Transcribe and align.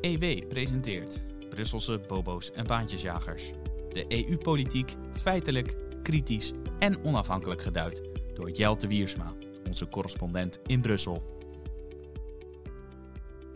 EW 0.00 0.48
presenteert 0.48 1.20
Brusselse 1.48 1.98
bobo's 1.98 2.50
en 2.50 2.66
baantjesjagers. 2.66 3.50
De 3.88 4.04
EU-politiek 4.08 4.94
feitelijk, 5.12 5.76
kritisch 6.02 6.52
en 6.78 7.04
onafhankelijk 7.04 7.62
geduid 7.62 8.02
door 8.34 8.50
Jelte 8.50 8.86
Wiersma, 8.86 9.34
onze 9.66 9.88
correspondent 9.88 10.60
in 10.66 10.80
Brussel. 10.80 11.34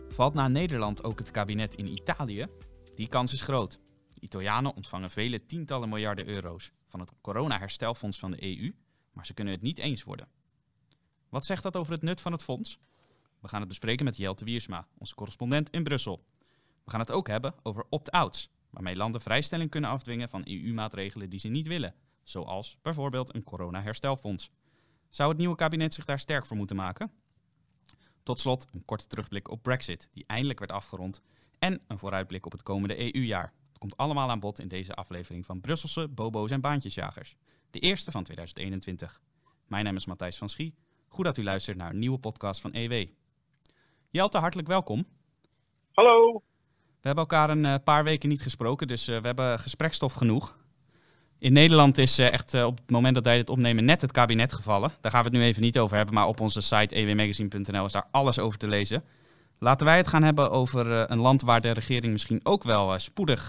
Valt 0.07 0.33
na 0.33 0.47
Nederland 0.47 1.03
ook 1.03 1.19
het 1.19 1.31
kabinet 1.31 1.75
in 1.75 1.87
Italië? 1.87 2.47
Die 2.95 3.07
kans 3.07 3.33
is 3.33 3.41
groot. 3.41 3.79
Italianen 4.19 4.75
ontvangen 4.75 5.11
vele 5.11 5.45
tientallen 5.45 5.89
miljarden 5.89 6.27
euro's 6.27 6.71
van 6.87 6.99
het 6.99 7.11
corona-herstelfonds 7.21 8.19
van 8.19 8.31
de 8.31 8.57
EU, 8.57 8.73
maar 9.13 9.25
ze 9.25 9.33
kunnen 9.33 9.53
het 9.53 9.61
niet 9.61 9.79
eens 9.79 10.03
worden. 10.03 10.27
Wat 11.29 11.45
zegt 11.45 11.63
dat 11.63 11.75
over 11.75 11.93
het 11.93 12.01
nut 12.01 12.21
van 12.21 12.31
het 12.31 12.43
fonds? 12.43 12.79
We 13.41 13.47
gaan 13.47 13.59
het 13.59 13.69
bespreken 13.69 14.05
met 14.05 14.17
Jelte 14.17 14.45
Wiersma, 14.45 14.87
onze 14.97 15.15
correspondent 15.15 15.69
in 15.69 15.83
Brussel. 15.83 16.23
We 16.83 16.91
gaan 16.91 16.99
het 16.99 17.11
ook 17.11 17.27
hebben 17.27 17.53
over 17.63 17.85
opt-outs, 17.89 18.49
waarmee 18.69 18.95
landen 18.95 19.21
vrijstelling 19.21 19.69
kunnen 19.69 19.89
afdwingen 19.89 20.29
van 20.29 20.41
EU-maatregelen 20.45 21.29
die 21.29 21.39
ze 21.39 21.47
niet 21.47 21.67
willen, 21.67 21.95
zoals 22.23 22.77
bijvoorbeeld 22.81 23.35
een 23.35 23.43
corona-herstelfonds. 23.43 24.51
Zou 25.09 25.29
het 25.29 25.37
nieuwe 25.37 25.55
kabinet 25.55 25.93
zich 25.93 26.05
daar 26.05 26.19
sterk 26.19 26.45
voor 26.45 26.57
moeten 26.57 26.75
maken? 26.75 27.11
Tot 28.23 28.39
slot 28.39 28.67
een 28.71 28.85
korte 28.85 29.07
terugblik 29.07 29.49
op 29.49 29.63
Brexit, 29.63 30.09
die 30.13 30.23
eindelijk 30.27 30.59
werd 30.59 30.71
afgerond, 30.71 31.21
en 31.59 31.81
een 31.87 31.99
vooruitblik 31.99 32.45
op 32.45 32.51
het 32.51 32.63
komende 32.63 33.15
EU-jaar. 33.15 33.53
Het 33.69 33.77
komt 33.77 33.97
allemaal 33.97 34.29
aan 34.29 34.39
bod 34.39 34.59
in 34.59 34.67
deze 34.67 34.93
aflevering 34.93 35.45
van 35.45 35.61
Brusselse 35.61 36.07
Bobo's 36.07 36.51
en 36.51 36.61
Baantjesjagers, 36.61 37.35
de 37.69 37.79
eerste 37.79 38.11
van 38.11 38.23
2021. 38.23 39.21
Mijn 39.67 39.85
naam 39.85 39.95
is 39.95 40.05
Matthijs 40.05 40.37
van 40.37 40.49
Schie. 40.49 40.75
Goed 41.07 41.25
dat 41.25 41.37
u 41.37 41.43
luistert 41.43 41.77
naar 41.77 41.89
een 41.89 41.99
nieuwe 41.99 42.19
podcast 42.19 42.61
van 42.61 42.73
EW. 42.73 43.07
Jelte, 44.11 44.37
hartelijk 44.37 44.67
welkom. 44.67 45.05
Hallo. 45.91 46.41
We 46.73 47.07
hebben 47.07 47.23
elkaar 47.23 47.49
een 47.49 47.63
uh, 47.63 47.75
paar 47.83 48.03
weken 48.03 48.29
niet 48.29 48.41
gesproken, 48.41 48.87
dus 48.87 49.09
uh, 49.09 49.19
we 49.19 49.25
hebben 49.25 49.59
gesprekstof 49.59 50.13
genoeg. 50.13 50.57
In 51.39 51.53
Nederland 51.53 51.97
is 51.97 52.19
uh, 52.19 52.31
echt 52.31 52.63
op 52.63 52.77
het 52.77 52.89
moment 52.89 53.15
dat 53.15 53.25
wij 53.25 53.37
dit 53.37 53.49
opnemen 53.49 53.85
net 53.85 54.01
het 54.01 54.11
kabinet 54.11 54.53
gevallen. 54.53 54.91
Daar 55.01 55.11
gaan 55.11 55.23
we 55.23 55.29
het 55.29 55.37
nu 55.37 55.43
even 55.43 55.61
niet 55.61 55.79
over 55.79 55.97
hebben, 55.97 56.15
maar 56.15 56.27
op 56.27 56.39
onze 56.39 56.61
site 56.61 56.95
ewmagazine.nl 56.95 57.85
is 57.85 57.91
daar 57.91 58.07
alles 58.11 58.39
over 58.39 58.57
te 58.57 58.67
lezen. 58.67 59.03
Laten 59.59 59.85
wij 59.85 59.97
het 59.97 60.07
gaan 60.07 60.23
hebben 60.23 60.51
over 60.51 61.11
een 61.11 61.19
land 61.19 61.41
waar 61.41 61.61
de 61.61 61.71
regering 61.71 62.11
misschien 62.11 62.39
ook 62.43 62.63
wel 62.63 62.99
spoedig 62.99 63.47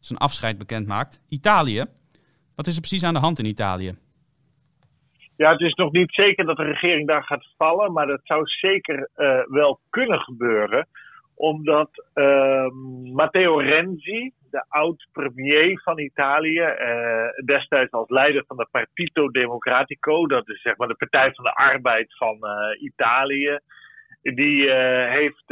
zijn 0.00 0.18
afscheid 0.18 0.58
bekend 0.58 0.86
maakt. 0.86 1.20
Italië. 1.28 1.84
Wat 2.54 2.66
is 2.66 2.74
er 2.74 2.80
precies 2.80 3.04
aan 3.04 3.14
de 3.14 3.20
hand 3.20 3.38
in 3.38 3.46
Italië? 3.46 3.96
Ja, 5.36 5.50
het 5.50 5.60
is 5.60 5.74
nog 5.74 5.92
niet 5.92 6.14
zeker 6.14 6.44
dat 6.44 6.56
de 6.56 6.64
regering 6.64 7.06
daar 7.06 7.24
gaat 7.24 7.46
vallen, 7.56 7.92
maar 7.92 8.06
dat 8.06 8.20
zou 8.22 8.46
zeker 8.46 9.08
uh, 9.16 9.44
wel 9.46 9.80
kunnen 9.90 10.20
gebeuren. 10.20 10.88
Omdat 11.34 11.90
uh, 12.14 12.66
Matteo 13.12 13.56
Renzi, 13.56 14.32
de 14.50 14.64
oud-premier 14.68 15.80
van 15.82 15.98
Italië, 15.98 16.60
uh, 16.60 17.44
destijds 17.44 17.92
als 17.92 18.08
leider 18.08 18.44
van 18.46 18.56
de 18.56 18.68
Partito 18.70 19.30
Democratico, 19.30 20.26
dat 20.26 20.48
is 20.48 20.62
zeg 20.62 20.76
maar 20.76 20.88
de 20.88 20.94
Partij 20.94 21.32
van 21.34 21.44
de 21.44 21.54
Arbeid 21.54 22.16
van 22.16 22.38
uh, 22.40 22.82
Italië, 22.82 23.58
die 24.22 24.70
heeft 25.08 25.44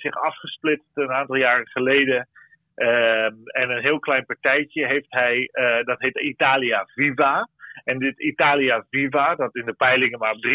zich 0.00 0.14
afgesplitst 0.14 0.90
een 0.94 1.12
aantal 1.12 1.36
jaren 1.36 1.68
geleden. 1.68 2.28
Ehm, 2.74 3.34
en 3.44 3.70
een 3.70 3.82
heel 3.82 3.98
klein 3.98 4.24
partijtje 4.24 4.86
heeft 4.86 5.06
hij, 5.08 5.50
dat 5.84 6.00
heet 6.00 6.18
Italia 6.18 6.86
Viva. 6.94 7.48
En 7.84 7.98
dit 7.98 8.20
Italia 8.20 8.86
Viva, 8.90 9.34
dat 9.34 9.56
in 9.56 9.64
de 9.64 9.72
peilingen 9.72 10.18
maar 10.18 10.32
op 10.32 10.46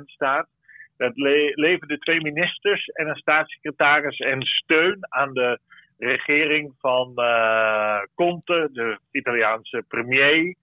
3% 0.00 0.04
staat, 0.04 0.48
dat 0.96 1.16
le 1.16 1.52
leverde 1.54 1.98
twee 1.98 2.20
ministers 2.20 2.86
en 2.86 3.08
een 3.08 3.16
staatssecretaris 3.16 4.18
en 4.18 4.42
steun 4.42 4.98
aan 5.08 5.32
de 5.32 5.58
regering 5.98 6.74
van 6.78 7.12
uh, 7.16 7.98
Conte, 8.14 8.68
de 8.72 8.98
Italiaanse 9.10 9.84
premier, 9.88 10.54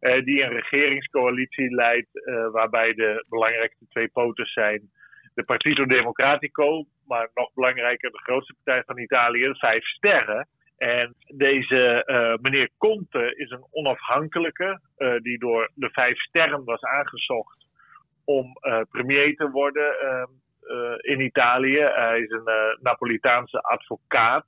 uh, 0.00 0.24
die 0.24 0.42
een 0.42 0.52
regeringscoalitie 0.52 1.74
leidt 1.74 2.08
uh, 2.12 2.50
waarbij 2.50 2.94
de 2.94 3.24
belangrijkste 3.28 3.86
twee 3.88 4.08
poten 4.08 4.46
zijn 4.46 4.90
de 5.34 5.44
Partito 5.44 5.86
Democratico, 5.86 6.84
maar 7.06 7.30
nog 7.34 7.52
belangrijker 7.54 8.10
de 8.10 8.22
grootste 8.22 8.54
partij 8.62 8.82
van 8.86 8.98
Italië, 8.98 9.40
de 9.40 9.54
Vijf 9.54 9.84
Sterren. 9.84 10.48
En 10.76 11.14
deze 11.36 12.04
uh, 12.06 12.34
meneer 12.40 12.68
Conte 12.78 13.34
is 13.36 13.50
een 13.50 13.66
onafhankelijke 13.70 14.80
uh, 14.98 15.14
die 15.16 15.38
door 15.38 15.70
de 15.74 15.90
vijf 15.90 16.18
sterren 16.18 16.64
was 16.64 16.82
aangezocht 16.82 17.66
om 18.24 18.46
uh, 18.60 18.80
premier 18.90 19.36
te 19.36 19.50
worden 19.50 19.96
in 21.00 21.20
Italië. 21.20 21.78
Hij 21.80 22.20
is 22.20 22.30
een 22.30 22.78
Napolitaanse 22.80 23.60
advocaat, 23.60 24.46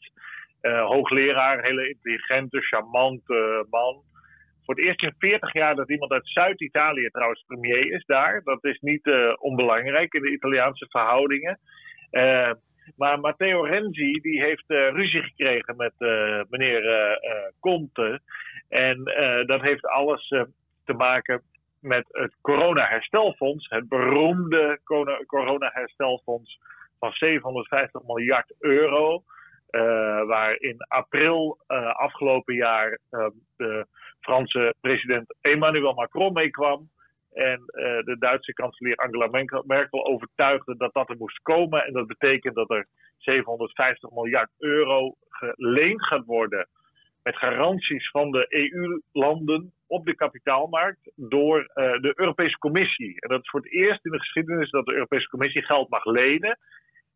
hoogleraar, 0.61 1.63
hele 1.65 1.89
intelligente, 1.89 2.61
charmante 2.61 3.67
man. 3.71 4.03
Voor 4.65 4.75
het 4.75 4.85
eerst 4.85 5.03
in 5.03 5.15
40 5.19 5.53
jaar 5.53 5.75
dat 5.75 5.91
iemand 5.91 6.13
uit 6.13 6.29
Zuid-Italië 6.29 7.09
trouwens 7.09 7.45
premier 7.47 7.93
is 7.93 8.05
daar. 8.05 8.41
Dat 8.45 8.65
is 8.65 8.81
niet 8.81 9.11
onbelangrijk 9.39 10.15
in 10.15 10.23
de 10.23 10.33
Italiaanse 10.33 10.87
verhoudingen. 10.89 11.59
Maar 12.97 13.21
Matteo 13.21 13.63
Renzi 13.63 14.21
die 14.21 14.41
heeft 14.43 14.65
uh, 14.71 14.91
ruzie 14.91 15.23
gekregen 15.23 15.77
met 15.77 15.93
uh, 15.99 16.41
meneer 16.49 16.85
uh, 16.85 17.31
Conte. 17.61 18.21
En 18.69 19.05
dat 19.47 19.61
heeft 19.61 19.87
alles 19.87 20.29
te 20.85 20.93
maken 20.93 21.43
met 21.81 22.05
het 22.11 22.35
corona-herstelfonds. 22.41 23.69
Het 23.69 23.89
beroemde 23.89 24.81
corona-herstelfonds 25.27 26.59
van 26.99 27.13
750 27.13 28.03
miljard 28.03 28.55
euro. 28.59 29.23
waar 30.27 30.57
in 30.61 30.77
april 30.89 31.59
afgelopen 31.93 32.55
jaar 32.55 32.99
de 33.57 33.87
Franse 34.21 34.75
president 34.81 35.35
Emmanuel 35.41 35.95
Macron 35.95 36.33
mee 36.33 36.51
kwam. 36.51 36.91
En 37.37 37.61
uh, 37.61 37.85
de 38.05 38.17
Duitse 38.19 38.53
kanselier 38.53 38.97
Angela 38.97 39.29
Merkel 39.65 40.07
overtuigde 40.07 40.77
dat 40.77 40.93
dat 40.93 41.09
er 41.09 41.17
moest 41.17 41.43
komen. 41.43 41.85
En 41.85 41.93
dat 41.93 42.07
betekent 42.07 42.55
dat 42.55 42.71
er 42.71 42.87
750 43.19 44.11
miljard 44.11 44.51
euro 44.59 45.15
geleend 45.29 46.07
gaat 46.07 46.25
worden. 46.25 46.69
Met 47.23 47.37
garanties 47.37 48.11
van 48.11 48.31
de 48.31 48.47
EU-landen 48.49 49.73
op 49.87 50.07
de 50.07 50.15
kapitaalmarkt 50.15 51.13
door 51.15 51.59
uh, 51.59 52.01
de 52.01 52.13
Europese 52.17 52.59
Commissie. 52.59 53.21
En 53.21 53.29
dat 53.29 53.43
is 53.43 53.51
voor 53.51 53.61
het 53.61 53.73
eerst 53.73 54.05
in 54.05 54.11
de 54.11 54.19
geschiedenis 54.19 54.71
dat 54.71 54.87
de 54.87 54.95
Europese 54.95 55.29
Commissie 55.29 55.63
geld 55.63 55.89
mag 55.89 56.05
lenen. 56.05 56.59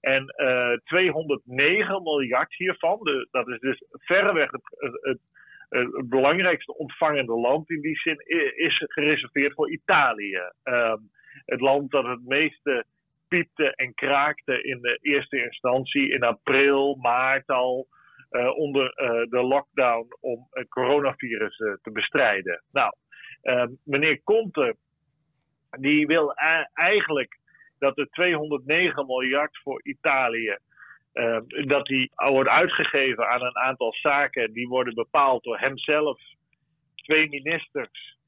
En 0.01 0.35
uh, 0.37 0.73
209 0.85 2.03
miljard 2.03 2.55
hiervan, 2.57 3.01
dat 3.31 3.49
is 3.49 3.59
dus 3.59 3.85
verreweg 3.91 4.51
het, 4.51 4.63
het, 5.01 5.19
het 5.71 5.93
het 5.93 6.09
belangrijkste 6.09 6.77
ontvangende 6.77 7.33
land 7.33 7.71
in 7.71 7.81
die 7.81 7.97
zin 7.97 8.19
is 8.55 8.83
gereserveerd 8.87 9.55
voor 9.55 9.71
Italië. 9.71 10.41
Um, 10.65 11.11
het 11.45 11.61
land 11.61 11.91
dat 11.91 12.05
het 12.05 12.27
meeste 12.27 12.85
piepte 13.29 13.75
en 13.75 13.95
kraakte 13.95 14.63
in 14.63 14.81
de 14.81 14.99
eerste 15.01 15.45
instantie 15.45 16.13
in 16.13 16.23
april, 16.23 16.97
maart 16.97 17.47
al. 17.47 17.87
Uh, 18.31 18.57
onder 18.57 18.85
uh, 18.85 19.31
de 19.31 19.43
lockdown 19.43 20.07
om 20.21 20.47
het 20.51 20.69
coronavirus 20.69 21.57
te 21.57 21.91
bestrijden. 21.93 22.63
Nou, 22.73 22.93
ehm, 23.43 23.69
meneer 23.85 24.23
Conte, 24.23 24.77
die 25.71 26.07
wil 26.07 26.35
eigenlijk 26.73 27.39
dat 27.79 27.99
er 27.99 28.09
209 28.11 29.07
miljard 29.07 29.59
voor 29.63 29.81
Italië 29.83 30.57
uh, 31.15 31.39
dat 31.67 31.87
die 31.87 32.11
wordt 32.15 32.49
uitgegeven 32.49 33.29
aan 33.29 33.43
een 33.43 33.57
aantal 33.57 33.93
zaken 33.93 34.53
die 34.53 34.69
worden 34.69 34.95
bepaald 34.95 35.43
door 35.43 35.59
hemzelf, 35.59 36.21
twee 36.95 37.29
ministers 37.29 38.19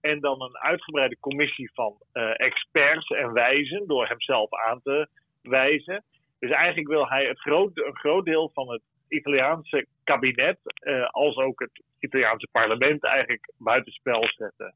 en 0.00 0.20
dan 0.20 0.42
een 0.42 0.58
uitgebreide 0.58 1.16
commissie 1.20 1.70
van 1.74 1.96
uh, 2.12 2.40
experts 2.40 3.06
en 3.06 3.32
wijzen 3.32 3.86
door 3.86 4.06
hemzelf 4.06 4.54
aan 4.54 4.80
te 4.82 5.08
wijzen. 5.42 6.04
Dus 6.38 6.50
eigenlijk 6.50 6.88
wil 6.88 7.08
hij 7.08 7.26
het 7.26 7.40
groot, 7.40 7.70
een 7.78 7.96
groot 7.96 8.24
deel 8.24 8.50
van 8.54 8.72
het 8.72 8.82
Italiaanse 9.08 9.86
kabinet, 10.04 10.58
uh, 10.80 11.08
als 11.08 11.36
ook 11.36 11.60
het 11.60 11.82
Italiaanse 11.98 12.48
parlement, 12.52 13.04
eigenlijk 13.04 13.52
buitenspel 13.58 14.28
zetten. 14.36 14.74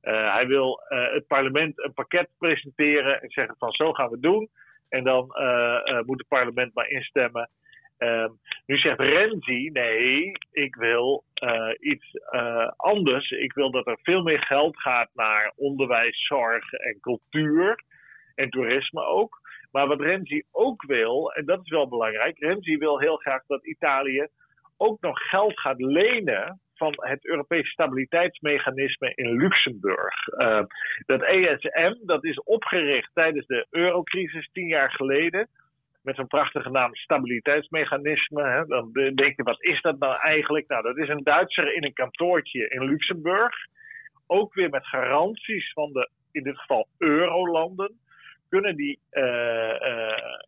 Hij 0.00 0.46
wil 0.46 0.80
het 0.88 1.26
parlement 1.26 1.84
een 1.84 1.92
pakket 1.92 2.28
presenteren 2.38 3.22
en 3.22 3.30
zeggen 3.30 3.56
van 3.58 3.72
zo 3.72 3.92
gaan 3.92 4.10
we 4.10 4.20
doen. 4.20 4.48
En 4.88 5.04
dan 5.04 5.34
uh, 5.40 5.80
uh, 5.84 6.00
moet 6.02 6.18
het 6.18 6.28
parlement 6.28 6.74
maar 6.74 6.88
instemmen. 6.88 7.50
Um, 7.98 8.38
nu 8.66 8.78
zegt 8.78 9.00
Renzi, 9.00 9.70
nee, 9.72 10.32
ik 10.52 10.74
wil 10.74 11.24
uh, 11.42 11.70
iets 11.78 12.18
anders. 12.76 13.30
Ik 13.30 13.52
wil 13.52 13.70
dat 13.70 13.86
er 13.86 13.98
veel 14.02 14.22
meer 14.22 14.42
geld 14.42 14.80
gaat 14.80 15.10
naar 15.14 15.52
onderwijs, 15.56 16.26
zorg 16.26 16.72
en 16.72 17.00
cultuur. 17.00 17.84
En 18.34 18.50
toerisme 18.50 19.04
ook. 19.04 19.40
Maar 19.70 19.86
wat 19.86 20.00
Renzi 20.00 20.42
ook 20.50 20.84
wil, 20.86 21.32
en 21.32 21.44
dat 21.44 21.60
is 21.62 21.70
wel 21.70 21.88
belangrijk, 21.88 22.38
Renzi 22.38 22.76
wil 22.76 23.00
heel 23.00 23.16
graag 23.16 23.46
dat 23.46 23.66
Italië 23.66 24.26
ook 24.76 25.00
nog 25.00 25.18
geld 25.18 25.60
gaat 25.60 25.80
lenen 25.80 26.60
van 26.78 26.94
het 26.96 27.26
Europese 27.26 27.70
stabiliteitsmechanisme 27.70 29.12
in 29.14 29.36
Luxemburg. 29.36 30.14
Uh, 30.28 30.62
dat 31.06 31.22
ESM 31.22 31.94
dat 32.00 32.24
is 32.24 32.42
opgericht 32.42 33.10
tijdens 33.14 33.46
de 33.46 33.66
eurocrisis 33.70 34.50
tien 34.52 34.66
jaar 34.66 34.90
geleden 34.90 35.48
met 36.02 36.16
zo'n 36.16 36.26
prachtige 36.26 36.70
naam 36.70 36.94
stabiliteitsmechanisme. 36.94 38.42
Hè, 38.42 38.64
dan 38.66 38.92
denk 38.92 39.36
je, 39.36 39.42
wat 39.42 39.62
is 39.62 39.80
dat 39.80 39.98
nou 39.98 40.16
eigenlijk? 40.20 40.68
Nou, 40.68 40.82
dat 40.82 40.96
is 40.96 41.08
een 41.08 41.22
Duitser 41.22 41.74
in 41.74 41.84
een 41.84 41.92
kantoortje 41.92 42.68
in 42.68 42.84
Luxemburg. 42.84 43.54
Ook 44.26 44.54
weer 44.54 44.70
met 44.70 44.86
garanties 44.86 45.72
van 45.72 45.92
de, 45.92 46.10
in 46.32 46.42
dit 46.42 46.58
geval, 46.58 46.88
eurolanden. 46.98 47.98
Kunnen 48.48 48.76
die 48.76 49.00
uh, 49.12 49.22
uh, 49.24 50.38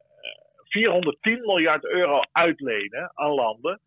410 0.69 1.41
miljard 1.41 1.85
euro 1.85 2.21
uitlenen 2.33 3.11
aan 3.15 3.31
landen 3.31 3.81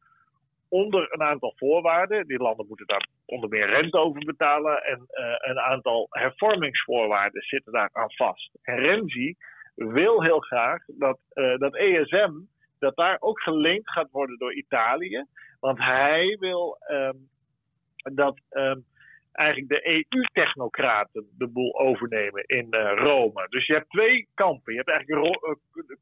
onder 0.74 1.14
een 1.14 1.22
aantal 1.22 1.54
voorwaarden. 1.56 2.28
Die 2.28 2.38
landen 2.38 2.68
moeten 2.68 2.88
daar 2.88 3.08
onder 3.26 3.50
meer 3.50 3.70
rente 3.70 3.98
over 3.98 4.26
betalen. 4.26 4.84
En 4.84 5.00
uh, 5.10 5.36
een 5.38 5.60
aantal 5.60 6.08
hervormingsvoorwaarden 6.10 7.42
zitten 7.42 7.72
daar 7.72 7.90
aan 7.92 8.12
vast. 8.12 8.52
En 8.62 8.76
Renzi 8.76 9.36
wil 9.76 10.24
heel 10.24 10.40
graag 10.40 10.84
dat 10.88 11.20
uh, 11.34 11.58
dat 11.58 11.76
ESM, 11.76 12.32
dat 12.80 12.96
daar 12.96 13.18
ook 13.20 13.42
geleend 13.42 13.90
gaat 13.90 14.12
worden 14.12 14.38
door 14.38 14.54
Italië. 14.54 15.26
Want 15.60 15.78
hij 15.78 16.38
wil 16.40 16.78
um, 16.92 17.30
dat 18.14 18.40
um, 18.50 18.86
eigenlijk 19.32 19.70
de 19.70 19.88
EU-technocraten 19.88 21.26
de 21.38 21.48
boel 21.48 21.80
overnemen 21.80 22.44
in 22.46 22.68
uh, 22.70 22.92
Rome. 22.96 23.48
Dus 23.50 23.66
je 23.66 23.74
hebt 23.74 23.90
twee 23.90 24.28
kampen. 24.34 24.74
Je 24.74 24.82
hebt 24.84 24.90
eigenlijk 24.90 25.60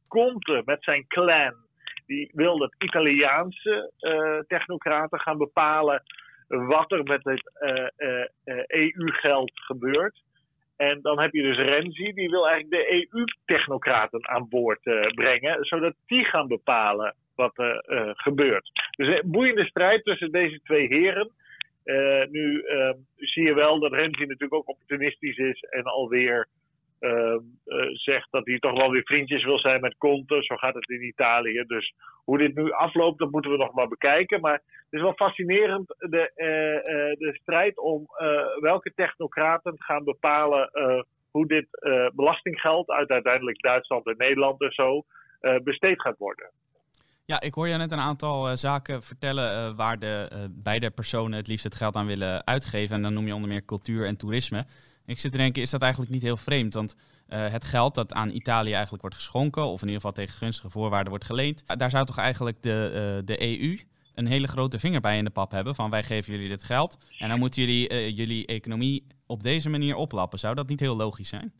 Conte 0.07 0.61
met 0.65 0.83
zijn 0.83 1.07
clan 1.07 1.69
die 2.05 2.31
wil 2.33 2.57
dat 2.57 2.75
Italiaanse 2.77 3.91
uh, 3.99 4.39
technocraten 4.47 5.19
gaan 5.19 5.37
bepalen 5.37 6.03
wat 6.47 6.91
er 6.91 7.03
met 7.03 7.23
het 7.23 7.51
uh, 7.59 7.87
uh, 8.45 8.63
EU-geld 8.67 9.51
gebeurt. 9.53 10.21
En 10.77 11.01
dan 11.01 11.19
heb 11.19 11.33
je 11.33 11.41
dus 11.41 11.57
Renzi, 11.57 12.13
die 12.13 12.29
wil 12.29 12.47
eigenlijk 12.49 12.83
de 12.83 13.07
EU-technocraten 13.11 14.27
aan 14.27 14.49
boord 14.49 14.81
brengen, 15.15 15.63
zodat 15.63 15.93
die 16.05 16.25
gaan 16.25 16.47
bepalen 16.47 17.15
wat 17.35 17.57
er 17.57 17.83
gebeurt. 18.15 18.71
Dus 18.97 19.07
een 19.07 19.31
boeiende 19.31 19.65
strijd 19.65 20.03
tussen 20.03 20.31
deze 20.31 20.59
twee 20.63 20.87
heren. 20.87 21.31
nu 22.31 22.63
zie 23.15 23.43
je 23.43 23.53
wel 23.53 23.79
dat 23.79 23.93
Renzi 23.93 24.21
natuurlijk 24.21 24.53
ook 24.53 24.69
opportunistisch 24.69 25.37
is 25.37 25.59
en 25.59 25.83
alweer 25.83 26.47
zegt 27.93 28.27
dat 28.31 28.45
hij 28.45 28.59
toch 28.59 28.77
wel 28.77 28.91
weer 28.91 29.03
vriendjes 29.03 29.43
wil 29.43 29.59
zijn 29.59 29.81
met 29.81 29.97
Conte. 29.97 30.43
Zo 30.43 30.55
gaat 30.55 30.73
het 30.73 30.89
in 30.89 31.03
Italië. 31.03 31.63
Dus 31.67 31.93
hoe 32.23 32.37
dit 32.37 32.55
nu 32.55 32.71
afloopt, 32.71 33.19
dat 33.19 33.31
moeten 33.31 33.51
we 33.51 33.57
nog 33.57 33.73
maar 33.73 33.87
bekijken. 33.87 34.41
Maar 34.41 34.53
het 34.53 34.89
is 34.89 35.01
wel 35.01 35.13
fascinerend 35.13 35.87
de, 35.87 36.31
uh, 36.35 37.27
de 37.27 37.37
strijd 37.41 37.77
om 37.79 38.07
welke 38.59 38.93
technocraten 38.95 39.73
gaan 39.77 40.03
bepalen 40.03 40.69
hoe 41.31 41.47
dit 41.47 41.67
belastinggeld 42.13 42.89
uit 42.89 43.09
uiteindelijk 43.09 43.61
Duitsland 43.61 44.07
en 44.07 44.17
Nederland 44.17 44.61
en 44.61 44.71
zo 44.71 45.05
besteed 45.63 46.01
gaat 46.01 46.17
worden. 46.17 46.49
Ja, 47.25 47.41
ik 47.41 47.53
hoor 47.53 47.67
je 47.67 47.75
net 47.75 47.91
een 47.91 47.99
aantal 47.99 48.57
zaken 48.57 49.03
vertellen 49.03 49.75
waar 49.75 49.99
de 49.99 50.47
beide 50.51 50.91
personen 50.91 51.37
het 51.37 51.47
liefst 51.47 51.63
het 51.63 51.75
geld 51.75 51.95
aan 51.95 52.07
willen 52.07 52.45
uitgeven. 52.45 52.95
En 52.95 53.01
dan 53.01 53.13
noem 53.13 53.27
je 53.27 53.35
onder 53.35 53.49
meer 53.49 53.65
cultuur 53.65 54.05
en 54.05 54.17
toerisme. 54.17 54.65
Ik 55.05 55.19
zit 55.19 55.31
te 55.31 55.37
denken, 55.37 55.61
is 55.61 55.69
dat 55.69 55.81
eigenlijk 55.81 56.11
niet 56.11 56.21
heel 56.21 56.37
vreemd? 56.37 56.73
Want 56.73 56.95
uh, 57.29 57.47
het 57.47 57.63
geld 57.63 57.95
dat 57.95 58.13
aan 58.13 58.29
Italië 58.29 58.71
eigenlijk 58.71 59.01
wordt 59.01 59.15
geschonken, 59.15 59.65
of 59.65 59.81
in 59.81 59.87
ieder 59.87 60.01
geval 60.01 60.11
tegen 60.11 60.37
gunstige 60.37 60.69
voorwaarden 60.69 61.09
wordt 61.09 61.25
geleend, 61.25 61.79
daar 61.79 61.89
zou 61.89 62.05
toch 62.05 62.17
eigenlijk 62.17 62.61
de, 62.61 62.89
uh, 63.19 63.25
de 63.25 63.41
EU 63.41 63.79
een 64.15 64.27
hele 64.27 64.47
grote 64.47 64.79
vinger 64.79 65.01
bij 65.01 65.17
in 65.17 65.23
de 65.23 65.29
pap 65.29 65.51
hebben 65.51 65.75
van 65.75 65.89
wij 65.89 66.03
geven 66.03 66.33
jullie 66.33 66.49
dit 66.49 66.63
geld 66.63 66.97
en 67.19 67.29
dan 67.29 67.39
moeten 67.39 67.61
jullie 67.61 68.13
jullie 68.13 68.45
economie 68.45 69.07
op 69.27 69.43
deze 69.43 69.69
manier 69.69 69.95
oplappen. 69.95 70.39
Zou 70.39 70.55
dat 70.55 70.67
niet 70.67 70.79
heel 70.79 70.95
logisch 70.95 71.29
zijn? 71.29 71.53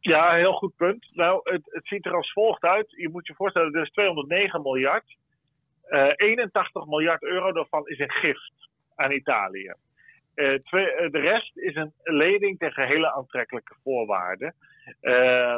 Ja, 0.00 0.34
heel 0.34 0.52
goed 0.52 0.76
punt. 0.76 1.14
Nou, 1.14 1.40
het, 1.44 1.62
het 1.64 1.86
ziet 1.86 2.06
er 2.06 2.14
als 2.14 2.32
volgt 2.32 2.62
uit. 2.62 2.90
Je 2.90 3.08
moet 3.08 3.26
je 3.26 3.34
voorstellen, 3.34 3.74
er 3.74 3.82
is 3.82 3.90
209 3.90 4.62
miljard. 4.62 5.16
81 6.16 6.86
miljard 6.86 7.22
euro 7.22 7.52
daarvan 7.52 7.88
is 7.88 7.98
een 7.98 8.10
gift 8.10 8.52
aan 8.94 9.12
Italië. 9.12 9.74
Twee, 10.34 10.86
uh, 11.00 11.10
de 11.10 11.18
rest 11.18 11.56
is 11.56 11.74
een 11.74 11.92
lening 12.02 12.58
tegen 12.58 12.86
hele 12.86 13.12
aantrekkelijke 13.12 13.74
voorwaarden. 13.82 14.54
Uh, 15.02 15.56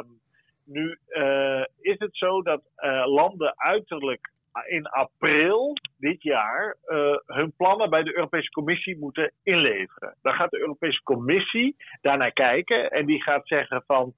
nu 0.65 0.97
uh, 1.09 1.63
is 1.81 1.99
het 1.99 2.17
zo 2.17 2.41
dat 2.41 2.61
landen 3.05 3.53
uiterlijk 3.57 4.31
in 4.67 4.85
april 4.85 5.73
dit 5.97 6.23
jaar 6.23 6.77
hun 7.25 7.53
plannen 7.57 7.89
bij 7.89 8.03
de 8.03 8.15
Europese 8.15 8.49
Commissie 8.49 8.97
moeten 8.97 9.31
inleveren. 9.43 10.15
Dan 10.21 10.33
gaat 10.33 10.51
de 10.51 10.59
Europese 10.59 11.03
Commissie 11.03 11.75
daarnaar 12.01 12.31
kijken 12.31 12.91
en 12.91 13.05
die 13.05 13.23
gaat 13.23 13.47
zeggen 13.47 13.83
van 13.85 14.13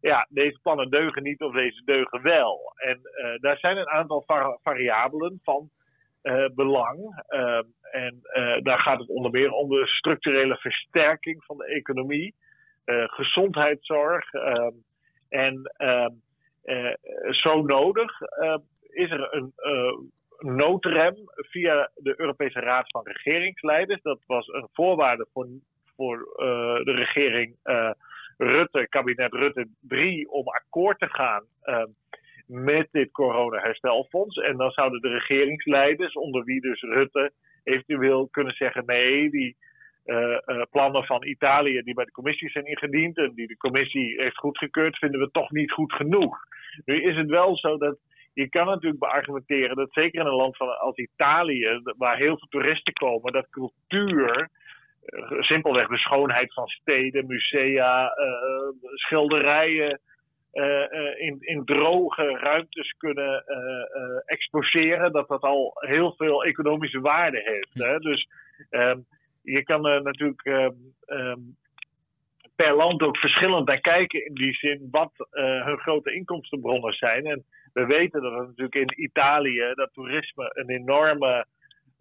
ja, 0.00 0.26
deze 0.30 0.58
plannen 0.62 0.90
deugen 0.90 1.22
niet 1.22 1.40
of 1.40 1.52
deze 1.52 1.82
deugen 1.84 2.22
wel. 2.22 2.72
En 2.76 3.00
daar 3.40 3.58
zijn 3.58 3.76
een 3.76 3.88
aantal 3.88 4.22
var 4.26 4.58
variabelen 4.62 5.40
van 5.42 5.70
belang. 6.54 7.24
Uh, 7.28 7.60
en 7.90 8.20
uh, 8.22 8.56
daar 8.62 8.78
gaat 8.78 8.98
het 8.98 9.08
onder 9.08 9.30
meer 9.30 9.50
om 9.50 9.68
de 9.68 9.86
structurele 9.86 10.56
versterking 10.56 11.44
van 11.44 11.56
de 11.56 11.64
economie, 11.64 12.34
gezondheidszorg. 13.06 14.32
Ehm, 14.32 14.72
en 15.28 15.72
ehm, 15.76 16.10
zo 17.30 17.62
nodig 17.62 18.20
is 18.88 19.10
er 19.10 19.34
een 19.34 19.52
noodrem 20.38 21.14
via 21.34 21.90
de 21.94 22.14
Europese 22.16 22.60
Raad 22.60 22.90
van 22.90 23.06
Regeringsleiders. 23.06 24.02
Dat 24.02 24.20
was 24.26 24.48
een 24.48 24.68
voorwaarde 24.72 25.26
voor, 25.32 25.48
voor 25.96 26.18
de 26.84 26.92
regering 26.94 27.56
Rutte, 28.36 28.86
kabinet 28.88 29.32
Rutte 29.32 29.68
3, 29.80 30.30
om 30.30 30.48
akkoord 30.48 30.98
te 30.98 31.08
gaan 31.08 31.44
met 32.46 32.88
dit 32.90 33.10
coronaherstelfonds. 33.10 34.36
En 34.36 34.56
dan 34.56 34.70
zouden 34.70 35.00
de 35.00 35.08
regeringsleiders, 35.08 36.14
onder 36.14 36.44
wie 36.44 36.60
dus 36.60 36.80
Rutte, 36.80 37.32
eventueel 37.62 38.28
kunnen 38.28 38.54
zeggen: 38.54 38.82
nee, 38.86 39.30
die 39.30 39.56
uh, 40.04 40.38
uh, 40.46 40.62
plannen 40.70 41.04
van 41.04 41.24
Italië 41.24 41.82
die 41.82 41.94
bij 41.94 42.04
de 42.04 42.10
commissie 42.10 42.50
zijn 42.50 42.66
ingediend 42.66 43.16
en 43.16 43.32
die 43.34 43.46
de 43.46 43.56
commissie 43.56 44.20
heeft 44.22 44.38
goedgekeurd, 44.38 44.98
vinden 44.98 45.20
we 45.20 45.30
toch 45.30 45.50
niet 45.50 45.72
goed 45.72 45.92
genoeg. 45.92 46.38
Nu 46.84 47.02
is 47.02 47.16
het 47.16 47.28
wel 47.28 47.56
zo 47.56 47.76
dat 47.76 47.98
je 48.32 48.48
kan 48.48 48.66
natuurlijk 48.66 49.00
beargumenteren 49.00 49.76
dat 49.76 49.92
zeker 49.92 50.20
in 50.20 50.26
een 50.26 50.32
land 50.32 50.56
van, 50.56 50.78
als 50.78 50.96
Italië, 50.96 51.80
waar 51.96 52.16
heel 52.16 52.38
veel 52.38 52.48
toeristen 52.48 52.92
komen, 52.92 53.32
dat 53.32 53.50
cultuur, 53.50 54.50
uh, 55.06 55.42
simpelweg 55.42 55.88
de 55.88 55.98
schoonheid 55.98 56.52
van 56.52 56.66
steden, 56.66 57.26
musea, 57.26 58.12
schilderijen 58.94 60.00
in, 61.18 61.36
in 61.40 61.64
droge 61.64 62.38
ruimtes 62.38 62.94
kunnen 62.98 63.44
uh, 63.46 64.20
exposeren, 64.24 65.12
dat 65.12 65.28
dat 65.28 65.42
al 65.42 65.72
heel 65.74 66.14
veel 66.16 66.44
economische 66.44 67.00
waarde 67.00 67.40
heeft. 67.44 67.86
Hè? 67.86 67.98
Dus 67.98 68.28
um, 68.70 69.06
je 69.42 69.62
kan 69.62 69.86
er 69.86 70.02
natuurlijk 70.02 70.44
um, 71.06 71.56
per 72.56 72.74
land 72.74 73.02
ook 73.02 73.16
verschillend 73.16 73.66
naar 73.66 73.80
kijken 73.80 74.26
in 74.26 74.34
die 74.34 74.54
zin 74.54 74.88
wat 74.90 75.12
hun 75.64 75.78
grote 75.78 76.14
inkomstenbronnen 76.14 76.92
zijn. 76.92 77.26
En 77.26 77.44
we 77.72 77.86
weten 77.86 78.22
dat 78.22 78.32
het 78.32 78.46
natuurlijk 78.46 78.74
in 78.74 79.02
Italië 79.02 79.72
dat 79.74 79.92
toerisme 79.92 80.50
een 80.52 80.70
enorme 80.70 81.46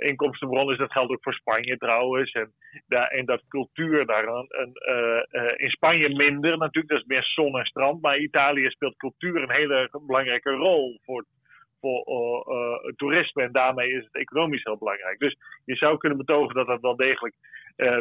inkomstenbron 0.03 0.71
is. 0.71 0.77
Dat 0.77 0.91
geldt 0.91 1.11
ook 1.11 1.23
voor 1.23 1.33
Spanje 1.33 1.77
trouwens. 1.77 2.31
En, 2.31 2.53
en 2.87 3.25
dat 3.25 3.43
cultuur 3.47 4.05
daar 4.05 4.27
een, 4.27 4.77
uh, 4.89 5.41
uh, 5.41 5.53
in 5.55 5.69
Spanje 5.69 6.09
minder 6.09 6.57
natuurlijk. 6.57 6.93
Dat 6.93 7.01
is 7.01 7.07
meer 7.07 7.23
zon 7.23 7.57
en 7.57 7.65
strand. 7.65 8.01
Maar 8.01 8.17
Italië 8.17 8.69
speelt 8.69 8.97
cultuur 8.97 9.41
een 9.41 9.51
hele 9.51 9.89
belangrijke 10.05 10.51
rol 10.51 10.99
voor, 11.03 11.25
voor 11.79 12.05
uh, 12.07 12.93
toerisme. 12.95 13.43
En 13.43 13.51
daarmee 13.51 13.91
is 13.91 14.03
het 14.03 14.15
economisch 14.15 14.63
heel 14.63 14.77
belangrijk. 14.77 15.19
Dus 15.19 15.37
je 15.65 15.75
zou 15.75 15.97
kunnen 15.97 16.17
betogen 16.17 16.55
dat 16.55 16.67
dat 16.67 16.81
wel 16.81 16.95
degelijk 16.95 17.35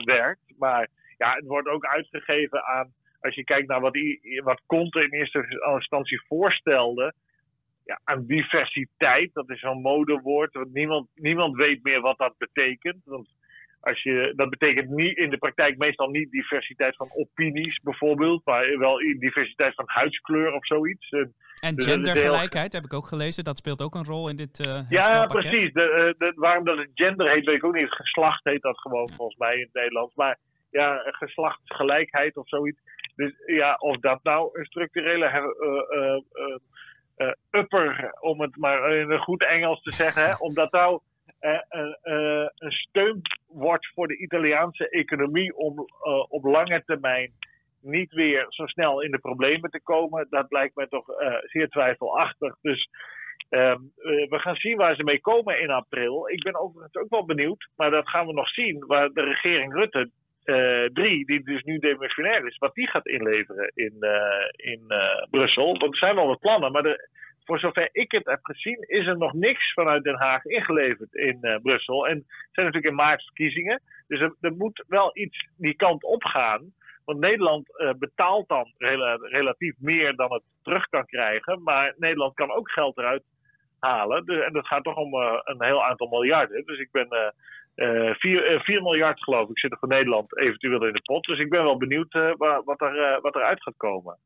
werkt. 0.05 0.41
Maar 0.59 0.89
ja, 1.17 1.35
het 1.35 1.47
wordt 1.47 1.69
ook 1.69 1.85
uitgegeven 1.85 2.65
aan. 2.65 2.93
Als 3.21 3.35
je 3.35 3.45
kijkt 3.45 3.69
naar 3.69 3.81
wat, 3.81 3.99
wat 4.45 4.63
Conte 4.67 5.03
in 5.03 5.11
eerste 5.11 5.61
instantie 5.75 6.23
voorstelde 6.27 7.15
ja, 7.85 8.01
aan 8.05 8.27
diversiteit. 8.27 9.31
Dat 9.33 9.51
is 9.51 9.61
zo'n 9.61 9.81
modewoord. 9.81 10.53
Want 10.53 10.73
niemand, 10.73 11.09
niemand 11.15 11.57
weet 11.57 11.83
meer 11.83 12.01
wat 12.01 12.19
dat 12.19 12.35
betekent. 12.39 13.03
Want 13.05 13.29
als 13.81 14.03
je, 14.03 14.33
dat 14.37 14.51
betekent 14.51 14.91
niet, 14.91 15.17
in 15.17 15.31
de 15.31 15.39
praktijk 15.39 15.79
meestal 15.79 16.09
niet 16.09 16.31
diversiteit 16.31 16.97
van 16.97 17.11
opinies 17.15 17.81
bijvoorbeeld, 17.83 18.45
maar 18.45 18.79
wel 18.79 18.97
diversiteit 19.19 19.75
van 19.75 19.85
huidskleur 19.89 20.53
of 20.53 20.67
zoiets. 20.67 21.09
En 21.11 21.75
dus 21.75 21.87
gendergelijkheid 21.87 22.73
heb 22.73 22.85
ik 22.85 22.93
ook 22.93 23.07
gelezen, 23.07 23.45
dat 23.45 23.57
speelt 23.57 23.83
ook 23.83 23.95
een 23.95 24.05
rol 24.05 24.29
in 24.29 24.37
dit 24.37 24.59
uh, 24.59 24.81
Ja, 24.89 25.27
precies. 25.27 25.73
De, 25.73 25.83
eh, 25.83 26.19
de, 26.19 26.33
waarom 26.37 26.65
dat 26.65 26.79
het 26.79 26.91
gender 26.95 27.31
heet, 27.31 27.45
weet 27.45 27.57
ik 27.57 27.65
ook 27.65 27.75
niet. 27.75 27.91
Geslacht 27.91 28.45
heet 28.45 28.63
dat 28.63 28.81
gewoon 28.81 29.11
volgens 29.17 29.39
mij 29.39 29.55
in 29.55 29.63
het 29.63 29.73
Nederlands. 29.73 30.15
Maar 30.15 30.39
ja, 30.71 31.03
geslachtsgelijkheid 31.05 32.37
of 32.37 32.49
zoiets. 32.49 32.81
Dus 33.15 33.33
ja, 33.47 33.75
of 33.75 33.97
dat 33.97 34.23
nou 34.23 34.59
een 34.59 34.65
structurele 34.65 35.27
uh, 35.27 35.99
uh, 36.01 36.57
upper, 37.51 38.15
om 38.21 38.41
het 38.41 38.57
maar 38.57 38.97
in 38.97 39.11
een 39.11 39.19
goed 39.19 39.47
Engels 39.47 39.83
te 39.83 39.91
zeggen, 39.91 40.25
hè, 40.25 40.35
omdat 40.49 40.73
nou 40.73 41.01
uh, 41.41 41.53
uh, 42.03 42.47
een 42.55 42.73
steun 42.73 43.21
wordt 43.47 43.87
voor 43.95 44.09
de 44.09 44.17
Italiaanse 44.17 44.89
economie 44.89 45.57
om 45.57 45.87
op 46.29 46.45
lange 46.45 46.83
termijn 46.85 47.33
niet 47.81 48.13
weer 48.13 48.47
zo 48.49 48.67
snel 48.67 49.03
in 49.03 49.11
de 49.11 49.19
problemen 49.19 49.71
te 49.71 49.81
komen, 49.83 50.27
dat 50.31 50.47
lijkt 50.49 50.77
me 50.77 50.89
toch 50.89 51.07
zeer 51.43 51.69
twijfelachtig. 51.69 52.57
Dus 52.61 52.89
ehm, 53.49 53.79
we 54.29 54.39
gaan 54.39 54.57
zien 54.57 54.77
waar 54.77 54.95
ze 54.95 55.05
mee 55.05 55.21
komen 55.21 55.61
in 55.61 55.71
april. 55.71 56.29
Ik 56.29 56.43
ben 56.43 56.61
overigens 56.61 56.95
ook 56.95 57.11
wel 57.11 57.25
benieuwd, 57.25 57.69
maar 57.77 57.91
dat 57.91 58.09
gaan 58.09 58.27
we 58.27 58.33
nog 58.33 58.49
zien, 58.49 58.87
waar 58.87 59.09
de 59.09 59.23
regering 59.23 59.73
Rutte 59.73 60.11
uh, 60.45 60.85
drie, 60.85 61.27
die 61.27 61.45
dus 61.45 61.63
nu 61.63 61.79
demissionair 61.79 62.47
is, 62.47 62.59
wat 62.59 62.75
die 62.75 62.89
gaat 62.89 63.07
inleveren 63.07 63.73
in, 63.75 63.97
uh, 64.01 64.47
in 64.57 64.85
uh, 64.89 65.25
Brussel. 65.31 65.67
Want 65.79 65.83
er 65.83 65.97
zijn 65.97 66.15
wel 66.15 66.27
wat 66.27 66.41
plannen, 66.41 66.73
maar 66.73 67.09
voor 67.45 67.59
zover 67.59 67.89
ik 67.93 68.13
het 68.13 68.27
heb 68.27 68.39
gezien, 68.43 68.85
is 68.89 69.07
er 69.07 69.17
nog 69.17 69.33
niks 69.33 69.73
vanuit 69.73 70.05
Den 70.05 70.19
Haag 70.19 70.45
ingeleverd 70.45 71.15
in 71.15 71.61
Brussel. 71.63 72.07
En 72.07 72.17
er 72.17 72.49
zijn 72.53 72.67
natuurlijk 72.67 72.93
in 72.93 72.95
maart 72.95 73.25
verkiezingen, 73.25 73.83
dus 74.07 74.21
er, 74.21 74.35
er 74.41 74.53
moet 74.53 74.85
wel 74.89 75.11
iets 75.15 75.49
die 75.57 75.75
kant 75.75 76.05
op 76.05 76.25
gaan. 76.25 76.73
Want 77.05 77.19
Nederland 77.19 77.95
betaalt 77.99 78.49
dan 78.49 78.73
rela 78.79 79.15
relatief 79.15 79.75
meer 79.79 80.17
dan 80.17 80.33
het 80.33 80.43
terug 80.63 80.89
kan 80.89 81.07
krijgen, 81.07 81.63
maar 81.63 81.95
Nederland 81.97 82.35
kan 82.35 82.51
ook 82.51 82.71
geld 82.71 82.99
eruit 82.99 83.23
halen. 83.79 84.25
De, 84.25 84.43
en 84.43 84.53
dat 84.53 84.67
gaat 84.67 84.85
toch 84.85 84.97
om 84.97 85.15
een 85.15 85.65
heel 85.65 85.85
aantal 85.85 86.09
miljarden. 86.09 86.67
Dus 86.67 86.79
ik 86.79 86.89
ben 86.93 87.35
4, 87.75 88.53
uh, 88.53 88.61
4 88.61 88.83
miljard 88.83 89.23
geloof 89.23 89.49
ik 89.49 89.59
zit 89.59 89.73
er 89.73 89.79
voor 89.79 89.89
Nederland 89.89 90.37
eventueel 90.39 90.87
in 90.87 90.93
de 90.93 91.03
pot. 91.03 91.25
Dus 91.25 91.39
ik 91.39 91.51
ben 91.51 91.63
wel 91.63 91.77
benieuwd 91.77 92.15
uh, 92.15 92.33
wat, 92.65 92.81
er, 92.81 93.19
wat 93.21 93.35
eruit 93.35 93.63
gaat 93.63 93.77
komen. 93.77 94.19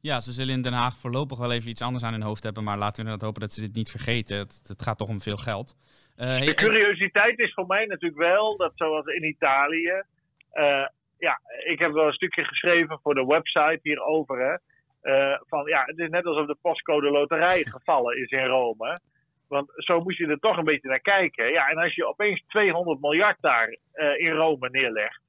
Ja, 0.00 0.20
ze 0.20 0.32
zullen 0.32 0.54
in 0.54 0.62
Den 0.62 0.72
Haag 0.72 0.96
voorlopig 0.96 1.38
wel 1.38 1.52
even 1.52 1.70
iets 1.70 1.82
anders 1.82 2.04
aan 2.04 2.12
hun 2.12 2.22
hoofd 2.22 2.44
hebben. 2.44 2.64
Maar 2.64 2.78
laten 2.78 2.94
we 2.94 3.02
inderdaad 3.02 3.26
hopen 3.26 3.40
dat 3.40 3.52
ze 3.52 3.60
dit 3.60 3.74
niet 3.74 3.90
vergeten. 3.90 4.36
Het, 4.38 4.60
het 4.66 4.82
gaat 4.82 4.98
toch 4.98 5.08
om 5.08 5.20
veel 5.20 5.36
geld. 5.36 5.76
Uh, 6.16 6.40
de 6.40 6.54
curiositeit 6.54 7.38
is 7.38 7.54
voor 7.54 7.66
mij 7.66 7.86
natuurlijk 7.86 8.20
wel 8.20 8.56
dat 8.56 8.72
zoals 8.74 9.06
in 9.06 9.24
Italië... 9.24 10.02
ja, 11.18 11.40
ik 11.64 11.78
heb 11.78 11.92
wel 11.92 12.06
een 12.06 12.12
stukje 12.12 12.44
geschreven 12.44 12.98
voor 13.02 13.14
de 13.14 13.24
website 13.24 13.80
hierover. 13.82 14.38
Hè, 14.38 14.56
van 15.46 15.66
ja, 15.66 15.82
het 15.84 15.98
is 15.98 16.08
net 16.08 16.26
alsof 16.26 16.46
de 16.46 16.56
postcode 16.62 17.10
loterij 17.10 17.64
gevallen 17.64 18.18
is 18.18 18.30
in 18.30 18.46
Rome. 18.46 18.98
Want 19.48 19.72
zo 19.74 20.00
moest 20.00 20.18
je 20.18 20.26
er 20.26 20.38
toch 20.38 20.56
een 20.56 20.64
beetje 20.64 20.88
naar 20.88 21.00
kijken. 21.00 21.52
Ja, 21.52 21.68
en 21.68 21.76
als 21.76 21.94
je 21.94 22.06
opeens 22.06 22.44
200 22.48 23.00
miljard 23.00 23.36
daar 23.40 23.68
uh, 23.68 24.18
in 24.18 24.32
Rome 24.32 24.68
neerlegt, 24.70 25.20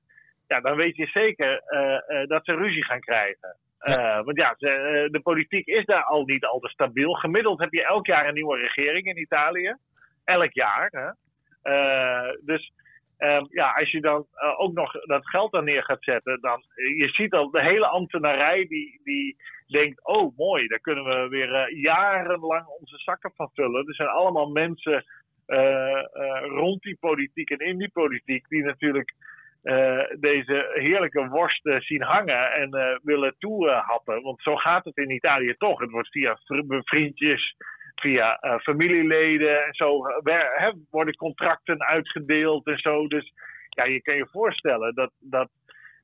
ja, 0.48 0.60
dan 0.60 0.76
weet 0.76 0.96
je 0.96 1.06
zeker 1.06 1.62
uh, 1.70 2.20
uh, 2.20 2.28
dat 2.28 2.46
ze 2.46 2.56
ruzie 2.56 2.84
gaan 2.84 3.00
krijgen. 3.00 3.58
Ja. 3.80 4.24
want 4.24 4.38
ja, 4.38 4.56
ze, 4.58 5.08
de 5.12 5.20
politiek 5.20 5.66
is 5.66 5.86
daar 5.86 6.04
al 6.04 6.26
niet 6.26 6.46
al 6.46 6.60
te 6.60 6.68
stabiel. 6.68 7.14
Gemiddeld 7.14 7.60
heb 7.60 7.74
je 7.74 7.86
elk 7.86 8.06
jaar 8.06 8.28
een 8.28 8.34
nieuwe 8.34 8.58
regering 8.58 9.06
in 9.06 9.20
Italië. 9.20 9.76
Elk 10.24 10.54
jaar. 10.54 10.90
Hè? 10.92 11.12
dus 12.42 12.72
um, 13.18 13.48
ja, 13.50 13.72
als 13.72 13.92
je 13.92 14.02
dan 14.02 14.26
ook 14.58 14.74
nog 14.74 14.92
dat 14.92 15.30
geld 15.30 15.52
dan 15.52 15.64
neer 15.64 15.84
gaat 15.84 16.04
zetten, 16.04 16.42
dan 16.42 16.64
je 16.98 17.10
ziet 17.10 17.34
al 17.34 17.52
de 17.52 17.64
hele 17.64 17.88
ambtenarij 17.88 18.66
die, 18.68 19.00
die 19.04 19.36
denkt, 19.68 20.06
oh 20.06 20.38
mooi, 20.38 20.68
daar 20.68 20.80
kunnen 20.80 21.04
we 21.04 21.28
weer 21.28 21.50
uh, 21.50 21.82
jarenlang 21.82 22.68
onze 22.68 22.98
zakken 22.98 23.32
van 23.36 23.50
vullen. 23.54 23.88
Er 23.88 23.96
zijn 23.96 24.10
allemaal 24.10 24.50
mensen 24.50 25.06
rond 26.42 26.82
die 26.82 26.98
politiek 27.00 27.50
en 27.50 27.58
in 27.58 27.78
die 27.78 27.92
politiek 27.92 28.48
die 28.48 28.64
natuurlijk 28.64 29.14
deze 30.20 30.72
heerlijke 30.74 31.28
worsten 31.28 31.82
zien 31.82 32.02
hangen 32.02 32.52
en 32.52 33.00
willen 33.04 33.36
toehappen. 33.38 34.22
Want 34.22 34.42
zo 34.42 34.56
gaat 34.56 34.86
het 34.86 34.98
in 34.98 35.12
Italië 35.12 35.56
toch. 35.58 35.80
Het 35.80 35.92
wordt 35.92 36.10
via 36.10 36.38
vriendjes, 36.84 37.56
via 38.02 38.40
familieleden 38.62 39.66
en 39.66 39.74
zo 39.74 40.02
worden 40.90 41.16
contracten 41.16 41.84
uitgedeeld 41.84 42.68
en 42.68 42.78
zo. 42.78 43.08
Dus 43.08 43.34
ja, 43.70 43.84
je 43.84 44.02
kan 44.02 44.16
je 44.16 44.28
voorstellen 44.32 44.96
dat, 44.96 45.12
dat 45.20 45.50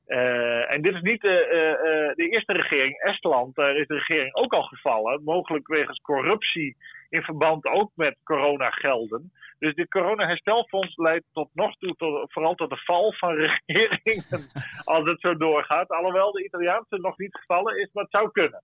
uh, 0.06 0.72
en 0.72 0.82
dit 0.82 0.94
is 0.94 1.00
niet 1.00 1.20
de, 1.20 1.44
uh, 1.46 2.14
de 2.14 2.28
eerste 2.30 2.52
regering. 2.52 3.00
Estland, 3.00 3.54
daar 3.54 3.76
is 3.76 3.86
de 3.86 3.94
regering 3.94 4.34
ook 4.34 4.52
al 4.52 4.62
gevallen. 4.62 5.22
Mogelijk 5.24 5.66
wegens 5.66 5.98
corruptie 5.98 6.76
in 7.08 7.22
verband 7.22 7.64
ook 7.64 7.90
met 7.94 8.16
coronagelden. 8.24 9.32
Dus 9.58 9.74
dit 9.74 9.88
coronaherstelfonds 9.88 10.96
leidt 10.96 11.24
tot 11.32 11.48
nog 11.52 11.74
toe 11.76 11.94
tot, 11.94 12.32
vooral 12.32 12.54
tot 12.54 12.70
de 12.70 12.82
val 12.84 13.12
van 13.12 13.34
regeringen. 13.66 14.50
als 14.84 15.08
het 15.08 15.20
zo 15.20 15.36
doorgaat. 15.36 15.88
Alhoewel 15.88 16.32
de 16.32 16.44
Italiaanse 16.44 16.98
nog 16.98 17.18
niet 17.18 17.36
gevallen 17.36 17.80
is, 17.80 17.88
maar 17.92 18.02
het 18.02 18.12
zou 18.12 18.30
kunnen. 18.30 18.62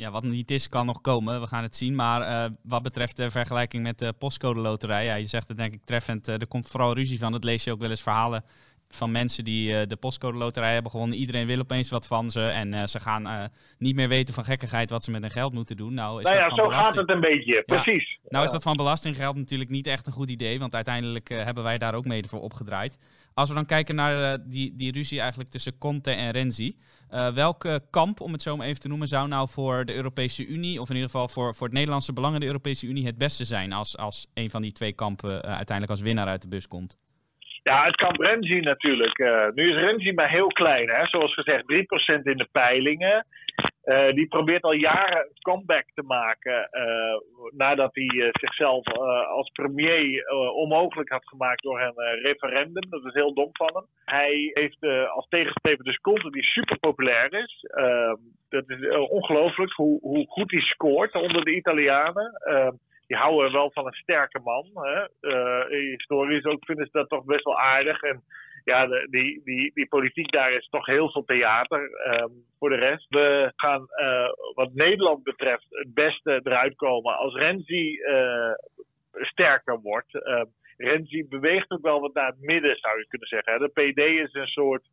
Ja, 0.00 0.10
wat 0.10 0.22
niet 0.22 0.50
is, 0.50 0.68
kan 0.68 0.86
nog 0.86 1.00
komen. 1.00 1.40
We 1.40 1.46
gaan 1.46 1.62
het 1.62 1.76
zien. 1.76 1.94
Maar 1.94 2.50
wat 2.62 2.82
betreft 2.82 3.16
de 3.16 3.30
vergelijking 3.30 3.82
met 3.82 3.98
de 3.98 4.12
postcode 4.12 4.60
loterij, 4.60 5.04
ja, 5.04 5.14
je 5.14 5.26
zegt 5.26 5.48
het 5.48 5.56
denk 5.56 5.72
ik 5.72 5.84
treffend. 5.84 6.28
er 6.28 6.48
komt 6.48 6.68
vooral 6.68 6.94
ruzie 6.94 7.18
van. 7.18 7.32
Dat 7.32 7.44
lees 7.44 7.64
je 7.64 7.72
ook 7.72 7.80
wel 7.80 7.90
eens 7.90 8.02
verhalen 8.02 8.44
van 8.88 9.10
mensen 9.10 9.44
die 9.44 9.72
uh, 9.72 9.80
de 9.86 9.96
postcode 9.96 10.38
loterij 10.38 10.72
hebben 10.72 10.90
gewonnen. 10.90 11.18
Iedereen 11.18 11.46
wil 11.46 11.58
opeens 11.58 11.90
wat 11.90 12.06
van 12.06 12.30
ze. 12.30 12.46
En 12.46 12.88
ze 12.88 13.00
gaan 13.00 13.50
niet 13.78 13.94
meer 13.94 14.08
weten 14.08 14.34
van 14.34 14.44
gekkigheid 14.44 14.90
wat 14.90 15.04
ze 15.04 15.10
met 15.10 15.20
hun 15.20 15.30
geld 15.30 15.52
moeten 15.52 15.76
doen. 15.76 15.94
Nou, 15.94 16.18
is 16.18 16.24
nou 16.24 16.36
ja, 16.36 16.42
dat 16.42 16.50
van 16.50 16.58
zo 16.58 16.68
belasting... 16.68 16.94
gaat 16.94 17.06
het 17.06 17.16
een 17.16 17.30
beetje. 17.30 17.62
Precies. 17.66 18.18
Nou 18.28 18.44
is 18.44 18.50
dat 18.50 18.62
van 18.62 18.76
belastinggeld 18.76 19.36
natuurlijk 19.36 19.70
niet 19.70 19.86
echt 19.86 20.06
een 20.06 20.12
goed 20.12 20.30
idee. 20.30 20.58
Want 20.58 20.74
uiteindelijk 20.74 21.28
hebben 21.28 21.64
wij 21.64 21.78
daar 21.78 21.94
ook 21.94 22.04
mede 22.04 22.28
voor 22.28 22.40
opgedraaid. 22.40 22.98
Als 23.34 23.48
we 23.48 23.54
dan 23.54 23.66
kijken 23.66 23.94
naar 23.94 24.38
die, 24.48 24.74
die 24.74 24.92
ruzie 24.92 25.20
eigenlijk 25.20 25.50
tussen 25.50 25.78
Conte 25.78 26.10
en 26.10 26.30
Renzi. 26.30 26.76
Welke 27.34 27.80
kamp, 27.90 28.20
om 28.20 28.32
het 28.32 28.42
zo 28.42 28.56
maar 28.56 28.66
even 28.66 28.80
te 28.80 28.88
noemen, 28.88 29.06
zou 29.06 29.28
nou 29.28 29.48
voor 29.48 29.84
de 29.84 29.94
Europese 29.94 30.46
Unie... 30.46 30.80
of 30.80 30.88
in 30.88 30.94
ieder 30.94 31.10
geval 31.10 31.28
voor, 31.28 31.54
voor 31.54 31.66
het 31.66 31.76
Nederlandse 31.76 32.12
belang 32.12 32.34
in 32.34 32.40
de 32.40 32.46
Europese 32.46 32.86
Unie 32.86 33.06
het 33.06 33.18
beste 33.18 33.44
zijn... 33.44 33.72
als, 33.72 33.96
als 33.96 34.30
een 34.34 34.50
van 34.50 34.62
die 34.62 34.72
twee 34.72 34.94
kampen 34.94 35.42
uiteindelijk 35.42 35.90
als 35.90 36.00
winnaar 36.00 36.26
uit 36.26 36.42
de 36.42 36.48
bus 36.48 36.68
komt? 36.68 36.98
Ja, 37.62 37.84
het 37.84 37.96
kan 37.96 38.14
Renzi 38.14 38.60
natuurlijk. 38.60 39.18
Uh, 39.18 39.46
nu 39.54 39.70
is 39.70 39.76
Renzi 39.76 40.12
maar 40.12 40.30
heel 40.30 40.46
klein, 40.46 40.88
hè? 40.88 41.06
zoals 41.06 41.34
gezegd 41.34 41.62
3% 41.62 42.22
in 42.22 42.36
de 42.36 42.48
peilingen. 42.52 43.26
Uh, 43.84 44.12
die 44.12 44.28
probeert 44.28 44.62
al 44.62 44.72
jaren 44.72 45.18
een 45.18 45.42
comeback 45.42 45.84
te 45.94 46.02
maken 46.02 46.68
uh, 46.72 47.50
nadat 47.56 47.94
hij 47.94 48.04
uh, 48.04 48.28
zichzelf 48.32 48.86
als 49.28 49.50
premier 49.50 50.30
onmogelijk 50.54 51.08
had 51.08 51.28
gemaakt 51.28 51.62
door 51.62 51.80
een 51.80 52.20
referendum. 52.22 52.90
Dat 52.90 53.04
is 53.04 53.14
heel 53.14 53.34
dom 53.34 53.48
van 53.52 53.70
hem. 53.72 53.86
Hij 54.04 54.50
heeft 54.52 55.08
als 55.08 55.28
tegenstrever 55.28 55.84
dus 55.84 55.98
Conte 55.98 56.30
die 56.30 56.42
super 56.42 56.78
populair 56.78 57.32
is. 57.32 57.66
Dat 58.48 58.68
is 58.70 58.88
ongelooflijk 59.08 59.72
hoe, 59.72 60.00
hoe, 60.00 60.26
goed 60.26 60.50
hij 60.50 60.60
scoort 60.60 61.14
onder 61.14 61.44
de 61.44 61.54
Italianen. 61.54 62.32
Die 63.06 63.16
houden 63.16 63.52
wel 63.52 63.70
van 63.72 63.86
een 63.86 63.92
sterke 63.92 64.40
man. 64.44 64.66
Hè? 64.74 65.06
Historisch 65.76 66.44
ook 66.44 66.64
vinden 66.64 66.84
ze 66.84 66.92
dat 66.92 67.08
toch 67.08 67.24
best 67.24 67.44
wel 67.44 67.58
aardig. 67.58 68.02
En 68.02 68.22
ja, 68.64 68.86
de, 68.86 69.06
die, 69.10 69.40
die, 69.44 69.70
die 69.74 69.88
politiek 69.88 70.32
daar 70.32 70.52
is 70.52 70.68
toch 70.68 70.86
heel 70.86 71.10
veel 71.10 71.24
theater. 71.24 71.80
Um, 72.22 72.44
voor 72.58 72.68
de 72.68 72.76
rest, 72.76 73.06
we 73.08 73.52
gaan 73.56 73.80
uh, 73.80 74.28
wat 74.54 74.74
Nederland 74.74 75.22
betreft 75.22 75.66
het 75.68 75.94
beste 75.94 76.40
eruit 76.42 76.76
komen 76.76 77.16
als 77.16 77.34
Renzi 77.34 77.98
uh, 77.98 78.52
sterker 79.12 79.80
wordt. 79.80 80.14
Uh, 80.14 80.42
Renzi 80.76 81.26
beweegt 81.28 81.70
ook 81.70 81.82
wel 81.82 82.00
wat 82.00 82.14
naar 82.14 82.26
het 82.26 82.40
midden, 82.40 82.76
zou 82.76 82.98
je 82.98 83.06
kunnen 83.08 83.28
zeggen. 83.28 83.58
De 83.58 83.68
PD 83.68 83.98
is 83.98 84.34
een 84.34 84.46
soort 84.46 84.84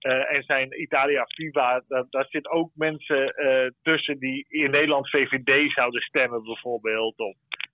uh, 0.00 0.32
en 0.32 0.42
zijn 0.42 0.80
Italia 0.80 1.24
Viva, 1.26 1.82
daar, 1.88 2.04
daar 2.10 2.26
zit 2.28 2.48
ook 2.48 2.70
mensen 2.74 3.34
tussen 3.82 4.18
die 4.18 4.46
in 4.48 4.70
Nederland 4.70 5.10
VVD 5.10 5.72
zouden 5.72 6.00
stemmen 6.00 6.42
bijvoorbeeld. 6.42 7.18
Of 7.18 7.34
ehm, 7.34 7.65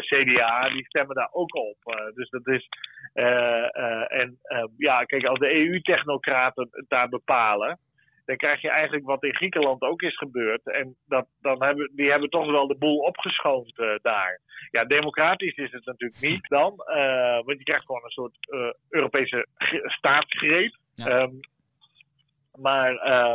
CDA, 0.00 0.68
die 0.68 0.86
stemmen 0.86 1.14
daar 1.14 1.28
ook 1.32 1.54
op. 1.54 1.76
dus 2.14 2.30
dat 2.30 2.46
is. 2.46 2.68
en 4.08 4.38
ja, 4.76 5.04
kijk, 5.04 5.24
als 5.24 5.38
de 5.38 5.54
EU-technocraten 5.54 6.68
het 6.70 6.88
daar 6.88 7.08
bepalen. 7.08 7.78
Dan 8.24 8.36
krijg 8.36 8.60
je 8.60 8.70
eigenlijk 8.70 9.06
wat 9.06 9.24
in 9.24 9.34
Griekenland 9.34 9.82
ook 9.82 10.02
is 10.02 10.16
gebeurd. 10.16 10.66
En 10.66 10.96
dat, 11.06 11.26
dan 11.40 11.62
hebben, 11.62 11.90
die 11.94 12.10
hebben 12.10 12.30
toch 12.30 12.50
wel 12.50 12.66
de 12.66 12.78
boel 12.78 12.98
opgeschoond 12.98 13.72
daar. 14.02 14.40
Ja, 14.70 14.84
democratisch 14.84 15.56
is 15.56 15.72
het 15.72 15.84
natuurlijk 15.84 16.20
niet 16.20 16.48
dan. 16.48 16.76
want 17.44 17.58
je 17.58 17.64
krijgt 17.64 17.84
gewoon 17.84 18.04
een 18.04 18.10
soort 18.10 18.36
Europese 18.88 19.46
staatsgreep. 19.84 20.76
Ja. 20.94 21.22
Um, 21.22 21.40
maar 22.60 22.92
uh, 22.92 23.34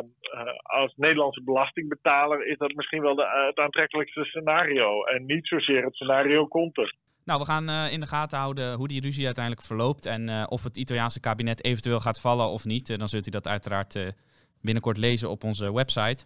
als 0.64 0.94
Nederlandse 0.96 1.44
belastingbetaler 1.44 2.48
is 2.48 2.58
dat 2.58 2.74
misschien 2.74 3.02
wel 3.02 3.16
de, 3.16 3.22
uh, 3.22 3.48
het 3.48 3.58
aantrekkelijkste 3.58 4.24
scenario. 4.24 5.04
En 5.04 5.26
niet 5.26 5.48
zozeer 5.48 5.84
het 5.84 5.96
scenario 5.96 6.48
Conte. 6.48 6.96
Nou, 7.26 7.40
we 7.40 7.46
gaan 7.46 7.70
uh, 7.70 7.92
in 7.92 8.00
de 8.00 8.06
gaten 8.06 8.38
houden 8.38 8.74
hoe 8.74 8.88
die 8.88 9.02
ruzie 9.02 9.26
uiteindelijk 9.26 9.66
verloopt. 9.66 10.06
En 10.06 10.48
of 10.50 10.64
het 10.64 10.78
Italiaanse 10.78 11.20
kabinet 11.20 11.66
eventueel 11.66 12.00
gaat 12.00 12.22
vallen 12.22 12.48
of 12.48 12.66
niet. 12.66 12.98
dan 13.00 13.08
zult 13.08 13.28
u 13.28 13.32
dat 13.32 13.48
uiteraard 13.48 14.14
binnenkort 14.62 14.98
lezen 14.98 15.30
op 15.30 15.44
onze 15.44 15.74
website. 15.74 16.26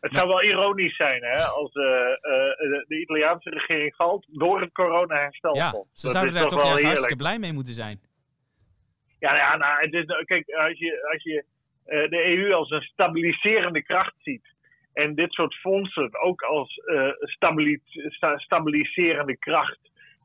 Het 0.00 0.12
zou 0.12 0.28
wel 0.28 0.42
ironisch 0.42 0.96
zijn 0.96 1.22
hè, 1.22 1.44
als 1.44 1.72
de 1.72 2.98
Italiaanse 3.00 3.50
regering 3.50 3.94
valt 3.94 4.26
door 4.28 4.60
het 4.60 4.72
corona-herstelfonds. 4.72 5.88
Ja, 6.00 6.00
ze 6.00 6.08
zouden 6.08 6.34
daar 6.34 6.48
toch 6.48 6.64
juist 6.64 6.84
hartstikke 6.84 7.16
blij 7.16 7.38
mee 7.38 7.52
moeten 7.52 7.74
zijn. 7.74 8.00
Ja, 9.18 9.36
ja 9.36 9.56
nou, 9.56 9.84
het 9.84 9.92
is, 9.92 10.04
kijk, 10.24 10.50
als 10.50 10.78
je, 10.78 11.08
als 11.12 11.22
je 11.22 11.44
de 11.88 12.36
EU 12.36 12.52
als 12.52 12.70
een 12.70 12.82
stabiliserende 12.82 13.82
kracht 13.82 14.14
ziet. 14.18 14.56
En 14.92 15.14
dit 15.14 15.32
soort 15.32 15.54
fondsen 15.54 16.22
ook 16.22 16.42
als 16.42 16.76
uh, 16.76 17.10
stabiliserende 18.36 19.36
kracht 19.38 19.78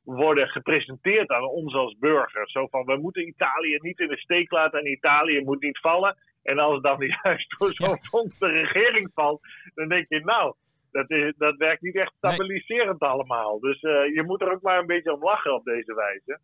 worden 0.03 0.47
gepresenteerd 0.47 1.29
aan 1.29 1.43
ons 1.43 1.73
als 1.73 1.95
burgers. 1.99 2.51
Zo 2.51 2.67
van, 2.67 2.85
we 2.85 2.97
moeten 2.97 3.27
Italië 3.27 3.77
niet 3.81 3.99
in 3.99 4.07
de 4.07 4.17
steek 4.17 4.51
laten 4.51 4.79
en 4.79 4.91
Italië 4.91 5.43
moet 5.43 5.61
niet 5.61 5.79
vallen. 5.79 6.17
En 6.43 6.59
als 6.59 6.81
dan 6.81 6.97
juist 7.23 7.55
door 7.57 7.73
zo'n 7.73 8.05
fonds 8.05 8.39
de 8.39 8.47
regering 8.47 9.11
valt, 9.13 9.41
dan 9.75 9.87
denk 9.87 10.05
je, 10.09 10.19
nou, 10.19 10.53
dat, 10.91 11.09
is, 11.09 11.33
dat 11.37 11.57
werkt 11.57 11.81
niet 11.81 11.95
echt 11.95 12.13
stabiliserend 12.17 12.99
allemaal. 12.99 13.59
Dus 13.59 13.81
uh, 13.81 13.91
je 13.91 14.23
moet 14.25 14.41
er 14.41 14.51
ook 14.51 14.61
maar 14.61 14.79
een 14.79 14.87
beetje 14.87 15.13
om 15.13 15.23
lachen 15.23 15.53
op 15.53 15.63
deze 15.63 15.93
wijze. 15.95 16.39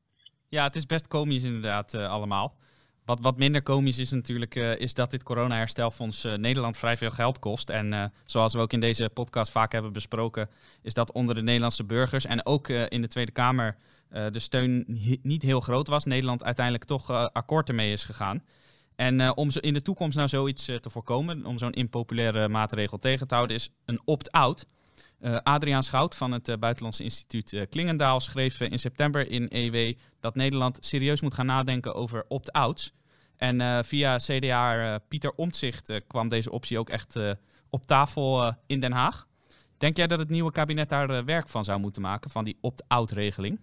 Ja, 0.50 0.64
het 0.64 0.76
is 0.76 0.86
best 0.86 1.08
komisch 1.08 1.44
inderdaad 1.44 1.94
uh, 1.94 2.12
allemaal. 2.12 2.58
Wat, 3.10 3.20
wat 3.20 3.38
minder 3.38 3.62
komisch 3.62 3.98
is 3.98 4.12
natuurlijk, 4.12 4.56
uh, 4.56 4.80
is 4.80 4.94
dat 4.94 5.12
dit 5.12 5.24
corona-herstelfonds 5.24 6.25
uh, 6.25 6.34
Nederland 6.34 6.78
vrij 6.78 6.98
veel 6.98 7.12
geld 7.12 7.39
kost. 7.39 7.70
En 7.70 7.92
uh, 7.94 8.04
zoals 8.25 8.54
we 8.54 8.60
ook 8.60 8.74
in 8.74 8.80
deze 8.80 9.10
podcast 9.13 9.51
vaak 9.51 9.72
hebben 9.72 9.94
besproken, 9.94 10.50
is 10.82 10.94
dat 10.94 11.12
onder 11.12 11.36
de 11.36 11.42
Nederlandse 11.42 11.84
burgers 11.84 12.25
en 12.25 12.46
ook 12.46 12.70
in 12.70 13.01
de 13.01 13.08
Tweede 13.08 13.32
Kamer 13.32 13.78
de 14.10 14.39
steun 14.39 14.86
niet 15.22 15.42
heel 15.42 15.60
groot 15.60 15.88
was. 15.88 16.06
Nederland 16.06 16.44
uiteindelijk 16.44 16.86
toch 16.86 17.10
akkoord 17.12 17.70
ermee 17.70 17.92
is 17.92 18.06
gegaan. 18.06 18.44
En 18.96 19.38
om 19.38 19.50
in 19.60 19.74
de 19.74 19.82
toekomst 19.82 20.18
nou 20.18 20.30
zoiets 20.30 20.66
te 20.66 20.89
voorkomen, 20.89 21.46
om 21.46 21.58
zo'n 21.58 21.74
impopulaire 21.74 22.48
maatregel 22.48 23.00
tegen 23.00 23.28
te 23.28 23.36
houden, 23.36 23.56
is 23.56 23.70
een 23.86 24.01
opt-out. 24.06 24.66
Adriaan 25.44 25.84
Schout 25.84 26.16
van 26.16 26.32
het 26.32 26.60
Buitenlandse 26.60 27.04
Instituut 27.04 27.66
Klingendaal 27.70 28.20
schreef 28.20 28.60
in 28.60 28.80
september 28.80 29.32
in 29.32 29.48
EW 29.50 29.94
dat 30.20 30.36
Nederland 30.36 30.78
serieus 30.80 31.22
moet 31.22 31.34
gaan 31.34 31.46
nadenken 31.46 31.96
over 31.96 32.25
opt-outs. 32.28 32.94
En 33.39 33.60
uh, 33.60 33.79
via 33.79 34.17
CDA 34.17 34.75
uh, 34.75 34.96
Pieter 35.10 35.31
Omtzigt 35.36 35.89
uh, 35.89 35.98
kwam 36.08 36.27
deze 36.29 36.51
optie 36.51 36.79
ook 36.79 36.89
echt 36.89 37.38
op 37.69 37.81
tafel 37.81 38.53
in 38.67 38.79
Den 38.79 38.91
Haag. 38.91 39.27
Denk 39.77 39.98
jij 39.98 40.08
dat 40.08 40.19
het 40.19 40.29
nieuwe 40.29 40.51
kabinet 40.51 40.89
daar 40.89 41.25
werk 41.25 41.50
van 41.50 41.63
zou 41.63 41.79
moeten 41.79 42.01
maken, 42.01 42.29
van 42.29 42.43
die 42.43 42.58
opt-out 42.62 43.12
regeling? 43.12 43.60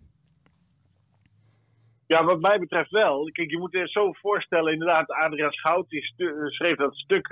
Ja, 2.07 2.25
wat 2.25 2.41
mij 2.41 2.59
betreft 2.59 2.91
wel. 2.91 3.31
Kijk, 3.33 3.51
je 3.51 3.59
moet 3.59 3.73
je 3.73 3.89
zo 3.89 4.13
voorstellen, 4.13 4.73
inderdaad, 4.73 5.11
Adriaan 5.11 5.53
Schout 5.53 5.87
schreef 6.47 6.77
dat 6.77 6.97
stuk 6.97 7.29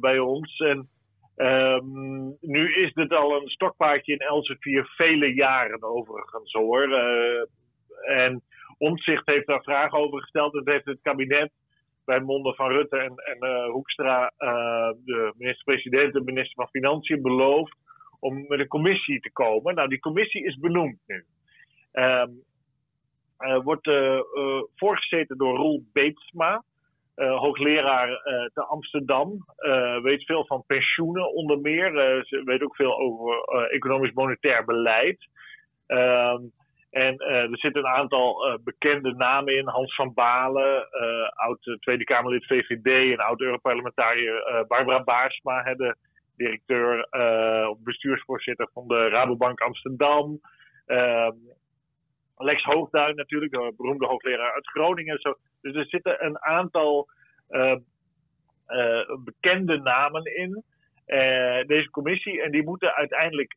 bij 0.00 0.18
ons. 0.18 0.58
En 0.58 0.88
um, 1.36 2.36
nu 2.40 2.74
is 2.74 2.92
dit 2.92 3.12
al 3.12 3.36
een 3.36 3.48
stokpaardje 3.48 4.12
in 4.12 4.18
Elsevier 4.18 4.86
vele 4.96 5.34
jaren 5.34 5.82
overigens 5.82 6.52
hoor. 6.52 6.92
en 8.06 8.42
Omtzigt 8.78 9.26
heeft 9.26 9.46
daar 9.46 9.62
vragen 9.62 9.98
over 9.98 10.20
gesteld. 10.20 10.54
En 10.54 10.72
heeft 10.72 10.84
het 10.84 10.98
kabinet 11.02 11.52
bij 12.04 12.20
monden 12.20 12.54
van 12.54 12.70
Rutte 12.70 12.96
en, 12.96 13.14
en 13.16 13.36
uh, 13.40 13.70
Hoekstra, 13.70 14.32
uh, 14.38 14.90
de 15.04 15.32
minister-president 15.36 16.14
en 16.14 16.24
minister 16.24 16.54
van 16.54 16.68
Financiën, 16.68 17.22
beloofd 17.22 17.76
om 18.18 18.44
met 18.48 18.58
een 18.58 18.68
commissie 18.68 19.20
te 19.20 19.32
komen. 19.32 19.74
Nou, 19.74 19.88
die 19.88 19.98
commissie 19.98 20.44
is 20.44 20.58
benoemd 20.58 20.98
nu. 21.06 21.24
Uh, 21.92 22.24
wordt 23.62 23.90
voorgezeten 24.76 25.36
door 25.38 25.56
Roel 25.56 25.82
Beetsma, 25.92 26.62
hoogleraar 27.14 28.08
te 28.52 28.64
Amsterdam. 28.68 29.44
weet 30.02 30.24
veel 30.24 30.46
van 30.46 30.64
pensioenen 30.66 31.32
onder 31.34 31.60
meer. 31.60 31.92
ze 32.26 32.42
weet 32.44 32.62
ook 32.62 32.76
veel 32.76 32.98
over 32.98 33.42
economisch-monetair 33.70 34.64
beleid. 34.64 35.28
Ehm, 35.86 36.42
en 36.90 37.14
uh, 37.14 37.28
er 37.28 37.58
zitten 37.58 37.84
een 37.84 37.90
aantal 37.90 38.48
uh, 38.48 38.54
bekende 38.64 39.14
namen 39.14 39.56
in. 39.56 39.68
Hans 39.68 39.94
van 39.94 40.14
Balen, 40.14 40.88
uh, 40.92 41.28
oud 41.28 41.76
Tweede 41.80 42.04
Kamerlid 42.04 42.46
VVD 42.46 43.12
en 43.12 43.24
oud 43.24 43.40
Europarlementariër 43.40 44.64
Barbara 44.68 45.04
Baarsma, 45.04 45.74
de 45.74 45.96
directeur 46.36 47.06
of 47.68 47.78
bestuursvoorzitter 47.82 48.68
van 48.72 48.88
de 48.88 49.08
Rabobank 49.08 49.60
Amsterdam. 49.60 50.40
Ehm, 50.86 51.36
Lex 52.36 52.62
Hoogduin 52.62 53.16
natuurlijk, 53.16 53.52
de 53.52 53.74
beroemde 53.76 54.06
hoogleraar 54.06 54.52
uit 54.52 54.68
Groningen. 54.68 55.18
Zo. 55.18 55.34
Dus 55.60 55.74
er 55.74 55.86
zitten 55.86 56.24
een 56.24 56.40
aantal 56.40 57.08
bekende 59.24 59.78
namen 59.78 60.24
in. 60.24 60.64
deze 61.66 61.88
commissie. 61.90 62.42
En 62.42 62.50
die 62.50 62.64
moeten 62.64 62.94
uiteindelijk 62.94 63.56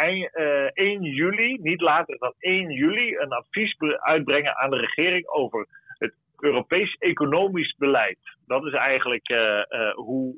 1 0.00 0.30
eh, 0.32 0.98
juli, 1.00 1.58
niet 1.60 1.80
later 1.80 2.18
dan 2.18 2.34
1 2.38 2.70
juli, 2.70 3.16
een 3.16 3.32
advies 3.32 3.76
uitbrengen 3.98 4.56
aan 4.56 4.70
de 4.70 4.76
regering 4.76 5.28
over 5.28 5.66
het 5.98 6.14
Europees 6.38 6.96
economisch 6.98 7.74
beleid. 7.78 8.18
Dat 8.46 8.64
is 8.64 8.72
eigenlijk 8.72 9.28
uh, 9.28 9.62
uh, 9.68 9.94
hoe 9.94 10.36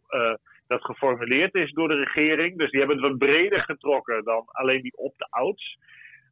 dat 0.67 0.85
geformuleerd 0.85 1.55
is 1.55 1.73
door 1.73 1.89
de 1.89 2.05
regering. 2.05 2.59
Dus 2.59 2.71
die 2.71 2.79
hebben 2.79 2.99
het 2.99 3.09
wat 3.09 3.19
breder 3.19 3.61
getrokken 3.61 4.25
dan 4.25 4.45
alleen 4.47 4.83
die 4.83 4.97
opt-outs. 4.97 5.79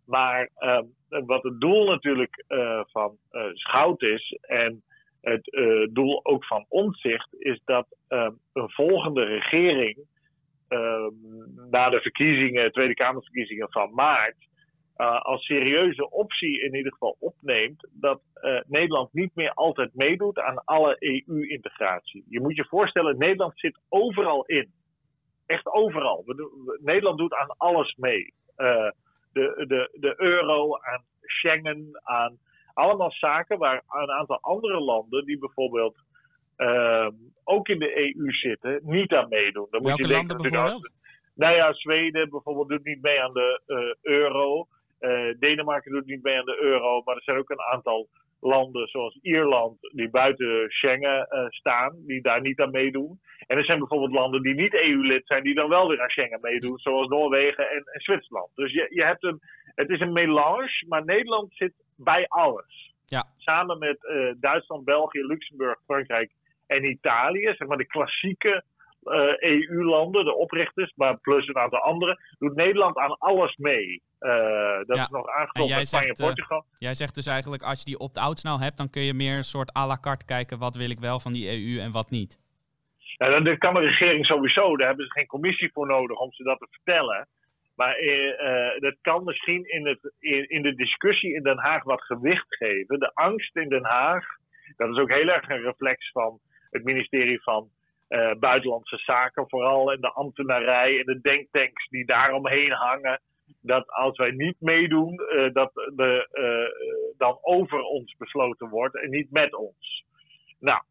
Maar 0.06 0.50
ehm, 0.54 0.84
wat 1.08 1.42
het 1.42 1.60
doel 1.60 1.86
natuurlijk 1.86 2.44
van 2.90 3.16
Schout 3.52 4.02
is 4.02 4.38
en 4.40 4.82
het 5.20 5.50
doel 5.90 6.24
ook 6.24 6.44
van 6.44 6.64
Omtzigt 6.68 7.28
is 7.38 7.60
dat 7.64 7.86
ehm, 8.08 8.32
een 8.52 8.70
volgende 8.70 9.24
regering 9.24 9.98
na 11.70 11.90
de 11.90 12.00
verkiezingen, 12.00 12.72
Tweede 12.72 12.94
Kamerverkiezingen 12.94 13.70
van 13.70 13.94
maart, 13.94 14.36
uh, 14.96 15.20
als 15.20 15.44
serieuze 15.44 16.10
optie 16.10 16.60
in 16.62 16.74
ieder 16.74 16.92
geval 16.92 17.16
opneemt 17.18 17.88
dat 17.92 18.20
uh, 18.42 18.60
Nederland 18.66 19.12
niet 19.12 19.34
meer 19.34 19.52
altijd 19.52 19.94
meedoet 19.94 20.38
aan 20.38 20.64
alle 20.64 20.96
EU-integratie. 20.98 22.24
Je 22.28 22.40
moet 22.40 22.56
je 22.56 22.64
voorstellen, 22.64 23.18
Nederland 23.18 23.52
zit 23.54 23.80
overal 23.88 24.44
in. 24.44 24.72
Echt 25.46 25.66
overal. 25.66 26.24
Nederland 26.80 27.18
doet 27.18 27.34
aan 27.34 27.56
alles 27.56 27.94
mee. 27.96 28.34
Uh, 28.56 28.90
de, 29.32 29.64
de, 29.68 29.96
de 30.00 30.14
euro, 30.16 30.78
aan 30.78 31.04
Schengen, 31.20 32.00
aan 32.02 32.38
allemaal 32.74 33.12
zaken 33.12 33.58
waar 33.58 33.82
een 33.88 34.10
aantal 34.10 34.38
andere 34.40 34.80
landen, 34.80 35.24
die 35.24 35.38
bijvoorbeeld 35.38 35.96
Ehm, 36.60 37.12
ook 37.44 37.68
in 37.68 37.78
de 37.78 37.98
EU 37.98 38.32
zitten, 38.32 38.80
niet 38.82 39.12
aan 39.12 39.28
meedoen. 39.28 39.66
Dan 39.70 39.82
Welke 39.82 40.00
moet 40.02 40.10
je 40.10 40.14
landen 40.14 40.36
denken, 40.36 40.50
bijvoorbeeld? 40.50 40.90
nou 41.34 41.54
ja, 41.54 41.72
Zweden 41.72 42.30
bijvoorbeeld 42.30 42.68
doet 42.68 42.84
niet 42.84 43.02
mee 43.02 43.22
aan 43.22 43.32
de 43.32 43.60
uh, 43.66 44.12
euro. 44.14 44.66
Uh, 45.00 45.34
Denemarken 45.38 45.92
doet 45.92 46.06
niet 46.06 46.22
mee 46.22 46.38
aan 46.38 46.44
de 46.44 46.58
euro. 46.60 47.02
Maar 47.04 47.16
er 47.16 47.22
zijn 47.22 47.38
ook 47.38 47.50
een 47.50 47.72
aantal 47.72 48.08
landen 48.40 48.88
zoals 48.88 49.18
Ierland 49.22 49.78
die 49.80 50.10
buiten 50.10 50.70
Schengen 50.70 51.28
uh, 51.30 51.46
staan, 51.48 51.94
die 52.06 52.22
daar 52.22 52.40
niet 52.40 52.60
aan 52.60 52.70
meedoen. 52.70 53.20
En 53.46 53.56
er 53.56 53.64
zijn 53.64 53.78
bijvoorbeeld 53.78 54.12
landen 54.12 54.42
die 54.42 54.54
niet 54.54 54.74
EU-lid 54.74 55.26
zijn, 55.26 55.42
die 55.42 55.54
dan 55.54 55.68
wel 55.68 55.88
weer 55.88 56.02
aan 56.02 56.08
Schengen 56.08 56.40
meedoen, 56.40 56.78
zoals 56.78 57.08
Noorwegen 57.08 57.70
en, 57.70 57.82
en 57.84 58.00
Zwitserland. 58.00 58.50
Dus 58.54 58.72
je, 58.72 58.86
je 58.90 59.04
hebt 59.04 59.24
een, 59.24 59.40
het 59.74 59.88
is 59.88 60.00
een 60.00 60.12
melange, 60.12 60.84
maar 60.88 61.04
Nederland 61.04 61.54
zit 61.54 61.72
bij 61.96 62.26
alles. 62.28 62.94
Ja. 63.06 63.24
Samen 63.36 63.78
met 63.78 63.98
Duitsland, 64.40 64.84
België, 64.84 65.22
Luxemburg, 65.22 65.78
Frankrijk 65.84 66.30
en 66.70 66.84
Italië, 66.84 67.54
zeg 67.56 67.68
maar 67.68 67.76
de 67.76 67.86
klassieke 67.86 68.64
EU-landen, 69.38 70.20
eh, 70.20 70.26
e 70.26 70.30
de 70.30 70.36
oprichters, 70.36 70.92
maar 70.96 71.18
plus 71.18 71.48
een 71.48 71.56
aantal 71.56 71.78
andere, 71.78 72.18
doet 72.38 72.54
Nederland 72.54 72.96
aan 72.96 73.18
alles 73.18 73.56
mee. 73.56 74.02
Uh, 74.20 74.78
dat 74.86 74.96
is 74.96 75.08
nog 75.08 75.28
aangekomen 75.28 75.76
met 75.76 75.88
Spanje 75.88 76.08
en 76.08 76.14
eh, 76.14 76.26
Portugal. 76.26 76.64
jij 76.78 76.94
zegt 76.94 77.14
dus 77.14 77.26
eigenlijk, 77.26 77.62
als 77.62 77.78
je 77.78 77.84
die 77.84 77.98
opt-outs 77.98 78.42
nou 78.42 78.62
hebt, 78.62 78.76
dan 78.76 78.90
kun 78.90 79.02
je 79.02 79.14
meer 79.14 79.36
een 79.36 79.42
soort 79.42 79.76
à 79.76 79.86
la 79.86 79.98
carte 80.00 80.24
kijken, 80.24 80.58
wat 80.58 80.76
wil 80.76 80.90
ik 80.90 80.98
wel 80.98 81.20
van 81.20 81.32
die 81.32 81.48
EU 81.48 81.80
en 81.80 81.92
wat 81.92 82.10
niet. 82.10 82.38
Ja, 83.16 83.40
dat 83.40 83.58
kan 83.58 83.74
de 83.74 83.80
regering 83.80 84.26
sowieso, 84.26 84.76
daar 84.76 84.86
hebben 84.86 85.06
ze 85.06 85.12
geen 85.12 85.26
commissie 85.26 85.70
voor 85.72 85.86
nodig 85.86 86.18
om 86.18 86.32
ze 86.32 86.42
dat 86.42 86.58
te 86.58 86.66
vertellen. 86.70 87.28
Maar 87.76 88.00
uh, 88.00 88.80
dat 88.80 88.96
kan 89.00 89.24
misschien 89.24 89.64
in, 89.64 89.86
het, 89.86 90.12
in, 90.18 90.48
in 90.48 90.62
de 90.62 90.74
discussie 90.74 91.34
in 91.34 91.42
Den 91.42 91.58
Haag 91.58 91.84
wat 91.84 92.02
gewicht 92.02 92.56
geven. 92.56 92.98
De 92.98 93.10
angst 93.14 93.56
in 93.56 93.68
Den 93.68 93.84
Haag, 93.84 94.24
dat 94.76 94.88
is 94.88 94.96
ook 94.96 95.10
heel 95.10 95.28
erg 95.28 95.48
een 95.48 95.62
reflex 95.62 96.10
van 96.10 96.40
het 96.70 96.84
ministerie 96.84 97.42
van 97.42 97.70
uh, 98.10 98.32
Buitenlandse 98.38 98.96
Zaken 98.96 99.48
vooral 99.48 99.92
en 99.92 100.00
de 100.00 100.10
ambtenarij 100.10 100.98
en 100.98 101.04
de 101.04 101.20
denktanks 101.20 101.88
die 101.88 102.06
daaromheen 102.06 102.72
hangen. 102.72 103.20
Dat 103.62 103.90
als 103.90 104.16
wij 104.16 104.30
niet 104.30 104.56
meedoen, 104.60 105.20
uh, 105.20 105.52
dat 105.52 105.72
de, 105.74 106.28
uh, 106.32 107.14
dan 107.18 107.38
over 107.40 107.80
ons 107.80 108.16
besloten 108.18 108.68
wordt 108.68 109.02
en 109.02 109.10
niet 109.10 109.30
met 109.30 109.54
ons. 109.54 110.04
Nou, 110.58 110.82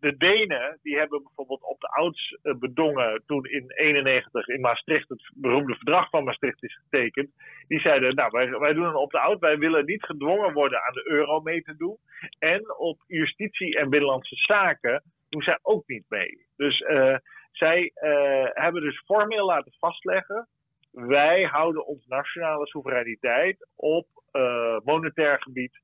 de 0.00 0.16
Denen 0.16 0.78
die 0.82 0.98
hebben 0.98 1.22
bijvoorbeeld 1.22 1.62
op 1.62 1.80
de 1.80 1.88
ouds 1.88 2.38
bedongen 2.42 3.22
toen 3.26 3.44
in 3.44 3.70
91 3.70 4.48
in 4.48 4.60
Maastricht 4.60 5.08
het 5.08 5.30
beroemde 5.34 5.74
verdrag 5.74 6.10
van 6.10 6.24
Maastricht 6.24 6.62
is 6.62 6.78
getekend. 6.82 7.30
Die 7.68 7.80
zeiden, 7.80 8.14
nou 8.14 8.30
wij, 8.30 8.58
wij 8.58 8.72
doen 8.72 8.84
een 8.84 8.94
op 8.94 9.10
de 9.10 9.18
oud, 9.18 9.40
wij 9.40 9.58
willen 9.58 9.84
niet 9.84 10.04
gedwongen 10.04 10.52
worden 10.52 10.82
aan 10.82 10.92
de 10.92 11.10
euro 11.10 11.40
mee 11.40 11.62
te 11.62 11.76
doen. 11.76 11.96
En 12.38 12.76
op 12.76 13.02
justitie 13.06 13.78
en 13.78 13.90
binnenlandse 13.90 14.36
zaken 14.36 15.02
doen 15.34 15.42
zij 15.42 15.58
ook 15.62 15.86
niet 15.86 16.04
mee. 16.08 16.46
Dus 16.56 16.80
uh, 16.80 17.16
zij 17.52 17.90
uh, 17.94 18.46
hebben 18.52 18.82
dus 18.82 19.02
formeel 19.04 19.46
laten 19.46 19.72
vastleggen. 19.78 20.48
Wij 20.90 21.42
houden 21.42 21.86
ons 21.86 22.06
nationale 22.06 22.66
soevereiniteit 22.66 23.68
op 23.76 24.06
uh, 24.32 24.78
monetair 24.84 25.42
gebied 25.42 25.80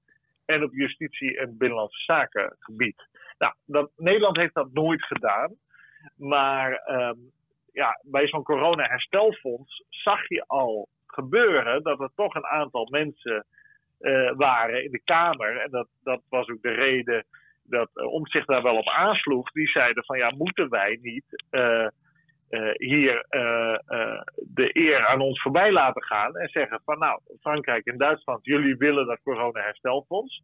en 0.46 0.62
op 0.62 0.72
justitie- 0.72 1.38
en 1.38 1.56
binnenlandse 1.58 2.02
zaken 2.02 2.56
gebied. 2.58 3.08
Nou, 3.38 3.54
dat, 3.66 3.90
Nederland 3.96 4.36
heeft 4.36 4.54
dat 4.54 4.72
nooit 4.72 5.04
gedaan. 5.04 5.54
Maar 6.16 6.82
um, 6.86 7.30
ja, 7.72 8.00
bij 8.02 8.26
zo'n 8.28 8.42
corona-herstelfonds 8.42 9.84
zag 9.88 10.28
je 10.28 10.44
al 10.46 10.88
gebeuren 11.06 11.82
dat 11.82 12.00
er 12.00 12.10
toch 12.14 12.34
een 12.34 12.46
aantal 12.46 12.88
mensen 12.90 13.46
waren 14.36 14.84
in 14.84 14.90
de 14.90 15.02
Kamer. 15.04 15.60
En 15.60 15.70
dat, 15.70 15.88
dat 16.02 16.22
was 16.28 16.48
ook 16.48 16.62
de 16.62 16.72
reden 16.72 17.24
dat 17.70 17.90
om 17.94 18.26
zich 18.26 18.44
daar 18.44 18.62
wel 18.62 18.76
op 18.76 18.88
aansloeg, 18.88 19.50
die 19.50 19.68
zeiden 19.68 20.04
van 20.04 20.18
ja, 20.18 20.32
moeten 20.36 20.68
wij 20.68 20.98
niet 21.02 21.24
hier 22.76 23.26
de 24.36 24.70
eer 24.72 25.06
aan 25.06 25.20
ons 25.20 25.42
voorbij 25.42 25.72
laten 25.72 26.02
gaan 26.02 26.36
en 26.36 26.48
zeggen 26.48 26.80
van 26.84 26.98
nou, 26.98 27.20
Frankrijk 27.40 27.86
en 27.86 27.98
Duitsland, 27.98 28.44
jullie 28.44 28.76
willen 28.76 29.06
dat 29.06 29.22
corona-herstelfonds. 29.22 30.42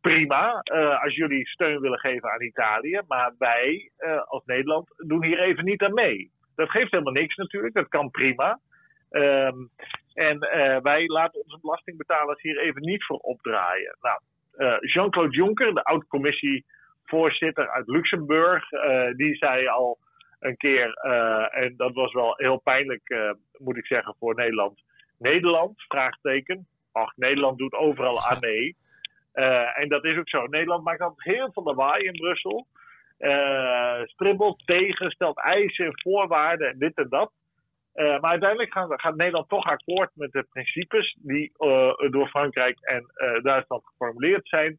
prima, 0.00 0.60
als 1.02 1.14
jullie 1.14 1.48
steun 1.48 1.80
willen 1.80 1.98
geven 1.98 2.30
aan 2.30 2.42
Italië, 2.42 3.00
maar 3.08 3.34
wij 3.38 3.90
als 4.24 4.44
Nederland 4.44 4.88
doen 4.96 5.24
hier 5.24 5.40
even 5.40 5.64
niet 5.64 5.82
aan 5.82 5.94
mee. 5.94 6.30
Dat 6.54 6.70
geeft 6.70 6.90
helemaal 6.90 7.12
niks 7.12 7.36
natuurlijk, 7.36 7.74
dat 7.74 7.88
kan 7.88 8.10
prima. 8.10 8.60
Ehm, 9.10 9.56
en 10.14 10.38
wij 10.82 11.06
laten 11.06 11.42
onze 11.42 11.58
belastingbetalers 11.60 12.42
hier 12.42 12.58
even 12.58 12.82
niet 12.82 13.04
voor 13.04 13.18
opdraaien. 13.18 13.96
Nou, 14.00 14.20
Jean-Claude 14.80 15.36
Juncker, 15.36 15.74
de 15.74 15.84
oud-commissievoorzitter 15.84 17.70
uit 17.70 17.86
Luxemburg, 17.86 18.72
uh, 18.72 19.12
die 19.16 19.36
zei 19.36 19.66
al 19.66 19.98
een 20.40 20.56
keer, 20.56 20.92
en 21.50 21.74
dat 21.76 21.94
was 21.94 22.12
wel 22.12 22.34
heel 22.36 22.56
pijnlijk, 22.58 23.34
moet 23.58 23.76
ik 23.76 23.86
zeggen, 23.86 24.14
voor 24.18 24.34
Nederland. 24.34 24.82
Nederland, 25.18 25.82
vraagteken. 25.88 26.66
Ach, 26.92 27.16
Nederland 27.16 27.58
doet 27.58 27.72
overal 27.72 28.26
aan 28.26 28.38
mee. 28.40 28.76
en 29.74 29.88
dat 29.88 30.04
is 30.04 30.18
ook 30.18 30.28
zo. 30.28 30.46
Nederland 30.46 30.84
maakt 30.84 31.00
altijd 31.00 31.36
heel 31.36 31.52
veel 31.52 31.62
lawaai 31.62 32.04
in 32.04 32.12
Brussel. 32.12 32.66
stribbelt 34.04 34.66
tegen, 34.66 35.10
stelt 35.10 35.38
eisen, 35.38 36.00
voorwaarden 36.00 36.68
en 36.68 36.78
dit 36.78 36.96
en 36.96 37.08
dat. 37.08 37.32
Uh, 37.96 38.20
maar 38.20 38.30
uiteindelijk 38.30 38.72
gaat, 38.72 39.00
gaat, 39.00 39.16
Nederland 39.16 39.48
toch 39.48 39.64
akkoord 39.64 40.10
met 40.14 40.32
de 40.32 40.46
principes 40.50 41.16
die 41.20 41.52
uh, 41.58 41.92
door 42.10 42.28
Frankrijk 42.28 42.78
en 42.80 43.04
uh, 43.16 43.42
Duitsland 43.42 43.84
geformuleerd 43.84 44.48
zijn. 44.48 44.78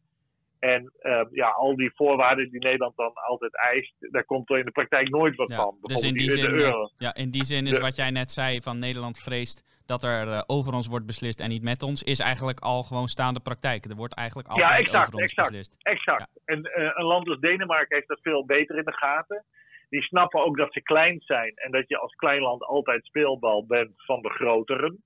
En 0.60 0.92
ja, 1.32 1.50
al 1.50 1.76
die 1.76 1.92
voorwaarden 1.96 2.50
die 2.50 2.60
Nederland 2.60 2.96
dan 2.96 3.12
altijd 3.14 3.56
eist, 3.56 3.94
daar 4.00 4.26
komt 4.26 4.50
er 4.50 4.58
in 4.58 4.66
de 4.66 4.72
praktijk 4.72 5.10
nooit 5.10 5.36
wat 5.36 5.54
van. 5.54 5.78
Dus 5.82 6.02
in 6.02 6.14
die, 6.14 6.32
zin, 6.32 6.90
ja, 6.98 7.16
in 7.16 7.32
die 7.32 7.46
zin 7.46 7.68
is 7.68 7.80
wat 7.80 7.96
jij 7.96 8.12
net 8.12 8.32
zei 8.32 8.62
van 8.62 8.80
Nederland 8.80 9.20
vreest 9.20 9.82
dat 9.86 10.04
er 10.04 10.44
over 10.48 10.74
ons 10.74 10.88
wordt 10.88 11.06
beslist 11.06 11.40
en 11.40 11.50
niet 11.50 11.64
met 11.64 11.84
ons, 11.84 12.04
is 12.04 12.20
eigenlijk 12.20 12.60
al 12.60 12.84
gewoon 12.84 13.08
staande 13.08 13.40
praktijk. 13.40 13.86
Er 13.86 13.96
wordt 13.96 14.14
eigenlijk 14.14 14.48
altijd 14.48 14.70
ja, 14.70 14.78
exact, 14.78 15.08
over 15.08 15.14
ons 15.14 15.22
exact, 15.22 15.48
beslist. 15.48 15.76
Exact. 15.80 16.20
Ja. 16.20 16.54
En 16.54 16.70
een 17.00 17.06
land 17.06 17.30
als 17.30 17.40
Denemarken 17.40 17.96
heeft 17.96 18.08
dat 18.08 18.20
veel 18.22 18.46
beter 18.46 18.78
in 18.78 18.86
de 18.86 18.98
gaten 18.98 19.46
die 19.90 20.02
snappen 20.02 20.44
ook 20.44 20.58
dat 20.58 20.74
ze 20.74 20.82
klein 20.82 21.22
zijn 21.22 21.54
en 21.56 21.72
dat 21.72 21.88
je 21.88 21.98
als 21.98 22.16
klein 22.16 22.42
land 22.42 22.64
altijd 22.64 23.06
speelbal 23.06 23.66
bent 23.66 23.92
van 23.96 24.22
de 24.22 24.30
groteren. 24.30 25.04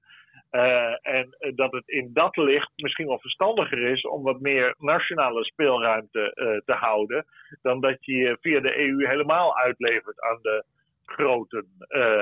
Uh, 0.51 0.93
en 1.01 1.35
dat 1.55 1.71
het 1.71 1.87
in 1.87 2.09
dat 2.13 2.37
licht 2.37 2.71
misschien 2.75 3.07
wel 3.07 3.19
verstandiger 3.19 3.77
is 3.81 4.01
om 4.01 4.23
wat 4.23 4.39
meer 4.39 4.75
nationale 4.77 5.43
speelruimte 5.43 6.31
uh, 6.35 6.57
te 6.65 6.73
houden, 6.73 7.25
dan 7.61 7.81
dat 7.81 8.05
je 8.05 8.37
via 8.41 8.59
de 8.59 8.77
EU 8.77 9.07
helemaal 9.07 9.57
uitlevert 9.57 10.21
aan 10.21 10.39
de 10.41 10.63
groten. 11.05 11.67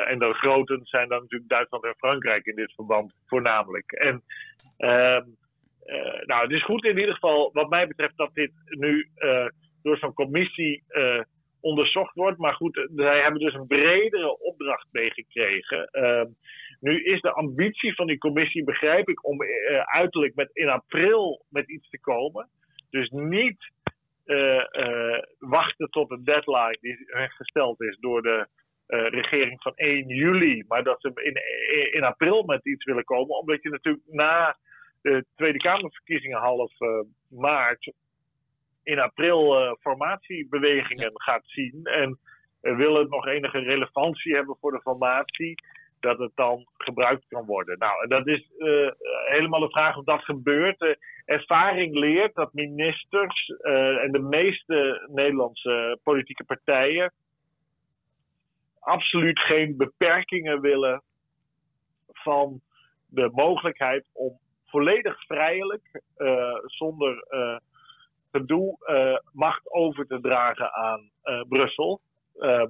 En 0.06 0.20
de 0.20 0.34
groten 0.34 0.80
zijn 0.84 1.10
dan 1.10 1.22
natuurlijk 1.22 1.50
Duitsland 1.50 1.84
en 1.84 1.96
Frankrijk 1.98 2.46
in 2.46 2.56
dit 2.56 2.74
verband 2.74 3.14
voornamelijk. 3.26 3.92
En 3.92 4.24
ehm, 4.78 5.26
nou, 6.26 6.42
het 6.42 6.52
is 6.52 6.64
goed 6.64 6.86
in 6.86 6.98
ieder 6.98 7.14
geval, 7.14 7.50
wat 7.54 7.70
mij 7.70 7.88
betreft, 7.88 8.18
dat 8.18 8.34
dit 8.34 8.52
nu 8.66 9.10
door 9.82 9.98
zo'n 9.98 10.14
commissie 10.14 10.84
onderzocht 11.62 12.16
wordt. 12.16 12.38
Maar 12.38 12.54
goed, 12.54 12.90
zij 12.96 13.22
hebben 13.22 13.40
dus 13.40 13.54
een 13.54 13.68
bredere 13.68 14.40
opdracht 14.40 14.88
meegekregen. 14.92 15.90
Uh, 15.92 16.24
nu 16.80 17.04
is 17.04 17.22
de 17.22 17.32
ambitie 17.32 17.96
van 17.96 18.08
die 18.08 18.18
commissie, 18.18 18.64
begrijp 18.64 19.10
ik, 19.10 19.26
om 19.26 19.42
uh, 19.42 19.80
uiterlijk 19.80 20.36
met, 20.36 20.50
in 20.54 20.70
april 20.70 21.46
met 21.50 21.70
iets 21.70 21.90
te 21.90 22.00
komen. 22.00 22.50
Dus 22.90 23.10
niet 23.10 23.72
uh, 24.26 24.64
wachten 25.40 25.90
tot 25.90 26.12
een 26.12 26.24
deadline 26.24 26.78
die 26.82 26.98
gesteld 27.12 27.82
is 27.82 27.98
door 28.00 28.22
de 28.22 28.48
regering 29.10 29.62
van 29.62 29.74
1 29.76 30.08
juli. 30.08 30.64
Maar 30.68 30.84
dat 30.84 31.02
ze 31.02 31.12
in, 31.14 31.94
in 31.94 32.04
april 32.04 32.44
met 32.44 32.66
iets 32.66 32.86
willen 32.86 33.04
komen. 33.04 33.38
Omdat 33.38 33.64
je 33.64 33.70
natuurlijk 33.70 34.06
na 34.08 34.58
de 35.02 35.26
Tweede 35.36 35.58
Kamerverkiezingen 35.58 36.40
half 36.40 36.72
maart 37.28 37.94
in 38.90 39.00
april 39.00 39.62
uh, 39.62 39.72
formatiebewegingen 39.80 41.22
gaat 41.22 41.44
zien. 41.46 41.84
En 41.84 42.20
uh, 42.62 42.76
wil 42.76 42.96
het 42.96 43.10
nog 43.10 43.28
enige 43.28 43.60
relevantie 43.60 44.36
hebben 44.36 44.58
voor 44.60 44.72
de 44.72 44.82
formatie, 44.82 45.56
dat 46.00 46.18
het 46.18 46.32
dan 46.36 46.68
gebruikt 46.78 47.28
kan 47.28 47.46
worden. 47.46 47.78
Nou, 47.78 48.08
dat 48.08 48.28
is 48.28 48.52
uh, 48.58 48.92
helemaal 49.26 49.60
de 49.60 49.70
vraag 49.70 49.98
of 49.98 50.04
dat 50.04 50.24
gebeurt. 50.24 50.98
ervaring 51.26 51.96
leert 51.96 52.36
dat 52.36 52.54
ministers 52.54 53.48
en 54.02 54.12
de 54.12 54.20
meeste 54.30 55.08
Nederlandse 55.12 56.00
politieke 56.04 56.44
partijen 56.44 57.14
absoluut 58.80 59.40
geen 59.40 59.78
beperkingen 59.78 60.62
willen 60.62 61.04
van 62.08 62.62
de 63.08 63.30
mogelijkheid 63.32 64.10
om 64.14 64.40
volledig 64.66 65.26
vrijelijk, 65.26 66.02
zonder 66.66 67.24
gedoe 68.32 68.78
uh, 68.86 69.18
macht 69.34 69.72
over 69.72 70.08
te 70.08 70.20
dragen 70.20 70.74
aan 70.74 71.10
uh, 71.24 71.42
Brussel. 71.48 72.02
Uh, 72.36 72.66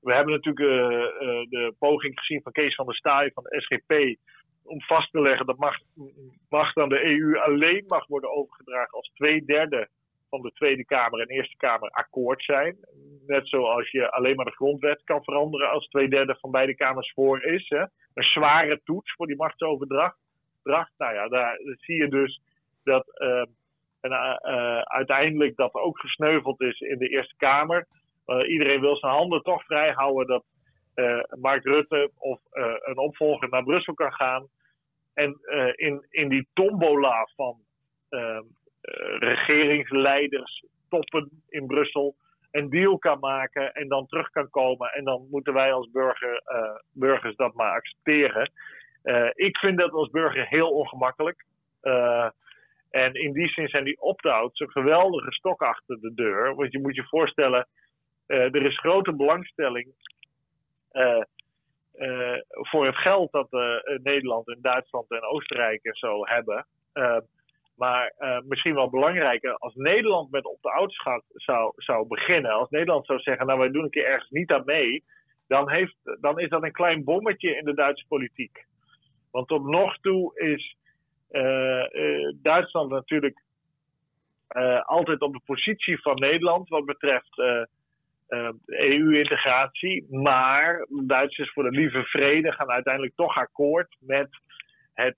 we 0.00 0.14
hebben 0.14 0.34
natuurlijk 0.34 0.66
uh, 0.66 0.78
de 1.48 1.74
poging 1.78 2.18
gezien 2.18 2.42
van 2.42 2.52
Kees 2.52 2.74
van 2.74 2.86
der 2.86 2.94
Staaij 2.94 3.30
van 3.34 3.42
de 3.42 3.60
SGP 3.60 4.18
om 4.66 4.80
vast 4.80 5.10
te 5.10 5.20
leggen 5.20 5.46
dat 5.46 5.58
macht, 5.58 5.84
macht 6.48 6.76
aan 6.76 6.88
de 6.88 7.04
EU 7.04 7.38
alleen 7.38 7.84
mag 7.86 8.06
worden 8.06 8.30
overgedragen 8.30 8.92
als 8.92 9.10
twee 9.14 9.44
derde 9.44 9.88
van 10.30 10.42
de 10.42 10.52
Tweede 10.52 10.84
Kamer 10.84 11.20
en 11.20 11.28
Eerste 11.28 11.56
Kamer 11.56 11.90
akkoord 11.90 12.42
zijn. 12.42 12.76
Net 13.26 13.48
zoals 13.48 13.90
je 13.90 14.10
alleen 14.10 14.36
maar 14.36 14.44
de 14.44 14.50
grondwet 14.50 15.04
kan 15.04 15.24
veranderen 15.24 15.70
als 15.70 15.86
twee 15.86 16.08
derde 16.08 16.36
van 16.40 16.50
beide 16.50 16.74
kamers 16.74 17.12
voor 17.12 17.42
is. 17.42 17.68
Hè. 17.68 17.80
Een 18.14 18.24
zware 18.24 18.80
toets 18.84 19.14
voor 19.14 19.26
die 19.26 19.36
machtsoverdracht. 19.36 20.18
Nou 20.62 21.14
ja, 21.14 21.28
daar 21.28 21.58
zie 21.80 21.96
je 21.96 22.08
dus 22.08 22.40
dat 22.84 23.06
en 24.00 24.10
uh, 24.10 24.78
uiteindelijk 24.78 25.56
dat 25.56 25.74
ook 25.74 26.00
gesneuveld 26.00 26.60
is 26.60 26.80
in 26.80 26.98
de 26.98 27.08
Eerste 27.08 27.36
Kamer. 27.36 27.86
Uh, 28.26 28.48
iedereen 28.48 28.80
wil 28.80 28.96
zijn 28.96 29.12
handen 29.12 29.42
toch 29.42 29.64
vrij 29.64 29.92
houden 29.92 30.26
dat 30.26 30.44
Mark 31.40 31.64
Rutte 31.64 32.10
of 32.18 32.40
een 32.84 32.98
opvolger 32.98 33.48
naar 33.48 33.62
Brussel 33.62 33.94
kan 33.94 34.12
gaan. 34.12 34.46
En 35.14 35.38
in, 35.74 36.06
in 36.10 36.28
die 36.28 36.48
tombola 36.52 37.28
van 37.34 37.56
regeringsleiders, 39.18 40.64
toppen 40.88 41.42
in 41.48 41.66
Brussel, 41.66 42.16
een 42.50 42.70
deal 42.70 42.98
kan 42.98 43.18
maken 43.18 43.74
en 43.74 43.88
dan 43.88 44.06
terug 44.06 44.30
kan 44.30 44.50
komen. 44.50 44.92
En 44.92 45.04
dan 45.04 45.26
moeten 45.30 45.52
wij 45.52 45.72
als 45.72 45.90
burger, 45.90 46.42
burgers 46.92 47.36
dat 47.36 47.54
maar 47.54 47.72
accepteren. 47.72 48.52
ik 49.34 49.58
vind 49.58 49.78
dat 49.78 49.90
als 49.90 50.10
burger 50.10 50.46
heel 50.46 50.70
ongemakkelijk. 50.70 51.44
En 52.90 53.14
in 53.14 53.32
die 53.32 53.48
zin 53.48 53.68
zijn 53.68 53.84
die 53.84 54.00
opt-outs 54.00 54.60
een 54.60 54.70
geweldige 54.70 55.32
stok 55.32 55.62
achter 55.62 56.00
de 56.00 56.14
deur. 56.14 56.54
Want 56.54 56.72
je 56.72 56.80
moet 56.80 56.94
je 56.94 57.06
voorstellen, 57.08 57.68
uh, 58.26 58.54
er 58.54 58.66
is 58.66 58.78
grote 58.78 59.12
belangstelling 59.12 59.92
uh, 60.92 61.22
uh, 61.96 62.38
voor 62.48 62.86
het 62.86 62.96
geld 62.96 63.32
dat 63.32 63.50
Nederland 64.02 64.48
en 64.48 64.58
Duitsland 64.60 65.10
en 65.10 65.22
Oostenrijk 65.22 65.84
en 65.84 65.94
zo 65.94 66.26
hebben. 66.26 66.66
maar 67.76 68.14
misschien 68.44 68.74
wel 68.74 68.90
belangrijker, 68.90 69.54
als 69.54 69.74
Nederland 69.74 70.30
met 70.30 70.44
opt-outs 70.44 71.02
zou, 71.32 71.72
zou 71.76 72.06
beginnen, 72.06 72.50
als 72.50 72.70
Nederland 72.70 73.06
zou 73.06 73.18
zeggen, 73.18 73.46
nou 73.46 73.58
wij 73.58 73.70
doen 73.70 73.84
een 73.84 73.90
keer 73.90 74.06
ergens 74.06 74.30
niet 74.30 74.50
aan 74.50 74.64
mee, 74.64 75.04
dan, 75.48 75.70
heeft, 75.70 75.96
dan 76.20 76.38
is 76.38 76.48
dat 76.48 76.62
een 76.62 76.72
klein 76.72 77.04
bommetje 77.04 77.56
in 77.56 77.64
de 77.64 77.74
Duitse 77.74 78.06
politiek. 78.08 78.66
Want 79.30 79.48
tot 79.48 79.64
nog 79.64 79.96
toe 80.00 80.38
is 80.40 80.76
eh, 80.76 80.84
eh, 80.84 80.85
Duitsland 82.42 82.90
natuurlijk 82.90 83.44
eh, 84.46 84.80
altijd 84.84 85.20
op 85.20 85.32
de 85.32 85.40
positie 85.44 86.00
van 86.00 86.18
Nederland 86.18 86.68
wat 86.68 86.84
betreft 86.84 87.42
EU-integratie. 88.66 90.06
Maar 90.10 90.86
de 90.88 91.06
Duitsers 91.06 91.52
voor 91.52 91.62
de 91.62 91.70
lieve 91.70 92.02
vrede 92.02 92.52
gaan 92.52 92.70
uiteindelijk 92.70 93.14
toch 93.16 93.36
akkoord 93.36 93.96
met 94.00 94.28
het 94.94 95.16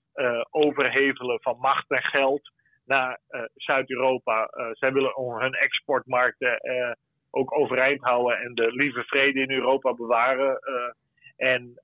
overhevelen 0.49 1.41
van 1.41 1.57
macht 1.59 1.89
en 1.89 2.03
geld 2.03 2.51
naar 2.85 3.19
Zuid-Europa. 3.55 4.49
zij 4.71 4.93
willen 4.93 5.39
hun 5.39 5.53
exportmarkten 5.53 6.61
ook 7.29 7.57
overeind 7.57 8.01
houden 8.01 8.39
en 8.39 8.53
de 8.55 8.71
lieve 8.71 9.03
vrede 9.03 9.39
in 9.39 9.51
Europa 9.51 9.93
bewaren. 9.93 10.59
en 11.35 11.81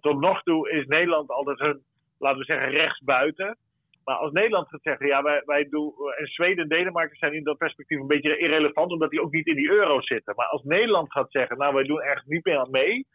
tot 0.00 0.20
nog 0.20 0.42
toe 0.42 0.70
is 0.70 0.86
Nederland 0.86 1.30
altijd 1.30 1.58
hun 1.58 1.82
laten 2.18 2.38
we 2.38 2.44
zeggen, 2.44 2.70
rechtsbuiten. 2.70 3.56
Maar 4.04 4.16
als 4.16 4.32
Nederland 4.32 4.68
gaat 4.68 4.82
zeggen, 4.82 5.06
ja, 5.06 5.22
wij, 5.22 5.42
wij 5.44 5.68
doen. 5.68 5.94
En 6.16 6.26
Zweden 6.26 6.62
en 6.62 6.68
Denemarken 6.68 7.16
zijn 7.16 7.32
in 7.32 7.44
dat 7.44 7.58
perspectief 7.58 8.00
een 8.00 8.06
beetje 8.06 8.38
irrelevant, 8.38 8.92
omdat 8.92 9.10
die 9.10 9.22
ook 9.22 9.32
niet 9.32 9.46
in 9.46 9.56
die 9.56 9.70
euro 9.70 10.00
zitten. 10.00 10.34
Maar 10.36 10.46
als 10.46 10.62
Nederland 10.62 11.12
gaat 11.12 11.30
zeggen, 11.30 11.58
nou, 11.58 11.74
wij 11.74 11.84
doen 11.84 12.02
ergens 12.02 12.26
niet 12.26 12.44
meer 12.44 12.58
aan 12.58 12.70
mee. 12.70 13.06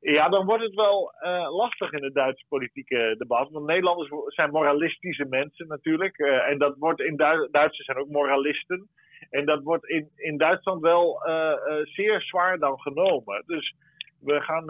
Ja, 0.00 0.28
dan 0.28 0.46
wordt 0.46 0.64
het 0.64 0.74
wel 0.74 1.12
uh, 1.22 1.56
lastig 1.56 1.92
in 1.92 2.04
het 2.04 2.14
Duitse 2.14 2.44
politieke 2.48 3.14
debat. 3.18 3.50
Want 3.50 3.66
Nederlanders 3.66 4.34
zijn 4.34 4.50
moralistische 4.50 5.24
mensen 5.24 5.66
natuurlijk. 5.66 6.18
Uh, 6.18 6.48
en 6.48 6.58
dat 6.58 6.76
wordt 6.78 7.00
in 7.00 7.16
Du 7.16 7.48
Duitsers 7.50 7.86
zijn 7.86 7.98
ook 7.98 8.08
moralisten. 8.08 8.88
En 9.30 9.44
dat 9.44 9.62
wordt 9.62 9.88
in, 9.88 10.10
in 10.16 10.36
Duitsland 10.36 10.80
wel 10.80 11.22
uh, 11.26 11.52
zeer 11.82 12.20
zwaar 12.20 12.58
dan 12.58 12.80
genomen. 12.80 13.42
Dus 13.46 13.74
we 14.20 14.40
gaan 14.40 14.64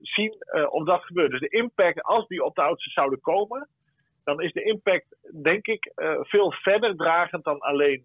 zien 0.00 0.34
of 0.70 0.84
dat 0.84 1.04
gebeurt. 1.04 1.30
Dus 1.30 1.40
de 1.40 1.48
impact, 1.48 2.02
als 2.02 2.26
die 2.26 2.44
op 2.44 2.54
de 2.54 2.62
oudsten 2.62 2.92
zouden 2.92 3.20
komen, 3.20 3.68
dan 4.24 4.40
is 4.40 4.52
de 4.52 4.62
impact, 4.62 5.16
denk 5.42 5.66
ik, 5.66 5.92
veel 6.20 6.52
verder 6.52 6.96
dragend 6.96 7.44
dan 7.44 7.58
alleen 7.58 8.04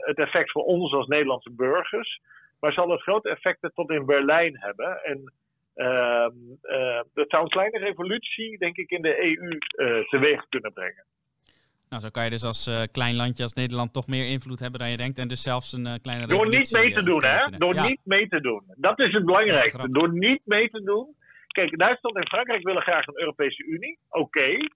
het 0.00 0.18
effect 0.18 0.50
voor 0.50 0.64
ons 0.64 0.92
als 0.92 1.06
Nederlandse 1.06 1.52
burgers. 1.52 2.20
Maar 2.60 2.72
zal 2.72 2.90
het 2.90 3.02
grote 3.02 3.28
effecten 3.28 3.72
tot 3.74 3.90
in 3.90 4.06
Berlijn 4.06 4.56
hebben. 4.58 5.04
En 5.04 5.32
uh, 5.76 6.28
dat 7.14 7.30
zou 7.30 7.42
een 7.42 7.48
kleine 7.48 7.78
revolutie, 7.78 8.58
denk 8.58 8.76
ik, 8.76 8.90
in 8.90 9.02
de 9.02 9.22
EU 9.24 9.58
teweeg 10.08 10.48
kunnen 10.48 10.72
brengen. 10.72 11.04
Nou, 11.94 12.06
zo 12.06 12.12
kan 12.12 12.24
je 12.24 12.30
dus 12.30 12.44
als 12.44 12.68
uh, 12.68 12.82
klein 12.92 13.16
landje 13.16 13.42
als 13.42 13.52
Nederland 13.52 13.92
toch 13.92 14.06
meer 14.06 14.26
invloed 14.28 14.60
hebben 14.60 14.80
dan 14.80 14.90
je 14.90 14.96
denkt. 14.96 15.18
En 15.18 15.28
dus 15.28 15.42
zelfs 15.42 15.72
een 15.72 15.86
uh, 15.86 15.94
kleine 16.02 16.26
Door 16.26 16.48
niet 16.48 16.72
mee 16.72 16.92
te 16.92 17.02
doen, 17.02 17.24
hè? 17.24 17.58
Door 17.58 17.74
ja. 17.74 17.86
niet 17.86 18.00
mee 18.04 18.28
te 18.28 18.40
doen. 18.40 18.62
Dat 18.76 18.98
is 18.98 19.12
het 19.12 19.24
belangrijkste. 19.24 19.90
Door 19.90 20.12
niet 20.12 20.40
mee 20.44 20.70
te 20.70 20.82
doen. 20.82 21.14
Kijk, 21.46 21.78
Duitsland 21.78 22.16
en 22.16 22.26
Frankrijk 22.26 22.62
willen 22.62 22.82
graag 22.82 23.06
een 23.06 23.18
Europese 23.18 23.64
Unie. 23.64 23.98
Oké. 24.08 24.22
Okay. 24.22 24.70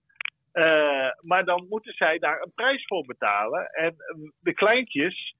Uh, 0.52 1.10
maar 1.20 1.44
dan 1.44 1.66
moeten 1.68 1.92
zij 1.92 2.18
daar 2.18 2.40
een 2.42 2.52
prijs 2.54 2.86
voor 2.86 3.04
betalen. 3.06 3.66
En 3.66 3.94
de 4.40 4.54
kleintjes, 4.54 5.34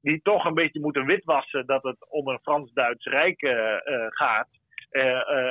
die 0.00 0.20
toch 0.22 0.44
een 0.44 0.54
beetje 0.54 0.80
moeten 0.80 1.06
witwassen 1.06 1.66
dat 1.66 1.82
het 1.82 2.10
om 2.10 2.28
een 2.28 2.42
Frans-Duits 2.42 3.04
Rijk 3.04 3.40
gaat. 4.08 4.48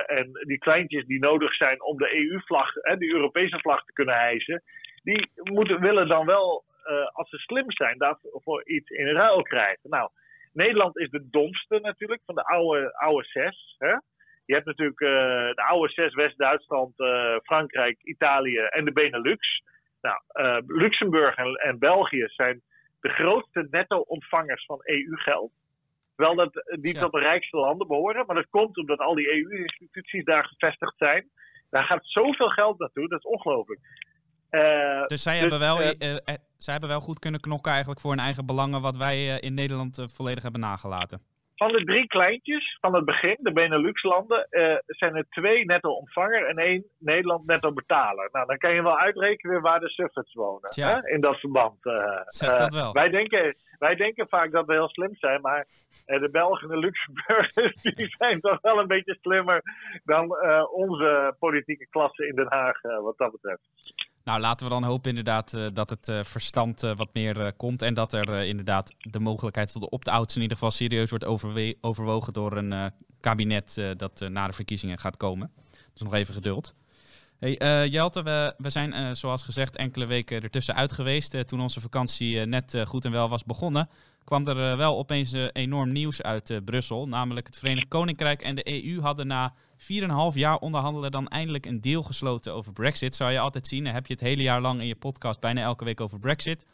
En 0.06 0.30
die 0.48 0.58
kleintjes 0.58 1.06
die 1.06 1.20
nodig 1.20 1.56
zijn 1.56 1.84
om 1.84 1.98
de 1.98 2.16
EU-vlag, 2.16 2.74
de 2.74 3.14
Europese 3.14 3.60
vlag 3.60 3.86
te 3.86 3.94
kunnen 3.94 4.16
hijsen, 4.16 4.64
die 5.04 5.32
moeten, 5.44 5.80
willen 5.80 6.08
dan 6.08 6.26
wel, 6.26 6.64
als 7.12 7.30
ze 7.30 7.38
slim 7.38 7.72
zijn, 7.72 7.98
daarvoor 7.98 8.66
iets 8.66 8.90
in 8.90 9.08
ruil 9.08 9.42
krijgen. 9.42 9.90
Nou, 9.90 10.10
Nederland 10.54 10.98
is 10.98 11.10
de 11.10 11.30
domste 11.30 11.80
natuurlijk 11.80 12.22
van 12.26 12.36
de 12.36 12.44
oude, 12.44 12.94
oude 12.94 13.28
zes. 13.28 13.76
Hè? 13.78 13.92
Je 14.46 14.54
hebt 14.54 14.66
natuurlijk 14.66 15.00
de 15.56 15.64
oude 15.68 15.94
zes, 15.94 16.14
West-Duitsland, 16.14 16.94
Frankrijk, 17.44 18.02
Italië 18.04 18.58
en 18.58 18.86
de 18.86 18.92
Benelux. 18.92 19.64
Nou, 20.02 20.22
Luxemburg 20.68 21.36
en, 21.36 21.54
en 21.54 21.80
België 21.80 22.24
zijn 22.28 22.62
de 23.02 23.10
grootste 23.10 23.68
netto-ontvangers 23.70 24.66
van 24.66 24.80
EU-geld. 24.84 25.52
Wel 26.16 26.36
dat 26.36 26.78
die 26.82 27.00
tot 27.00 27.12
de 27.12 27.20
rijkste 27.20 27.58
landen 27.58 27.88
behoren, 27.88 28.26
maar 28.26 28.36
dat 28.36 28.50
komt 28.50 28.78
omdat 28.78 29.00
al 29.00 29.16
die 29.16 29.34
EU-instituties 29.34 30.24
daar 30.24 30.46
gevestigd 30.46 30.98
zijn. 30.98 31.30
Daar 31.70 31.84
gaat 31.84 32.06
zoveel 32.06 32.50
geld 32.50 32.80
naartoe, 32.80 33.08
dat 33.08 33.20
is 33.20 33.26
ongelooflijk. 33.26 33.80
Uh, 34.54 35.06
dus 35.08 35.22
zij, 35.22 35.34
dus, 35.34 35.42
hebben 35.42 35.60
wel, 35.60 35.82
uh, 35.82 35.88
uh, 35.88 36.18
zij 36.58 36.74
hebben 36.74 36.90
wel 36.90 37.00
goed 37.00 37.20
kunnen 37.20 37.40
knokken 37.40 37.72
eigenlijk 37.72 38.02
voor 38.02 38.12
hun 38.12 38.20
eigen 38.20 38.46
belangen, 38.46 38.82
wat 38.82 38.98
wij 38.98 39.40
in 39.40 39.54
Nederland 39.54 40.04
volledig 40.16 40.44
hebben 40.44 40.62
nagelaten. 40.62 41.22
Van 41.56 41.72
de 41.72 41.84
drie 41.84 42.08
kleintjes 42.08 42.78
van 42.82 42.94
het 42.96 43.06
begin, 43.06 43.38
de 43.40 43.52
Benelux-landen, 43.52 44.48
uh, 44.50 44.76
zijn 44.86 45.16
er 45.16 45.26
twee 45.30 45.66
netto-ontvanger 45.66 46.48
en 46.48 46.58
één 46.58 46.86
Nederland 47.00 47.46
netto-betaler. 47.46 48.30
Nou, 48.32 48.46
dan 48.46 48.58
kan 48.58 48.74
je 48.74 48.84
wel 48.84 48.98
uitrekenen 48.98 49.62
waar 49.62 49.80
de 49.80 49.90
suffers 49.90 50.34
wonen 50.34 50.70
hè, 50.76 51.10
in 51.10 51.20
dat 51.20 51.40
verband. 51.40 51.86
Uh, 51.86 52.22
zeg 52.26 52.54
dat 52.54 52.74
wel. 52.74 52.94
wij, 52.94 53.10
denken, 53.10 53.56
wij 53.80 53.96
denken 53.96 54.28
vaak 54.30 54.52
dat 54.52 54.66
we 54.66 54.74
heel 54.74 54.90
slim 54.90 55.16
zijn, 55.16 55.42
maar 55.42 55.68
de 56.06 56.30
Belgen 56.32 56.70
en 56.70 56.76
de 56.76 56.86
Luxemburgers 56.86 57.82
die 57.96 58.16
zijn 58.18 58.40
toch 58.40 58.62
wel 58.62 58.80
een 58.80 58.88
beetje 58.88 59.18
slimmer 59.22 59.62
dan 60.04 60.38
onze 60.72 61.36
politieke 61.40 61.88
klasse 61.90 62.28
in 62.28 62.36
Den 62.36 62.54
Haag, 62.54 62.82
wat 62.82 63.18
dat 63.18 63.32
betreft. 63.32 63.70
Nou, 64.24 64.40
laten 64.40 64.66
we 64.66 64.74
dan 64.74 64.84
hopen 64.84 65.10
inderdaad 65.10 65.54
uh, 65.54 65.68
dat 65.74 65.90
het 65.90 66.08
uh, 66.08 66.24
verstand 66.24 66.84
uh, 66.84 66.96
wat 66.96 67.10
meer 67.14 67.54
komt. 67.54 67.82
En 67.82 67.94
dat 67.94 68.14
er 68.14 68.44
inderdaad 68.44 68.94
de 68.98 69.20
mogelijkheid 69.20 69.72
tot 69.72 69.82
de 69.82 69.90
opt-outs 69.90 70.36
in 70.36 70.42
ieder 70.42 70.58
geval 70.58 70.72
serieus 70.72 71.10
wordt 71.10 71.26
overwogen 71.82 72.34
door 72.34 72.58
een 72.58 72.92
kabinet 73.20 73.82
dat 73.98 74.20
na 74.30 74.48
de 74.48 74.54
verkiezingen 74.54 75.00
gaat 75.00 75.18
komen. 75.18 75.52
Dus 75.94 76.02
nog 76.02 76.14
even 76.14 76.34
geduld. 76.34 76.74
Hey, 77.44 77.88
Jelte, 77.88 78.24
we, 78.24 78.54
we 78.58 78.70
zijn 78.70 79.18
zoals 79.18 79.44
gezegd 79.44 79.76
enkele 79.76 80.06
weken 80.06 80.42
ertussen 80.42 80.76
uit 80.76 80.92
geweest. 80.92 81.48
toen 81.48 81.62
onze 81.62 81.82
vakantie 81.82 82.46
net 82.46 82.84
goed 82.86 83.06
en 83.06 83.12
wel 83.12 83.30
was 83.30 83.44
begonnen, 83.44 83.90
kwam 84.24 84.48
er 84.48 84.78
wel 84.78 84.98
opeens 84.98 85.34
enorm 85.52 85.92
nieuws 85.92 86.22
uit 86.22 86.66
Brussel. 86.66 87.08
Namelijk 87.08 87.48
het 87.48 87.58
Verenigd 87.58 87.88
Koninkrijk 87.88 88.42
en 88.42 88.56
de 88.56 88.84
EU 88.84 89.02
hadden 89.02 89.28
na 89.28 89.54
4,5 89.78 90.08
jaar 90.34 90.58
onderhandelen 90.58 91.12
dan 91.12 91.28
eindelijk 91.28 91.66
een 91.66 91.82
deal 91.82 92.04
gesloten 92.04 92.54
over 92.54 92.74
Brexit. 92.74 93.16
Zou 93.16 93.32
je 93.32 93.40
altijd 93.40 93.68
zien. 93.68 93.84
Dan 93.84 93.94
heb 93.94 94.08
je 94.08 94.14
het 94.14 94.22
hele 94.22 94.44
jaar 94.44 94.62
lang 94.62 94.80
in 94.80 94.88
je 94.88 94.96
podcast 94.96 95.40
bijna 95.40 95.62
elke 95.62 95.86
week 95.86 96.02
over 96.02 96.20
Brexit. 96.20 96.66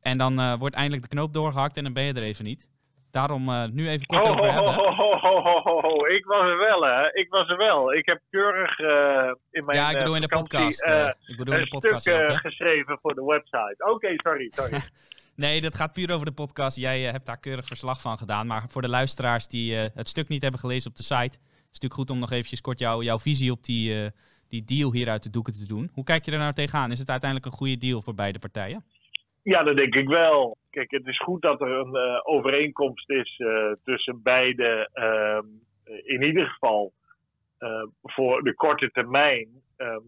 En 0.00 0.18
dan 0.18 0.58
wordt 0.58 0.74
eindelijk 0.74 1.02
de 1.02 1.08
knoop 1.08 1.32
doorgehakt 1.32 1.76
en 1.76 1.84
dan 1.84 1.92
ben 1.92 2.04
je 2.04 2.12
er 2.12 2.22
even 2.22 2.44
niet. 2.44 2.68
Daarom 3.10 3.48
uh, 3.48 3.64
nu 3.64 3.88
even 3.88 4.06
kort 4.06 4.28
over 4.28 4.52
hebben. 4.52 4.72
Ho, 4.74 6.06
Ik 6.06 6.24
was 6.24 6.42
er 6.42 6.58
wel, 6.58 6.82
hè. 6.82 7.12
Ik 7.12 7.30
was 7.30 7.48
er 7.48 7.56
wel. 7.56 7.94
Ik 7.94 8.06
heb 8.06 8.20
keurig 8.30 8.78
uh, 8.78 9.32
in 9.50 9.64
mijn 9.64 9.78
Ja, 9.78 9.90
ik 9.90 9.98
bedoel 9.98 10.14
in 10.14 10.20
de 10.20 10.28
podcast. 10.28 10.86
ik 11.26 11.36
bedoel 11.36 11.54
in 11.54 11.60
de 11.60 11.68
podcast, 11.68 12.00
stuk 12.00 12.40
geschreven 12.40 12.98
voor 13.02 13.14
de 13.14 13.24
website. 13.24 13.76
Oké, 13.78 13.92
okay, 13.92 14.14
sorry, 14.16 14.52
sorry. 14.54 14.80
nee, 15.44 15.60
dat 15.60 15.74
gaat 15.74 15.92
puur 15.92 16.12
over 16.12 16.26
de 16.26 16.32
podcast. 16.32 16.76
Jij 16.76 17.00
hebt 17.00 17.26
daar 17.26 17.40
keurig 17.40 17.66
verslag 17.66 18.00
van 18.00 18.18
gedaan. 18.18 18.46
Maar 18.46 18.68
voor 18.68 18.82
de 18.82 18.88
luisteraars 18.88 19.48
die 19.48 19.74
het 19.74 20.08
stuk 20.08 20.28
niet 20.28 20.42
hebben 20.42 20.60
gelezen 20.60 20.90
op 20.90 20.96
de 20.96 21.02
site 21.02 21.38
is 21.70 21.78
natuurlijk 21.80 22.00
goed 22.00 22.10
om 22.10 22.18
nog 22.18 22.30
eventjes 22.30 22.60
kort 22.60 22.78
jou, 22.78 23.04
jouw 23.04 23.18
visie 23.18 23.50
op 23.50 23.64
die, 23.64 24.02
uh, 24.02 24.06
die 24.48 24.64
deal 24.64 24.92
hier 24.92 25.08
uit 25.08 25.22
de 25.22 25.30
doeken 25.30 25.52
te 25.52 25.66
doen. 25.66 25.90
Hoe 25.92 26.04
kijk 26.04 26.24
je 26.24 26.32
er 26.32 26.38
nou 26.38 26.52
tegenaan? 26.52 26.90
Is 26.90 26.98
het 26.98 27.10
uiteindelijk 27.10 27.50
een 27.50 27.58
goede 27.58 27.78
deal 27.78 28.02
voor 28.02 28.14
beide 28.14 28.38
partijen? 28.38 28.84
Ja, 29.42 29.62
dat 29.62 29.76
denk 29.76 29.94
ik 29.94 30.08
wel. 30.08 30.56
Kijk, 30.70 30.90
het 30.90 31.06
is 31.06 31.18
goed 31.18 31.42
dat 31.42 31.60
er 31.60 31.70
een 31.70 31.96
uh, 31.96 32.20
overeenkomst 32.22 33.10
is 33.10 33.38
uh, 33.38 33.72
tussen 33.84 34.22
beide. 34.22 34.88
Ehm, 34.92 35.46
in 36.04 36.22
ieder 36.22 36.46
geval 36.46 36.92
voor 38.02 38.42
de 38.42 38.54
korte 38.54 38.90
termijn. 38.90 39.48
Ehm, 39.76 40.02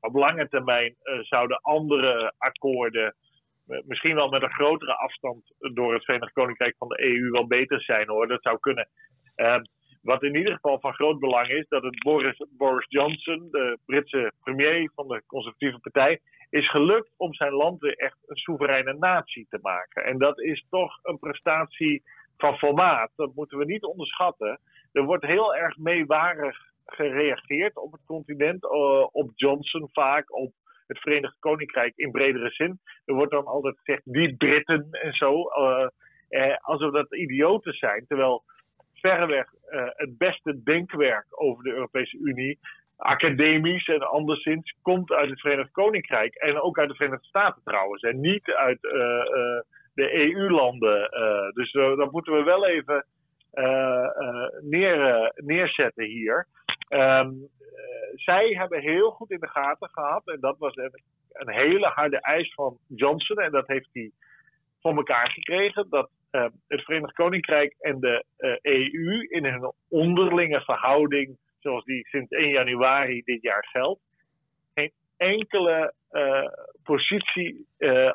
op 0.00 0.14
lange 0.14 0.48
termijn 0.48 0.96
zouden 1.22 1.60
andere 1.60 2.32
akkoorden 2.38 3.14
misschien 3.66 4.14
wel 4.14 4.28
met 4.28 4.42
een 4.42 4.52
grotere 4.52 4.96
afstand 4.96 5.54
door 5.58 5.94
het 5.94 6.04
Verenigd 6.04 6.32
Koninkrijk 6.32 6.74
van 6.78 6.88
de 6.88 7.02
EU 7.04 7.30
wel 7.30 7.46
beter 7.46 7.82
zijn 7.82 8.08
hoor. 8.08 8.28
Dat 8.28 8.42
zou 8.42 8.58
kunnen. 8.58 8.88
Um, 9.36 9.62
wat 10.02 10.22
in 10.22 10.34
ieder 10.34 10.52
geval 10.52 10.80
van 10.80 10.94
groot 10.94 11.18
belang 11.18 11.48
is, 11.48 11.68
dat 11.68 11.82
het 11.82 11.98
Boris, 11.98 12.44
Boris 12.50 12.86
Johnson, 12.88 13.48
de 13.50 13.78
Britse 13.86 14.32
premier 14.42 14.90
van 14.94 15.08
de 15.08 15.22
Conservatieve 15.26 15.78
Partij, 15.78 16.20
is 16.50 16.70
gelukt 16.70 17.10
om 17.16 17.34
zijn 17.34 17.52
land 17.52 17.80
weer 17.80 17.96
echt 17.96 18.16
een 18.26 18.36
soevereine 18.36 18.94
natie 18.94 19.46
te 19.48 19.58
maken. 19.62 20.04
En 20.04 20.18
dat 20.18 20.40
is 20.40 20.66
toch 20.70 20.98
een 21.02 21.18
prestatie 21.18 22.02
van 22.36 22.56
formaat. 22.56 23.10
Dat 23.16 23.34
moeten 23.34 23.58
we 23.58 23.64
niet 23.64 23.84
onderschatten. 23.84 24.60
Er 24.92 25.04
wordt 25.04 25.26
heel 25.26 25.54
erg 25.54 25.76
meewarig 25.76 26.58
gereageerd 26.86 27.76
op 27.76 27.92
het 27.92 28.00
continent, 28.06 28.64
uh, 28.64 29.06
op 29.12 29.30
Johnson 29.34 29.88
vaak, 29.92 30.34
op 30.36 30.52
het 30.86 30.98
Verenigd 30.98 31.36
Koninkrijk 31.38 31.92
in 31.96 32.10
bredere 32.10 32.50
zin. 32.50 32.80
Er 33.04 33.14
wordt 33.14 33.32
dan 33.32 33.46
altijd 33.46 33.78
gezegd, 33.78 34.02
die 34.04 34.36
Britten 34.36 34.88
en 34.90 35.12
zo, 35.12 35.50
uh, 35.58 35.86
eh, 36.28 36.56
alsof 36.60 36.92
dat 36.92 37.14
idioten 37.14 37.72
zijn. 37.72 38.04
Terwijl 38.06 38.44
verreweg 39.02 39.46
uh, 39.70 39.84
het 39.86 40.18
beste 40.18 40.62
denkwerk 40.62 41.26
over 41.30 41.64
de 41.64 41.72
Europese 41.72 42.18
Unie, 42.18 42.58
academisch 42.96 43.86
en 43.86 44.10
anderszins, 44.10 44.74
komt 44.82 45.10
uit 45.12 45.30
het 45.30 45.40
Verenigd 45.40 45.70
Koninkrijk. 45.70 46.34
En 46.34 46.60
ook 46.60 46.78
uit 46.78 46.88
de 46.88 46.94
Verenigde 46.94 47.26
Staten 47.26 47.62
trouwens. 47.64 48.02
En 48.02 48.20
niet 48.20 48.50
uit 48.50 48.82
uh, 48.82 48.92
uh, 48.92 49.60
de 49.94 50.14
EU-landen. 50.14 51.10
dus 51.54 51.72
dat 51.72 52.12
moeten 52.12 52.32
we 52.32 52.42
wel 52.42 52.66
even 52.66 53.06
neer, 54.60 55.32
neerzetten 55.34 56.04
hier. 56.04 56.46
Um, 56.88 57.50
zij 58.14 58.48
hebben 58.48 58.80
heel 58.80 59.10
goed 59.10 59.30
in 59.30 59.40
de 59.40 59.48
gaten 59.48 59.88
gehad. 59.92 60.28
En 60.28 60.40
dat 60.40 60.58
was 60.58 60.76
een, 60.76 61.02
een 61.32 61.50
hele 61.50 61.86
harde 61.86 62.20
eis 62.20 62.54
van 62.54 62.78
Johnson. 62.88 63.36
En 63.36 63.50
dat 63.50 63.66
heeft 63.66 63.88
hij 63.92 64.10
voor 64.80 64.96
elkaar 64.96 65.30
gekregen. 65.30 65.86
Dat 65.90 66.10
uh, 66.32 66.46
het 66.68 66.82
Verenigd 66.82 67.14
Koninkrijk 67.14 67.74
en 67.80 68.00
de 68.00 68.24
EU 68.62 69.26
in 69.28 69.44
hun 69.44 69.72
onderlinge 69.88 70.60
verhouding, 70.60 71.36
zoals 71.58 71.84
die 71.84 72.06
sinds 72.08 72.30
1 72.30 72.48
januari 72.48 73.22
dit 73.24 73.42
jaar 73.42 73.66
geldt, 73.70 74.00
geen 74.74 74.92
enkele 75.16 75.94
uh, 76.10 76.48
positie 76.82 77.66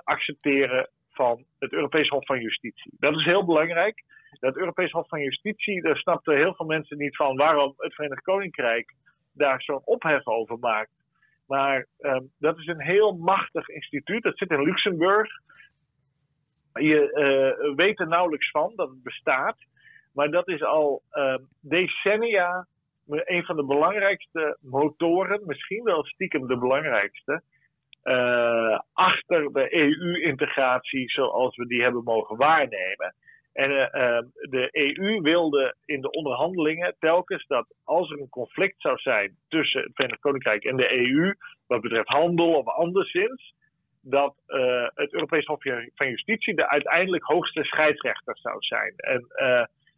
accepteren 0.04 0.90
van 1.18 1.44
het 1.60 1.74
Europees 1.74 2.08
Hof 2.08 2.26
van 2.26 2.40
Justitie. 2.40 2.92
Dat 3.00 3.16
is 3.16 3.24
heel 3.24 3.46
belangrijk. 3.46 4.04
Dat 4.40 4.56
Europees 4.56 4.92
Hof 4.92 5.08
van 5.08 5.22
Justitie, 5.22 5.82
daar 5.82 5.98
snapten 5.98 6.36
heel 6.36 6.54
veel 6.56 6.66
mensen 6.66 6.98
niet 6.98 7.16
van 7.16 7.36
waarom 7.36 7.74
het 7.78 7.94
Verenigd 7.94 8.22
Koninkrijk 8.22 8.94
daar 9.34 9.62
zo'n 9.62 9.86
ophef 9.86 10.28
over 10.28 10.60
maakt. 10.60 10.92
Maar 11.48 11.86
um, 12.00 12.32
dat 12.40 12.58
is 12.58 12.68
een 12.68 12.82
heel 12.82 13.18
machtig 13.18 13.68
instituut. 13.68 14.24
Dat 14.24 14.38
zit 14.38 14.52
in 14.52 14.64
Luxemburg. 14.64 15.30
Je 16.80 17.12
uh, 17.14 17.76
weet 17.76 18.00
er 18.00 18.08
nauwelijks 18.08 18.50
van 18.50 18.74
dat 18.76 18.90
het 18.90 19.04
bestaat. 19.04 19.58
Maar 20.14 20.32
dat 20.32 20.48
is 20.48 20.64
al 20.64 21.02
ehm, 21.12 21.44
decennia 21.62 22.68
een 23.08 23.44
van 23.44 23.56
de 23.56 23.66
belangrijkste 23.66 24.58
motoren, 24.62 25.42
misschien 25.46 25.84
wel 25.84 26.06
stiekem 26.06 26.48
de 26.48 26.58
belangrijkste, 26.58 27.42
uh, 28.04 28.80
achter 28.94 29.54
de 29.54 29.76
EU-integratie 29.76 31.10
zoals 31.10 31.56
we 31.56 31.68
die 31.68 31.82
hebben 31.82 32.04
mogen 32.04 32.38
waarnemen. 32.38 33.16
En 33.54 33.72
uh, 33.72 34.20
de 34.50 34.70
EU 34.72 35.22
wilde 35.22 35.76
in 35.86 36.02
de 36.02 36.12
onderhandelingen 36.12 36.96
telkens 37.00 37.48
dat 37.48 37.76
als 37.84 38.12
er 38.12 38.20
een 38.20 38.30
conflict 38.30 38.82
zou 38.82 38.98
zijn 38.98 39.36
tussen 39.48 39.82
het 39.82 39.92
Verenigd 39.94 40.22
Koninkrijk 40.22 40.64
en 40.64 40.76
de 40.76 40.92
EU, 40.92 41.34
wat 41.68 41.82
betreft 41.82 42.08
handel 42.08 42.54
of 42.54 42.68
anderszins, 42.68 43.54
dat 44.10 44.36
uh, 44.48 44.88
het 44.94 45.14
Europees 45.14 45.46
Hof 45.46 45.62
van 45.96 46.10
Justitie 46.10 46.56
de 46.56 46.70
uiteindelijk 46.70 47.24
hoogste 47.24 47.64
scheidsrechter 47.64 48.38
zou 48.38 48.56
zijn. 48.60 48.94
En 48.96 49.26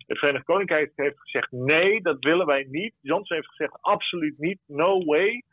het 0.08 0.20
Verenigd 0.20 0.46
Koninkrijk 0.46 0.92
heeft 0.96 1.20
gezegd: 1.20 1.52
nee, 1.52 2.02
dat 2.02 2.18
willen 2.20 2.46
wij 2.46 2.66
niet. 2.70 2.94
Johnson 3.02 3.36
heeft 3.36 3.50
gezegd: 3.50 3.78
absoluut 3.82 4.38
niet, 4.38 4.60
no 4.66 5.06
way. 5.06 5.44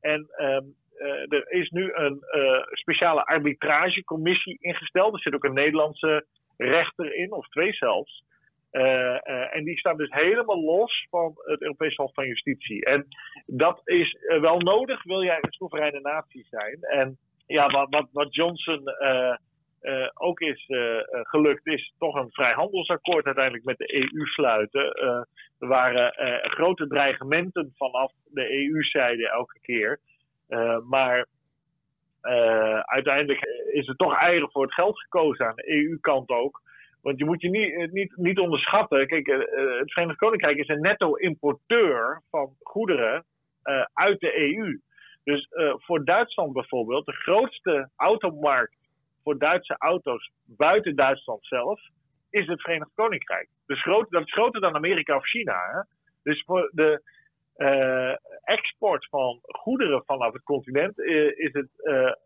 En 0.00 0.26
um, 0.38 0.74
uh, 0.98 1.32
er 1.32 1.50
is 1.50 1.70
nu 1.70 1.92
een 1.94 2.24
uh, 2.36 2.62
speciale 2.70 3.24
arbitragecommissie 3.24 4.56
ingesteld. 4.60 5.14
Er 5.14 5.20
zit 5.20 5.34
ook 5.34 5.44
een 5.44 5.54
Nederlandse 5.54 6.26
rechter 6.56 7.14
in, 7.14 7.32
of 7.32 7.48
twee 7.48 7.72
zelfs. 7.72 8.22
Uh, 8.72 9.54
en 9.56 9.64
die 9.64 9.78
staan 9.78 9.96
dus 9.96 10.10
helemaal 10.10 10.62
los 10.62 11.06
van 11.10 11.32
het 11.36 11.62
Europees 11.62 11.96
Hof 11.96 12.14
van 12.14 12.26
Justitie. 12.26 12.84
En 12.84 13.06
dat 13.46 13.80
is 13.84 14.16
wel 14.40 14.58
nodig, 14.58 15.02
wil 15.02 15.24
jij 15.24 15.38
een 15.40 15.52
soevereine 15.52 16.00
natie 16.00 16.46
zijn. 16.50 16.78
En 16.80 17.18
ja, 17.46 17.66
wat, 17.66 17.86
wat, 17.90 18.08
wat 18.12 18.34
Johnson 18.34 18.82
uh, 19.84 20.08
ook 20.14 20.40
is 20.40 20.68
uh, 20.68 20.98
gelukt, 21.08 21.66
is 21.66 21.94
toch 21.98 22.14
een 22.14 22.30
vrijhandelsakkoord 22.30 23.24
uiteindelijk 23.24 23.64
met 23.64 23.78
de 23.78 23.94
EU 23.94 24.24
sluiten. 24.24 24.92
Er 25.58 25.68
waren 25.68 26.12
grote 26.50 26.86
dreigementen 26.86 27.72
vanaf 27.76 28.12
de 28.24 28.52
EU-zijde 28.52 29.28
elke 29.28 29.58
keer. 29.60 30.00
maar 30.88 31.26
uiteindelijk 32.82 33.40
is 33.72 33.88
er 33.88 33.96
toch 33.96 34.16
eigen 34.16 34.50
voor 34.50 34.62
het 34.62 34.74
geld 34.74 35.00
gekozen 35.00 35.46
aan 35.46 35.56
de 35.56 35.70
EU-kant 35.70 36.28
ook. 36.28 36.62
Want 37.02 37.18
je 37.18 37.24
moet 37.24 37.40
je 37.40 37.50
niet, 37.50 37.92
niet, 37.92 38.16
niet 38.16 38.38
onderschatten. 38.38 39.06
Kijk, 39.06 39.26
het 39.26 39.92
Verenigd 39.92 40.18
Koninkrijk 40.18 40.56
is 40.56 40.68
een 40.68 40.80
netto-importeur 40.80 42.22
van 42.30 42.54
goederen 42.62 43.24
uit 43.92 44.20
de 44.20 44.38
EU. 44.38 44.78
Dus 45.24 45.48
voor 45.76 46.04
Duitsland 46.04 46.52
bijvoorbeeld, 46.52 47.06
de 47.06 47.12
grootste 47.12 47.90
automarkt 47.96 48.76
voor 49.22 49.38
Duitse 49.38 49.74
auto's 49.78 50.30
buiten 50.44 50.96
Duitsland 50.96 51.46
zelf 51.46 51.80
is 52.30 52.46
het 52.46 52.60
Verenigd 52.60 52.90
Koninkrijk. 52.94 53.48
Dus 53.66 53.84
dat 53.84 54.26
is 54.26 54.32
groter 54.32 54.60
dan 54.60 54.74
Amerika 54.74 55.16
of 55.16 55.26
China. 55.26 55.70
Hè? 55.72 55.80
Dus 56.22 56.42
voor 56.46 56.70
de 56.72 57.02
uh, 57.56 58.14
export 58.42 59.08
van 59.08 59.38
goederen 59.42 60.02
vanaf 60.04 60.32
het 60.32 60.42
continent 60.42 60.98
uh, 60.98 61.38
is 61.38 61.52
het 61.52 61.68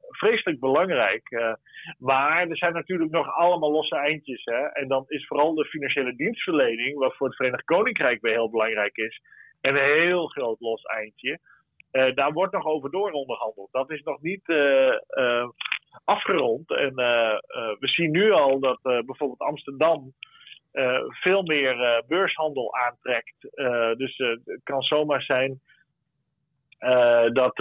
vreselijk 0.08 0.60
belangrijk. 0.60 1.56
maar 1.98 2.48
er 2.48 2.56
zijn 2.56 2.72
natuurlijk 2.72 3.10
nog 3.10 3.34
allemaal 3.34 3.70
losse 3.70 3.96
eindjes. 3.96 4.44
Hè? 4.44 4.66
En 4.66 4.88
dan 4.88 5.04
is 5.08 5.26
vooral 5.26 5.54
de 5.54 5.64
financiële 5.64 6.16
dienstverlening, 6.16 6.98
wat 6.98 7.16
voor 7.16 7.26
het 7.26 7.36
Verenigd 7.36 7.64
Koninkrijk 7.64 8.20
weer 8.20 8.32
heel 8.32 8.50
belangrijk 8.50 8.96
is, 8.96 9.20
een 9.60 9.76
heel 9.76 10.26
groot 10.26 10.60
los 10.60 10.82
eindje. 10.82 11.38
Daar 11.90 12.32
wordt 12.32 12.52
nog 12.52 12.66
over 12.66 12.90
onderhandeld. 13.12 13.68
Dat 13.72 13.90
is 13.90 14.02
nog 14.02 14.20
niet 14.20 14.42
afgerond. 16.04 16.70
En 16.70 16.92
uh, 17.00 17.06
uh, 17.06 17.78
we 17.78 17.88
zien 17.88 18.10
nu 18.10 18.30
al 18.32 18.60
dat 18.60 18.78
bijvoorbeeld 18.82 19.38
Amsterdam 19.38 20.12
veel 21.08 21.42
meer 21.42 22.04
beurshandel 22.06 22.74
aantrekt. 22.74 23.36
dus 23.98 24.16
het 24.16 24.60
kan 24.62 24.82
zomaar 24.82 25.22
zijn 25.22 25.60
dat 27.32 27.56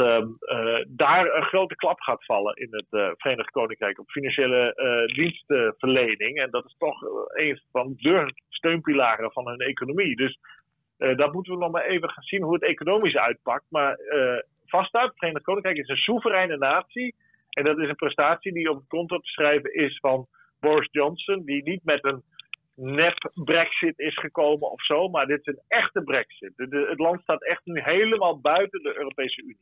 daar 0.87 1.35
een 1.35 1.43
grote 1.43 1.75
klap 1.75 1.99
gaat 1.99 2.25
vallen 2.25 2.55
in 2.55 2.67
het 2.71 3.15
Verenigd 3.17 3.49
Koninkrijk 3.49 3.99
op 3.99 4.09
financiële 4.09 4.73
dienstverlening. 5.15 6.37
En 6.41 6.51
dat 6.51 6.65
is 6.65 6.75
toch 6.77 7.01
een 7.27 7.61
van 7.71 7.93
de 7.97 8.33
steunpilaren 8.49 9.31
van 9.31 9.47
hun 9.47 9.59
economie. 9.59 10.15
Dus 10.15 10.39
daar 10.97 11.31
moeten 11.31 11.53
we 11.53 11.59
nog 11.59 11.71
maar 11.71 11.85
even 11.85 12.09
gaan 12.09 12.23
zien 12.23 12.41
hoe 12.41 12.53
het 12.53 12.63
economisch 12.63 13.15
uitpakt. 13.15 13.65
Maar 13.69 13.97
vast 14.65 14.93
uit, 14.93 15.09
het 15.09 15.17
Verenigd 15.17 15.43
Koninkrijk 15.43 15.77
is 15.77 15.87
een 15.87 15.95
soevereine 15.95 16.57
natie 16.57 17.15
en 17.49 17.63
dat 17.63 17.79
is 17.79 17.89
een 17.89 17.95
prestatie 17.95 18.53
die 18.53 18.69
op 18.69 18.77
het 18.77 18.87
konto 18.87 19.17
te 19.17 19.27
schrijven 19.27 19.73
is 19.73 19.99
van 19.99 20.27
Boris 20.59 20.87
Johnson, 20.91 21.45
die 21.45 21.63
niet 21.63 21.83
met 21.83 22.05
een 22.05 22.23
nep 22.75 23.31
brexit 23.33 23.99
is 23.99 24.17
gekomen 24.17 24.71
of 24.71 24.83
zo, 24.83 25.07
maar 25.07 25.25
dit 25.25 25.39
is 25.39 25.45
een 25.45 25.63
echte 25.67 26.03
brexit. 26.03 26.53
het 26.55 26.99
land 26.99 27.21
staat 27.21 27.43
echt 27.43 27.61
nu 27.65 27.81
helemaal 27.83 28.39
buiten 28.39 28.83
de 28.83 28.97
Europese 28.97 29.41
Unie. 29.41 29.57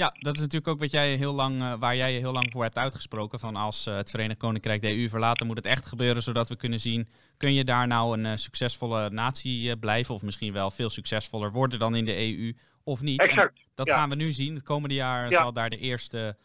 Ja, 0.00 0.14
dat 0.18 0.34
is 0.34 0.40
natuurlijk 0.40 0.68
ook 0.68 0.80
wat 0.80 0.90
jij 0.90 1.14
heel 1.14 1.32
lang, 1.32 1.60
uh, 1.60 1.74
waar 1.78 1.96
jij 1.96 2.12
je 2.12 2.18
heel 2.18 2.32
lang 2.32 2.52
voor 2.52 2.62
hebt 2.62 2.78
uitgesproken. 2.78 3.38
Van 3.38 3.56
als 3.56 3.86
uh, 3.86 3.96
het 3.96 4.10
Verenigd 4.10 4.38
Koninkrijk 4.38 4.82
de 4.82 4.98
EU 4.98 5.08
verlaat, 5.08 5.38
dan 5.38 5.46
moet 5.46 5.56
het 5.56 5.66
echt 5.66 5.86
gebeuren, 5.86 6.22
zodat 6.22 6.48
we 6.48 6.56
kunnen 6.56 6.80
zien, 6.80 7.08
kun 7.36 7.54
je 7.54 7.64
daar 7.64 7.86
nou 7.86 8.18
een 8.18 8.24
uh, 8.24 8.36
succesvolle 8.36 9.10
natie 9.10 9.76
blijven, 9.76 10.14
of 10.14 10.22
misschien 10.22 10.52
wel 10.52 10.70
veel 10.70 10.90
succesvoller 10.90 11.52
worden 11.52 11.78
dan 11.78 11.94
in 11.94 12.04
de 12.04 12.16
EU, 12.16 12.56
of 12.84 13.00
niet. 13.00 13.20
Exact. 13.20 13.58
En 13.58 13.64
dat 13.74 13.90
gaan 13.90 14.08
we 14.08 14.14
nu 14.14 14.32
zien. 14.32 14.54
Het 14.54 14.62
komende 14.62 14.94
jaar 14.94 15.30
ja. 15.30 15.38
zal 15.38 15.52
daar 15.52 15.70
de 15.70 15.78
eerste 15.78 16.36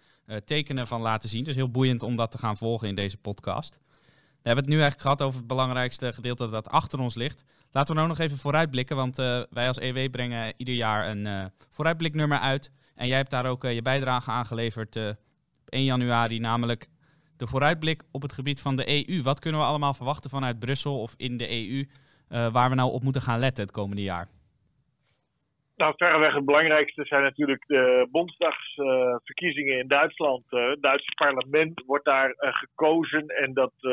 tekenen 0.45 0.87
van 0.87 1.01
laten 1.01 1.29
zien. 1.29 1.43
Dus 1.43 1.55
heel 1.55 1.71
boeiend 1.71 2.03
om 2.03 2.15
dat 2.15 2.31
te 2.31 2.37
gaan 2.37 2.57
volgen 2.57 2.87
in 2.87 2.95
deze 2.95 3.17
podcast. 3.17 3.79
We 4.41 4.51
hebben 4.51 4.63
het 4.63 4.73
nu 4.73 4.79
eigenlijk 4.79 5.01
gehad 5.01 5.21
over 5.21 5.37
het 5.37 5.47
belangrijkste 5.47 6.13
gedeelte 6.13 6.49
dat 6.49 6.69
achter 6.69 6.99
ons 6.99 7.15
ligt. 7.15 7.43
Laten 7.71 7.93
we 7.93 7.99
nou 8.01 8.11
nog 8.11 8.19
even 8.19 8.37
vooruitblikken, 8.37 8.95
want 8.95 9.15
wij 9.49 9.67
als 9.67 9.79
EW 9.79 10.09
brengen 10.11 10.53
ieder 10.57 10.73
jaar 10.73 11.09
een 11.09 11.51
vooruitbliknummer 11.69 12.39
uit. 12.39 12.71
En 12.95 13.07
jij 13.07 13.17
hebt 13.17 13.31
daar 13.31 13.45
ook 13.45 13.63
je 13.63 13.81
bijdrage 13.81 14.31
aan 14.31 14.45
geleverd 14.45 14.95
op 14.95 15.69
1 15.69 15.83
januari, 15.83 16.39
namelijk 16.39 16.87
de 17.37 17.47
vooruitblik 17.47 18.03
op 18.11 18.21
het 18.21 18.33
gebied 18.33 18.61
van 18.61 18.75
de 18.75 18.87
EU. 18.87 19.21
Wat 19.21 19.39
kunnen 19.39 19.61
we 19.61 19.67
allemaal 19.67 19.93
verwachten 19.93 20.29
vanuit 20.29 20.59
Brussel 20.59 21.01
of 21.01 21.13
in 21.17 21.37
de 21.37 21.49
EU, 21.49 21.85
waar 22.51 22.69
we 22.69 22.75
nou 22.75 22.91
op 22.91 23.03
moeten 23.03 23.21
gaan 23.21 23.39
letten 23.39 23.63
het 23.63 23.73
komende 23.73 24.03
jaar? 24.03 24.27
Nou, 25.75 25.93
verreweg 25.97 26.33
het 26.33 26.45
belangrijkste 26.45 27.05
zijn 27.05 27.23
natuurlijk 27.23 27.63
de 27.67 28.07
Bondsdagsverkiezingen 28.11 29.79
in 29.79 29.87
Duitsland. 29.87 30.43
Uh, 30.49 30.69
het 30.69 30.81
Duitse 30.81 31.11
parlement 31.15 31.83
wordt 31.85 32.05
daar 32.05 32.33
gekozen 32.37 33.27
en 33.27 33.53
dat 33.53 33.71
eh, 33.79 33.91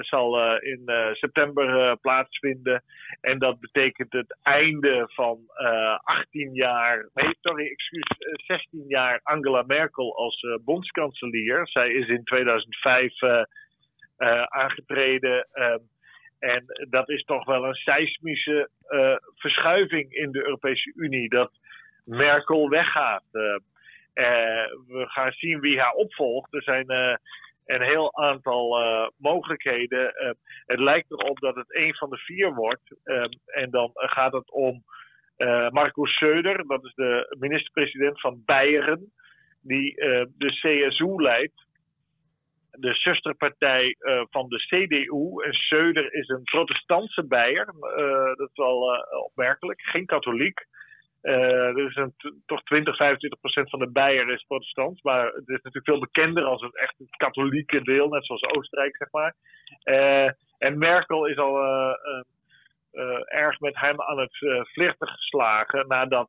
zal 0.00 0.60
in 0.60 0.82
september 1.12 1.96
plaatsvinden. 1.96 2.82
En 3.20 3.38
dat 3.38 3.60
betekent 3.60 4.12
het 4.12 4.38
einde 4.42 5.04
van 5.06 5.38
18 6.02 6.54
jaar, 6.54 7.08
nee, 7.14 7.34
sorry, 7.40 7.66
excuus, 7.66 8.06
16 8.46 8.84
jaar 8.88 9.20
Angela 9.22 9.62
Merkel 9.66 10.16
als 10.16 10.46
bondskanselier. 10.64 11.68
Zij 11.68 11.88
is 11.92 12.08
in 12.08 12.24
2005 12.24 13.14
aangetreden. 14.48 15.48
Ehm, 15.52 15.78
en 16.38 16.64
dat 16.90 17.08
is 17.08 17.24
toch 17.24 17.44
wel 17.44 17.64
een 17.64 17.74
seismische 17.74 18.70
verschuiving 19.34 20.12
in 20.12 20.30
de 20.30 20.44
Europese 20.44 20.92
Unie. 20.94 21.28
Dat 21.28 21.52
Merkel 22.04 22.68
weggaat. 22.68 23.24
Uh, 23.32 23.56
we 24.86 25.04
gaan 25.06 25.32
zien 25.32 25.60
wie 25.60 25.80
haar 25.80 25.92
opvolgt. 25.92 26.54
Er 26.54 26.62
zijn 26.62 26.86
een 27.64 27.82
heel 27.82 28.16
aantal 28.16 28.78
mogelijkheden. 29.16 30.12
het 30.66 30.78
lijkt 30.78 31.10
erop 31.10 31.40
dat 31.40 31.54
het 31.54 31.76
een 31.76 31.94
van 31.94 32.10
de 32.10 32.16
vier 32.16 32.54
wordt. 32.54 32.96
en 33.46 33.70
dan 33.70 33.90
gaat 33.94 34.32
het 34.32 34.50
om 34.50 34.84
Markus 35.70 36.24
Söder, 36.24 36.66
dat 36.66 36.84
is 36.84 36.94
de 36.94 37.36
minister-president 37.38 38.20
van 38.20 38.42
Beieren, 38.44 39.12
die 39.60 39.94
de 40.36 40.50
CSU 40.60 41.22
leidt 41.22 41.70
de 42.78 42.94
zusterpartij 42.94 43.96
van 44.30 44.48
de 44.48 44.56
CDU. 44.56 45.42
En 45.44 45.52
Söder 45.52 46.12
is 46.12 46.28
een 46.28 46.42
protestantse. 46.42 47.24
Uh, 47.28 48.36
dat 48.36 48.48
is 48.48 48.56
wel 48.56 49.04
opmerkelijk. 49.24 49.80
Geen 49.82 50.06
katholiek. 50.06 50.66
Dus 51.74 51.96
een, 51.96 52.14
toch 52.46 52.62
20, 52.62 52.96
25 52.96 53.40
procent 53.40 53.70
van 53.70 53.78
de 53.78 53.90
bijer 53.90 54.30
is 54.30 54.44
protestant. 54.46 55.02
Maar 55.02 55.24
het 55.24 55.48
is 55.48 55.62
natuurlijk 55.62 55.84
veel 55.84 56.00
bekender 56.00 56.44
als 56.44 56.62
een 56.62 56.72
echt 56.72 56.94
het 56.98 57.16
katholieke 57.16 57.82
deel. 57.82 58.08
Net 58.08 58.26
zoals 58.26 58.42
Oostenrijk, 58.42 58.96
zeg 58.96 59.10
maar. 59.10 59.34
en 60.58 60.78
Merkel 60.78 61.26
is 61.26 61.36
al 61.36 61.58
erg 63.24 63.60
met 63.60 63.78
hem 63.78 64.02
aan 64.02 64.18
het 64.18 64.36
flirten 64.72 65.08
geslagen. 65.08 65.86
Nadat 65.88 66.28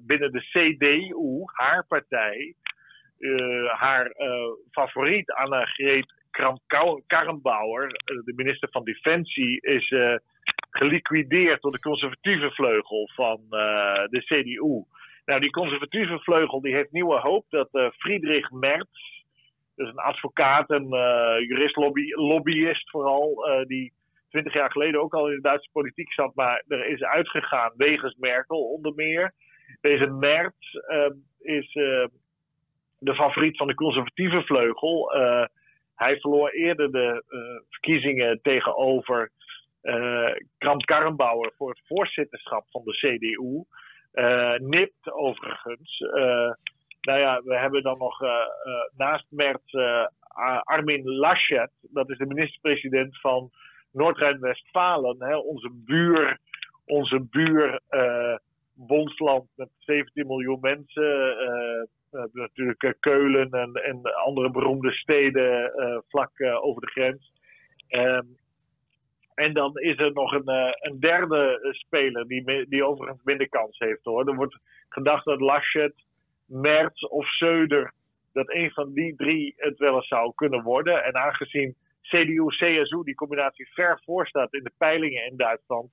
binnen 0.00 0.32
de 0.32 0.40
CDU, 0.40 1.42
haar 1.44 1.86
partij 1.86 2.54
uh, 3.18 3.72
haar 3.72 4.06
uh, 4.06 4.52
favoriet, 4.70 5.32
Annegreet 5.32 6.14
Kramp-Karrenbauer, 6.30 7.84
uh, 7.84 8.24
de 8.24 8.32
minister 8.36 8.68
van 8.70 8.84
Defensie, 8.84 9.60
is 9.60 9.94
geliquideerd 10.70 11.62
door 11.62 11.72
de 11.72 11.80
conservatieve 11.80 12.50
vleugel 12.50 13.10
van 13.14 13.40
de 14.10 14.22
CDU. 14.24 14.84
Nou, 15.24 15.40
die 15.40 15.50
conservatieve 15.50 16.18
vleugel 16.18 16.60
die 16.60 16.74
heeft 16.74 16.92
nieuwe 16.92 17.18
hoop 17.18 17.44
dat 17.48 17.68
Friedrich 17.98 18.50
Merz, 18.50 18.90
dus 19.76 19.88
een 19.88 19.98
advocaat, 19.98 20.70
een 20.70 20.88
jurist, 21.46 21.76
lobby, 21.76 22.12
lobbyist 22.12 22.90
vooral, 22.90 23.48
die 23.66 23.92
twintig 24.36 24.54
jaar 24.54 24.70
geleden 24.70 25.00
ook 25.00 25.14
al 25.14 25.28
in 25.28 25.34
de 25.34 25.40
Duitse 25.40 25.70
politiek 25.72 26.12
zat, 26.12 26.34
maar 26.34 26.64
er 26.68 26.86
is 26.86 27.02
uitgegaan 27.02 27.72
wegens 27.76 28.14
Merkel 28.14 28.70
onder 28.70 28.92
meer. 28.94 29.32
Deze 29.80 30.06
Merz 30.06 30.74
uh, 30.88 31.10
is 31.40 31.74
uh, 31.74 32.06
de 32.98 33.14
favoriet 33.14 33.56
van 33.56 33.66
de 33.66 33.74
conservatieve 33.74 34.42
vleugel. 34.42 35.12
Hij 35.94 36.20
verloor 36.20 36.50
eerder 36.50 36.92
de 36.92 37.24
verkiezingen 37.68 38.40
tegenover 38.42 39.30
Kramp 40.58 40.84
Karrenbauer 40.84 41.52
voor 41.56 41.68
het 41.68 41.80
voorzitterschap 41.86 42.64
van 42.70 42.82
de 42.84 42.92
CDU. 42.92 43.64
nipt 44.66 45.12
overigens. 45.12 45.98
nou 47.00 47.18
ja, 47.18 47.42
we 47.44 47.56
hebben 47.56 47.82
dan 47.82 47.98
nog 47.98 48.20
naast 48.96 49.26
Merz 49.28 49.72
Armin 50.64 51.08
Laschet, 51.08 51.70
dat 51.80 52.10
is 52.10 52.18
de 52.18 52.26
minister-president 52.26 53.20
van 53.20 53.50
Noord-Rijn-Westfalen, 53.96 55.44
onze 55.44 55.70
buur, 55.72 56.38
onze 56.84 57.20
buur 57.20 57.80
uh, 57.90 58.36
bondsland 58.74 59.48
met 59.54 59.68
17 59.78 60.26
miljoen 60.26 60.60
mensen. 60.60 61.36
Uh, 62.10 62.22
natuurlijk 62.32 62.82
uh, 62.82 62.90
Keulen 63.00 63.50
en, 63.50 63.72
en, 63.72 64.02
andere 64.02 64.50
beroemde 64.50 64.92
steden 64.92 65.72
vlak 66.08 66.30
over 66.60 66.80
de 66.80 66.90
grens. 66.90 67.32
Um, 67.88 68.36
en 69.36 69.52
dan 69.52 69.72
is 69.74 69.98
er 69.98 70.12
nog 70.12 70.32
een, 70.32 70.74
een 70.80 71.00
derde 71.00 71.58
speler 71.70 72.26
die, 72.26 72.66
die 72.68 72.84
overigens 72.84 73.22
minder 73.24 73.48
kans 73.48 73.78
heeft 73.78 74.04
hoor. 74.04 74.28
Er 74.28 74.34
wordt 74.34 74.58
gedacht 74.88 75.24
dat 75.24 75.40
Laschet, 75.40 75.94
Merz 76.46 77.02
of 77.02 77.26
Söder, 77.26 77.92
dat 78.32 78.52
een 78.52 78.70
van 78.70 78.92
die 78.92 79.16
drie 79.16 79.54
het 79.56 79.78
wel 79.78 79.94
eens 79.94 80.08
zou 80.08 80.32
kunnen 80.34 80.62
worden. 80.62 81.04
En 81.04 81.14
aangezien 81.14 81.74
CDU-CSU, 82.02 83.02
die 83.02 83.14
combinatie 83.14 83.68
ver 83.72 84.00
voor 84.04 84.26
staat 84.26 84.52
in 84.52 84.62
de 84.62 84.72
peilingen 84.78 85.26
in 85.26 85.36
Duitsland, 85.36 85.90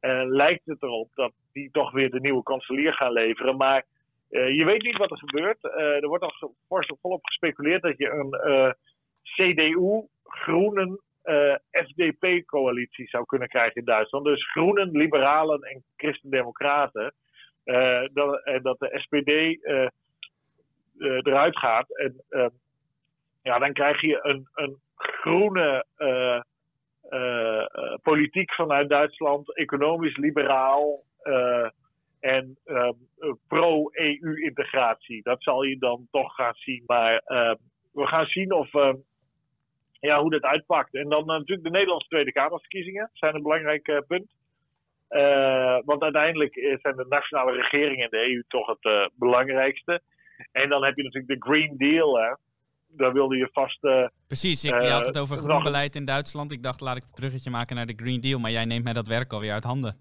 uh, 0.00 0.22
lijkt 0.24 0.66
het 0.66 0.82
erop 0.82 1.08
dat 1.14 1.32
die 1.52 1.70
toch 1.70 1.92
weer 1.92 2.10
de 2.10 2.20
nieuwe 2.20 2.42
kanselier 2.42 2.92
gaan 2.92 3.12
leveren. 3.12 3.56
Maar 3.56 3.84
je 4.28 4.64
weet 4.64 4.82
niet 4.82 4.96
wat 4.96 5.10
er 5.10 5.18
gebeurt. 5.18 5.64
Er 5.74 6.08
wordt 6.08 6.24
al 6.24 6.54
volop 7.00 7.24
gespeculeerd 7.24 7.82
dat 7.82 7.98
je 7.98 8.10
een 8.10 8.74
CDU-groenen 9.22 11.00
FDP-coalitie 11.70 13.08
zou 13.08 13.24
kunnen 13.24 13.48
krijgen 13.48 13.74
in 13.74 13.84
Duitsland. 13.84 14.24
Dus 14.24 14.50
groenen, 14.50 14.90
liberalen 14.90 15.60
en 15.60 15.84
christendemocraten. 15.96 17.14
dat, 18.12 18.44
en 18.44 18.62
dat 18.62 18.78
de 18.78 18.90
SPD 18.92 19.60
eruit 21.26 21.58
gaat. 21.58 21.96
En 21.96 22.24
ja, 23.42 23.58
dan 23.58 23.72
krijg 23.72 24.00
je 24.00 24.18
een, 24.22 24.48
een 24.54 24.76
groene 24.94 25.84
politiek 28.02 28.54
vanuit 28.54 28.88
Duitsland, 28.88 29.56
economisch 29.56 30.16
liberaal 30.16 31.02
en 32.20 32.58
pro-EU-integratie. 33.48 35.22
Dat 35.22 35.42
zal 35.42 35.62
je 35.62 35.78
dan 35.78 36.08
toch 36.10 36.34
gaan 36.34 36.54
zien. 36.54 36.82
Maar 36.86 37.22
we 37.92 38.06
gaan 38.06 38.26
zien 38.26 38.52
of, 38.52 38.70
ja, 40.06 40.20
hoe 40.20 40.30
dat 40.30 40.42
uitpakt. 40.42 40.94
En 40.94 41.08
dan 41.08 41.26
natuurlijk 41.26 41.62
de 41.62 41.70
Nederlandse 41.70 42.08
Tweede 42.08 42.32
Kamerverkiezingen 42.32 43.10
zijn 43.12 43.34
een 43.34 43.42
belangrijk 43.42 44.02
punt. 44.06 44.30
want 45.84 46.02
uiteindelijk 46.02 46.54
zijn 46.82 46.96
de 46.96 47.06
nationale 47.08 47.52
regeringen 47.52 48.04
en 48.04 48.10
de 48.10 48.30
EU 48.30 48.44
toch 48.48 48.66
het 48.66 49.10
belangrijkste. 49.14 50.00
En 50.52 50.68
dan 50.68 50.84
heb 50.84 50.96
je 50.96 51.02
natuurlijk 51.02 51.40
de 51.40 51.50
Green 51.50 51.74
Deal. 51.76 52.18
Hè 52.18 52.34
daar 52.96 53.12
wilde 53.12 53.36
je 53.36 53.48
vast. 53.52 53.84
Uh, 53.84 54.06
Precies, 54.26 54.64
ik, 54.64 54.80
je 54.80 54.88
had 54.88 55.06
het 55.06 55.18
over 55.18 55.36
groen 55.36 55.62
beleid 55.62 55.96
in 55.96 56.04
Duitsland. 56.04 56.52
Ik 56.52 56.62
dacht, 56.62 56.80
laat 56.80 56.96
ik 56.96 57.02
het 57.02 57.14
bruggetje 57.14 57.50
maken 57.50 57.76
naar 57.76 57.86
de 57.86 57.94
Green 57.96 58.20
Deal. 58.20 58.38
Maar 58.38 58.50
jij 58.50 58.64
neemt 58.64 58.84
mij 58.84 58.92
dat 58.92 59.06
werk 59.06 59.32
alweer 59.32 59.52
uit 59.52 59.64
handen. 59.64 59.96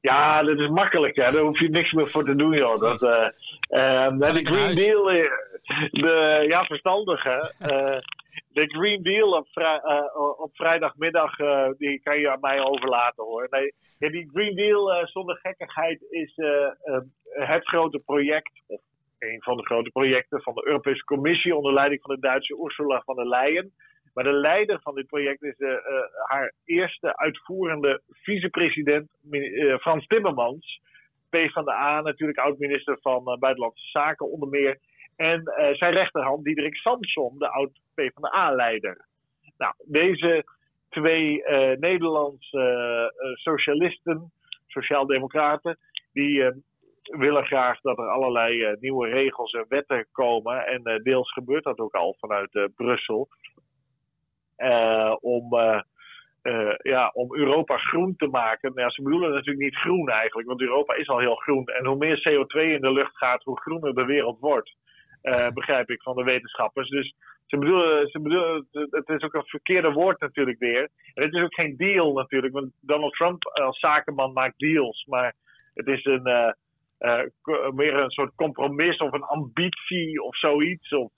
Ja, 0.00 0.42
dat 0.42 0.58
is 0.58 0.68
makkelijk. 0.68 1.14
Ja. 1.14 1.30
Daar 1.30 1.42
hoef 1.42 1.60
je 1.60 1.68
niks 1.68 1.92
meer 1.92 2.10
voor 2.10 2.24
te 2.24 2.36
doen, 2.36 2.52
joh. 2.52 2.78
Dat, 2.78 3.02
uh, 3.02 3.10
uh, 3.70 4.18
de 4.18 4.44
Green 4.44 4.74
Deal, 4.74 5.10
de, 5.90 6.44
ja, 6.48 6.64
verstandig, 6.64 7.22
hè. 7.22 7.40
de 8.52 8.66
Green 8.66 9.02
Deal 9.02 9.30
op, 9.30 9.48
vrij, 9.48 9.80
op 10.36 10.50
vrijdagmiddag, 10.52 11.36
die 11.76 12.00
kan 12.02 12.18
je 12.18 12.30
aan 12.30 12.40
mij 12.40 12.60
overlaten, 12.60 13.24
hoor. 13.24 13.46
Nee, 13.50 13.72
die 14.10 14.30
Green 14.32 14.54
Deal, 14.56 15.06
zonder 15.06 15.36
gekkigheid, 15.36 16.02
is 16.10 16.34
het 17.24 17.68
grote 17.68 17.98
project, 17.98 18.62
of 18.66 18.80
een 19.18 19.42
van 19.42 19.56
de 19.56 19.64
grote 19.64 19.90
projecten 19.90 20.42
van 20.42 20.54
de 20.54 20.66
Europese 20.66 21.04
Commissie 21.04 21.56
onder 21.56 21.72
leiding 21.72 22.00
van 22.02 22.14
de 22.14 22.20
Duitse 22.20 22.60
Ursula 22.64 23.02
von 23.04 23.16
der 23.16 23.28
Leyen. 23.28 23.72
Maar 24.14 24.24
de 24.24 24.32
leider 24.32 24.80
van 24.80 24.94
dit 24.94 25.06
project 25.06 25.42
is 25.42 25.58
uh, 25.58 25.74
haar 26.24 26.52
eerste 26.64 27.16
uitvoerende 27.16 28.02
vicepresident 28.08 29.10
uh, 29.30 29.76
Frans 29.78 30.06
Timmermans. 30.06 30.80
P 31.30 31.36
van 31.50 31.64
de 31.64 31.72
A, 31.72 32.00
natuurlijk 32.00 32.38
oud-minister 32.38 32.98
van 33.00 33.24
Buitenlandse 33.24 33.88
Zaken 33.88 34.30
onder 34.30 34.48
meer. 34.48 34.78
En 35.16 35.42
zijn 35.72 35.92
rechterhand 35.92 36.44
Diederik 36.44 36.76
Samson, 36.76 37.38
de 37.38 37.48
oud-P 37.48 38.10
van 38.14 38.22
de 38.22 38.34
A-leider. 38.34 39.06
Nou, 39.58 39.74
deze 39.84 40.44
twee 40.88 41.42
Nederlandse 41.78 43.12
socialisten, 43.34 44.32
sociaaldemocraten, 44.66 45.78
die 46.12 46.52
willen 47.02 47.44
graag 47.44 47.80
dat 47.80 47.98
er 47.98 48.08
allerlei 48.08 48.76
nieuwe 48.80 49.08
regels 49.08 49.52
en 49.52 49.64
wetten 49.68 50.06
komen. 50.12 50.66
En 50.66 51.02
deels 51.02 51.32
gebeurt 51.32 51.64
dat 51.64 51.78
ook 51.78 51.94
al 51.94 52.16
vanuit 52.18 52.68
Brussel. 52.76 53.28
om, 55.20 55.48
ja, 56.82 57.10
om 57.12 57.34
Europa 57.34 57.76
groen 57.76 58.16
te 58.16 58.26
maken. 58.26 58.74
Nou, 58.74 58.90
ze 58.90 59.02
bedoelen 59.02 59.30
natuurlijk 59.30 59.64
niet 59.64 59.76
groen 59.76 60.08
eigenlijk, 60.08 60.48
want 60.48 60.60
Europa 60.60 60.94
is 60.94 61.08
al 61.08 61.18
heel 61.18 61.34
groen. 61.34 61.66
En 61.66 61.86
hoe 61.86 61.96
meer 61.96 62.18
CO2 62.18 62.60
in 62.60 62.80
de 62.80 62.92
lucht 62.92 63.16
gaat, 63.16 63.42
hoe 63.42 63.60
groener 63.60 63.94
de 63.94 64.04
wereld 64.04 64.38
wordt. 64.40 64.76
Begrijp 65.54 65.90
ik 65.90 66.02
van 66.02 66.16
de 66.16 66.22
wetenschappers. 66.22 66.88
Dus 66.88 67.14
ze 67.46 67.58
bedoelen, 67.58 68.08
ze 68.08 68.20
bedoelen, 68.20 68.66
het 68.72 69.08
is 69.08 69.22
ook 69.22 69.34
een 69.34 69.46
verkeerde 69.46 69.92
woord 69.92 70.20
natuurlijk 70.20 70.58
weer. 70.58 70.88
En 71.14 71.22
het 71.22 71.34
is 71.34 71.42
ook 71.42 71.54
geen 71.54 71.76
deal 71.76 72.12
natuurlijk, 72.12 72.52
want 72.52 72.72
Donald 72.80 73.12
Trump 73.12 73.44
als 73.44 73.78
zakenman 73.78 74.32
maakt 74.32 74.58
deals. 74.58 75.04
Maar 75.04 75.34
het 75.74 75.86
is 75.86 76.04
een, 76.04 76.28
uh, 76.28 77.22
meer 77.74 77.94
een 77.94 78.10
soort 78.10 78.34
compromis 78.34 78.96
of 78.96 79.12
een 79.12 79.22
ambitie 79.22 80.22
of 80.22 80.36
zoiets. 80.36 80.92
Of, 80.92 81.12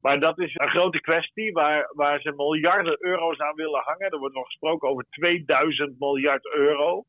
maar 0.00 0.20
dat 0.20 0.38
is 0.38 0.54
een 0.54 0.68
grote 0.68 1.00
kwestie 1.00 1.52
waar, 1.52 1.90
waar 1.94 2.20
ze 2.20 2.32
miljarden 2.36 2.96
euro's 2.98 3.38
aan 3.38 3.54
willen 3.54 3.82
hangen. 3.84 4.10
Er 4.10 4.18
wordt 4.18 4.34
nog 4.34 4.46
gesproken 4.46 4.88
over 4.88 5.06
2000 5.10 5.98
miljard 5.98 6.54
euro. 6.54 7.04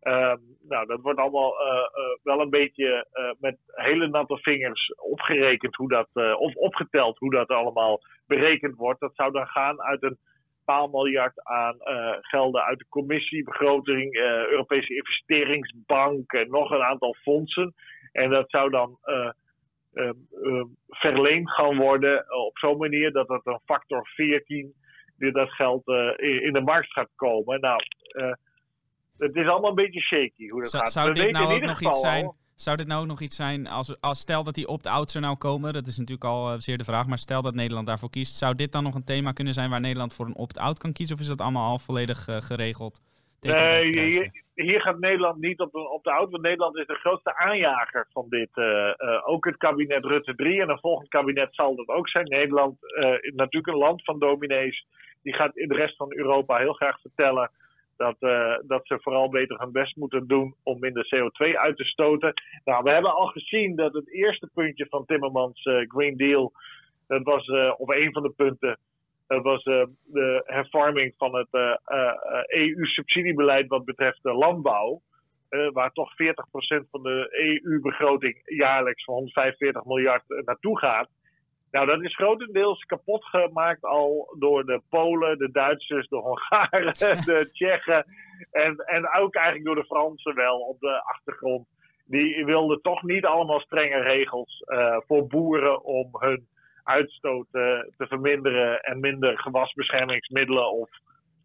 Ehm, 0.00 0.38
nou, 0.68 0.86
dat 0.86 1.00
wordt 1.00 1.18
allemaal 1.18 1.54
wel 2.22 2.40
een 2.40 2.50
beetje 2.50 3.06
met 3.38 3.56
hele 3.66 4.08
natte 4.08 4.38
vingers 4.38 4.94
opgerekend 4.96 5.76
hoe 5.76 5.88
dat, 5.88 6.08
of 6.38 6.54
opgeteld 6.54 7.18
hoe 7.18 7.30
dat 7.30 7.48
allemaal 7.48 8.00
berekend 8.26 8.76
wordt. 8.76 9.00
Dat 9.00 9.14
zou 9.14 9.32
dan 9.32 9.46
gaan 9.46 9.82
uit 9.82 10.02
een 10.02 10.18
paar 10.64 10.90
miljard 10.90 11.44
aan 11.44 11.76
gelden 12.20 12.62
uit 12.62 12.78
de 12.78 12.88
commissiebegroting, 12.88 14.14
uh, 14.14 14.46
Europese 14.46 14.94
investeringsbank 14.94 16.32
en 16.32 16.50
nog 16.50 16.70
een 16.70 16.82
aantal 16.82 17.14
fondsen. 17.14 17.74
En 18.12 18.30
dat 18.30 18.50
zou 18.50 18.70
dan 18.70 18.98
uh, 19.04 19.30
verleend 20.88 21.50
gaan 21.50 21.76
worden 21.76 22.24
op 22.44 22.58
zo'n 22.58 22.78
manier 22.78 23.12
dat 23.12 23.28
het 23.28 23.46
een 23.46 23.60
factor 23.64 24.06
14 24.06 24.74
die 25.16 25.32
dat 25.32 25.52
geld 25.52 25.86
in 26.16 26.52
de 26.52 26.62
markt 26.64 26.92
gaat 26.92 27.10
komen. 27.16 27.60
Nou, 27.60 27.82
het 29.20 29.36
is 29.36 29.46
allemaal 29.46 29.70
een 29.70 29.84
beetje 29.84 30.00
shaky 30.00 30.48
hoe 30.48 30.60
dat 30.60 30.70
gaat. 30.70 30.92
Zou 30.92 31.12
dit 31.12 31.30
nou 31.30 31.54
ook 31.54 31.62
nog 31.62 31.80
iets 31.80 32.00
zijn? 32.00 32.32
Zou 32.54 32.76
dit 32.76 32.86
nou 32.86 33.00
ook 33.00 33.06
nog 33.06 33.20
iets 33.20 33.36
zijn, 33.36 33.66
als, 33.66 34.00
als 34.00 34.18
stel 34.18 34.44
dat 34.44 34.54
die 34.54 34.68
opt-outs 34.68 35.14
er 35.14 35.20
nou 35.20 35.36
komen, 35.36 35.72
dat 35.72 35.86
is 35.86 35.98
natuurlijk 35.98 36.24
al 36.24 36.52
uh, 36.52 36.58
zeer 36.58 36.78
de 36.78 36.84
vraag, 36.84 37.06
maar 37.06 37.18
stel 37.18 37.42
dat 37.42 37.54
Nederland 37.54 37.86
daarvoor 37.86 38.10
kiest, 38.10 38.36
zou 38.36 38.54
dit 38.54 38.72
dan 38.72 38.82
nog 38.82 38.94
een 38.94 39.04
thema 39.04 39.32
kunnen 39.32 39.54
zijn 39.54 39.70
waar 39.70 39.80
Nederland 39.80 40.14
voor 40.14 40.26
een 40.26 40.36
opt-out 40.36 40.78
kan 40.78 40.92
kiezen, 40.92 41.16
of 41.16 41.22
is 41.22 41.28
dat 41.28 41.40
allemaal 41.40 41.70
al 41.70 41.78
volledig 41.78 42.28
uh, 42.28 42.36
geregeld? 42.36 43.00
Nee, 43.40 43.84
hier, 43.84 44.42
hier, 44.54 44.80
gaat 44.80 44.98
Nederland 44.98 45.40
niet 45.40 45.60
op 45.60 45.74
een 45.74 45.86
opt-out, 45.86 46.30
want 46.30 46.42
Nederland 46.42 46.76
is 46.76 46.86
de 46.86 46.94
grootste 46.94 47.36
aanjager 47.36 48.06
van 48.12 48.26
dit. 48.28 48.50
Uh, 48.54 48.92
ook 49.24 49.44
het 49.44 49.56
kabinet 49.56 50.04
Rutte 50.04 50.34
3 50.34 50.60
en 50.60 50.68
een 50.68 50.78
volgend 50.78 51.08
kabinet 51.08 51.54
zal 51.54 51.76
dat 51.76 51.88
ook 51.88 52.08
zijn. 52.08 52.28
Nederland 52.28 52.76
is 53.20 53.34
natuurlijk 53.34 53.72
een 53.72 53.82
land 53.86 54.04
van 54.04 54.18
dominees, 54.18 54.86
die 55.22 55.34
gaat 55.34 55.56
in 55.56 55.68
de 55.68 55.74
rest 55.74 55.96
van 55.96 56.12
Europa 56.12 56.56
heel 56.56 56.72
graag 56.72 57.00
vertellen 57.00 57.50
dat, 58.00 58.16
uh, 58.20 58.56
dat 58.66 58.86
ze 58.86 58.98
vooral 59.00 59.28
beter 59.28 59.58
hun 59.58 59.72
best 59.72 59.96
moeten 59.96 60.26
doen 60.26 60.54
om 60.62 60.78
minder 60.78 61.04
CO2 61.04 61.56
uit 61.56 61.76
te 61.76 61.84
stoten. 61.84 62.32
Nou, 62.64 62.82
we 62.82 62.90
hebben 62.90 63.14
al 63.14 63.26
gezien 63.26 63.76
dat 63.76 63.92
het 63.92 64.12
eerste 64.12 64.50
puntje 64.54 64.86
van 64.88 65.04
Timmermans 65.04 65.64
uh, 65.64 65.88
Green 65.88 66.16
Deal, 66.16 66.52
dat 67.06 67.22
was, 67.22 67.46
uh, 67.46 67.74
of 67.76 67.88
een 67.88 68.12
van 68.12 68.22
de 68.22 68.32
punten, 68.36 68.78
dat 69.26 69.42
was 69.42 69.64
de 69.64 70.42
hervorming 70.44 71.14
van 71.16 71.36
het 71.36 71.78
EU-subsidiebeleid 72.46 73.68
wat 73.68 73.84
betreft 73.84 74.22
de 74.22 74.32
landbouw. 74.32 75.00
waar 75.72 75.92
toch 75.92 76.12
40% 76.12 76.90
van 76.90 77.02
de 77.02 77.28
EU-begroting 77.30 78.42
jaarlijks 78.44 79.04
van 79.04 79.14
145 79.14 79.84
miljard 79.84 80.22
naartoe 80.26 80.78
gaat. 80.78 81.08
Nou, 81.70 81.86
dat 81.86 82.02
is 82.02 82.14
grotendeels 82.14 82.84
kapot 82.84 83.24
gemaakt 83.24 83.84
al 83.84 84.36
door 84.38 84.64
de 84.64 84.82
Polen, 84.88 85.38
de 85.38 85.50
Duitsers, 85.50 86.08
de 86.08 86.16
Hongaren, 86.16 86.92
de 87.24 87.48
Tsjechen 87.52 88.04
en, 88.50 88.76
en 88.76 89.08
ook 89.18 89.34
eigenlijk 89.34 89.66
door 89.66 89.74
de 89.74 89.84
Fransen 89.84 90.34
wel 90.34 90.58
op 90.58 90.80
de 90.80 91.02
achtergrond. 91.04 91.66
Die 92.04 92.44
wilden 92.44 92.82
toch 92.82 93.02
niet 93.02 93.24
allemaal 93.24 93.60
strenge 93.60 94.00
regels 94.00 94.62
uh, 94.66 94.96
voor 95.06 95.26
boeren 95.26 95.84
om 95.84 96.08
hun 96.18 96.48
uitstoot 96.82 97.46
uh, 97.52 97.62
te 97.96 98.06
verminderen 98.06 98.80
en 98.80 99.00
minder 99.00 99.38
gewasbeschermingsmiddelen 99.38 100.72
of 100.72 100.88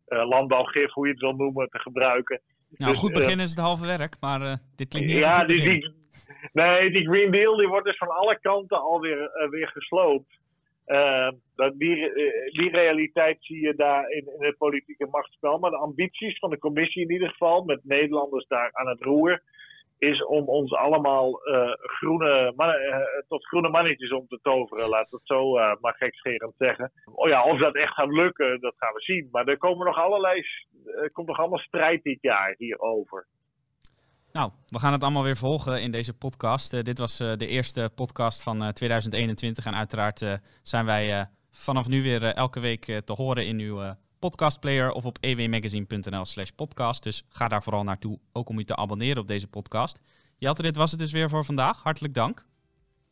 uh, 0.07 0.27
landbouwgif, 0.27 0.91
hoe 0.91 1.05
je 1.05 1.11
het 1.11 1.21
wil 1.21 1.35
noemen, 1.35 1.69
te 1.69 1.79
gebruiken. 1.79 2.41
Nou, 2.69 2.91
dus, 2.91 3.01
goed 3.01 3.13
begin 3.13 3.39
is 3.39 3.49
het 3.49 3.59
halve 3.59 3.85
werk, 3.85 4.17
maar 4.19 4.59
dit 4.75 4.87
klinkt 4.87 5.09
niet 5.09 5.23
ja, 5.23 5.45
die, 5.45 5.61
die, 5.61 6.04
Nee, 6.53 6.91
die 6.91 7.07
Green 7.07 7.31
Deal 7.31 7.55
die 7.55 7.67
wordt 7.67 7.85
dus 7.85 7.97
van 7.97 8.09
alle 8.09 8.39
kanten 8.39 8.81
alweer 8.81 9.19
uh, 9.19 9.49
weer 9.49 9.67
gesloopt. 9.67 10.43
Uh, 10.87 11.29
die, 11.55 12.13
die 12.51 12.69
realiteit 12.69 13.37
zie 13.39 13.61
je 13.61 13.75
daar 13.75 14.09
in, 14.09 14.27
in 14.39 14.45
het 14.45 14.57
politieke 14.57 15.07
machtsspel. 15.11 15.57
Maar 15.57 15.71
de 15.71 15.77
ambities 15.77 16.39
van 16.39 16.49
de 16.49 16.57
commissie 16.57 17.01
in 17.01 17.11
ieder 17.11 17.29
geval, 17.29 17.63
met 17.63 17.79
Nederlanders 17.83 18.47
daar 18.47 18.69
aan 18.73 18.87
het 18.87 19.01
roer, 19.01 19.41
is 19.97 20.25
om 20.25 20.47
ons 20.47 20.73
allemaal 20.73 21.47
uh, 21.47 21.73
groene 21.73 22.53
tot 23.27 23.45
groene 23.47 23.69
mannetjes 23.69 24.11
om 24.11 24.27
te 24.27 24.39
toveren. 24.41 24.89
Laat 24.89 25.09
het 25.11 25.21
zo 25.23 25.51
maar 25.53 25.95
gekscherend 25.97 26.53
zeggen. 26.57 26.91
Oh 27.05 27.27
ja, 27.27 27.43
of 27.43 27.59
dat 27.59 27.75
echt 27.75 27.93
gaat 27.93 28.11
lukken, 28.11 28.61
dat 28.61 28.73
gaan 28.77 28.93
we 28.93 29.01
zien. 29.01 29.27
Maar 29.31 29.47
er 29.47 29.57
komen 29.57 29.85
nog 29.85 29.97
allerlei, 29.97 30.43
er 30.85 31.11
komt 31.11 31.27
nog 31.27 31.39
allemaal 31.39 31.59
strijd 31.59 32.03
dit 32.03 32.21
jaar 32.21 32.55
hierover. 32.57 33.27
Nou, 34.35 34.51
we 34.67 34.79
gaan 34.79 34.91
het 34.91 35.03
allemaal 35.03 35.23
weer 35.23 35.37
volgen 35.37 35.81
in 35.81 35.91
deze 35.91 36.13
podcast. 36.13 36.73
Uh, 36.73 36.81
dit 36.81 36.97
was 36.97 37.21
uh, 37.21 37.31
de 37.35 37.47
eerste 37.47 37.91
podcast 37.95 38.43
van 38.43 38.63
uh, 38.63 38.67
2021. 38.67 39.65
En 39.65 39.75
uiteraard 39.75 40.39
zijn 40.63 40.85
wij 40.85 41.29
vanaf 41.51 41.87
nu 41.87 42.03
weer 42.03 42.23
elke 42.23 42.59
week 42.59 43.01
te 43.05 43.13
horen 43.13 43.47
in 43.47 43.59
uw 43.59 43.95
podcastplayer 44.19 44.91
of 44.91 45.05
op 45.05 45.17
ewmagazine.nl 45.21 46.25
slash 46.25 46.49
podcast. 46.49 47.03
Dus 47.03 47.23
ga 47.29 47.47
daar 47.47 47.63
vooral 47.63 47.83
naartoe, 47.83 48.19
ook 48.33 48.49
om 48.49 48.59
u 48.59 48.63
te 48.63 48.75
abonneren 48.75 49.21
op 49.21 49.27
deze 49.27 49.47
podcast. 49.47 50.01
Jelte, 50.37 50.61
dit 50.61 50.75
was 50.75 50.91
het 50.91 50.99
dus 50.99 51.11
weer 51.11 51.29
voor 51.29 51.45
vandaag. 51.45 51.83
Hartelijk 51.83 52.13
dank. 52.13 52.45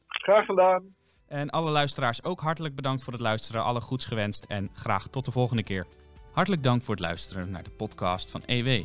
Graag 0.07 0.45
gedaan. 0.45 0.95
En 1.27 1.49
alle 1.49 1.71
luisteraars 1.71 2.23
ook 2.23 2.41
hartelijk 2.41 2.75
bedankt 2.75 3.03
voor 3.03 3.13
het 3.13 3.21
luisteren. 3.21 3.63
Alle 3.63 3.81
goeds 3.81 4.05
gewenst 4.05 4.45
en 4.45 4.69
graag 4.73 5.07
tot 5.07 5.25
de 5.25 5.31
volgende 5.31 5.63
keer. 5.63 5.87
Hartelijk 6.31 6.63
dank 6.63 6.81
voor 6.81 6.95
het 6.95 7.03
luisteren 7.03 7.51
naar 7.51 7.63
de 7.63 7.69
podcast 7.69 8.31
van 8.31 8.41
EW. 8.45 8.83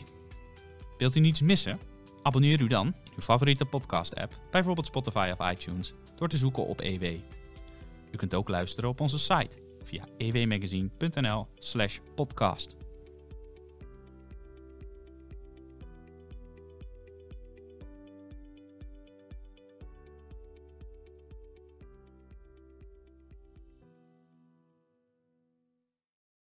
Wilt 0.99 1.17
u 1.17 1.21
niets 1.21 1.41
missen? 1.41 1.88
Abonneer 2.23 2.61
u 2.61 2.67
dan 2.67 2.95
uw 3.15 3.23
favoriete 3.23 3.65
podcast-app, 3.65 4.41
bijvoorbeeld 4.51 4.87
Spotify 4.87 5.33
of 5.39 5.51
iTunes, 5.51 5.95
door 6.17 6.29
te 6.29 6.37
zoeken 6.37 6.67
op 6.67 6.81
EW. 6.81 7.05
U 8.11 8.17
kunt 8.17 8.35
ook 8.35 8.49
luisteren 8.49 8.91
op 8.91 9.01
onze 9.01 9.19
site 9.19 9.59
via 9.83 10.05
ewmagazine.nl/podcast. 10.17 12.77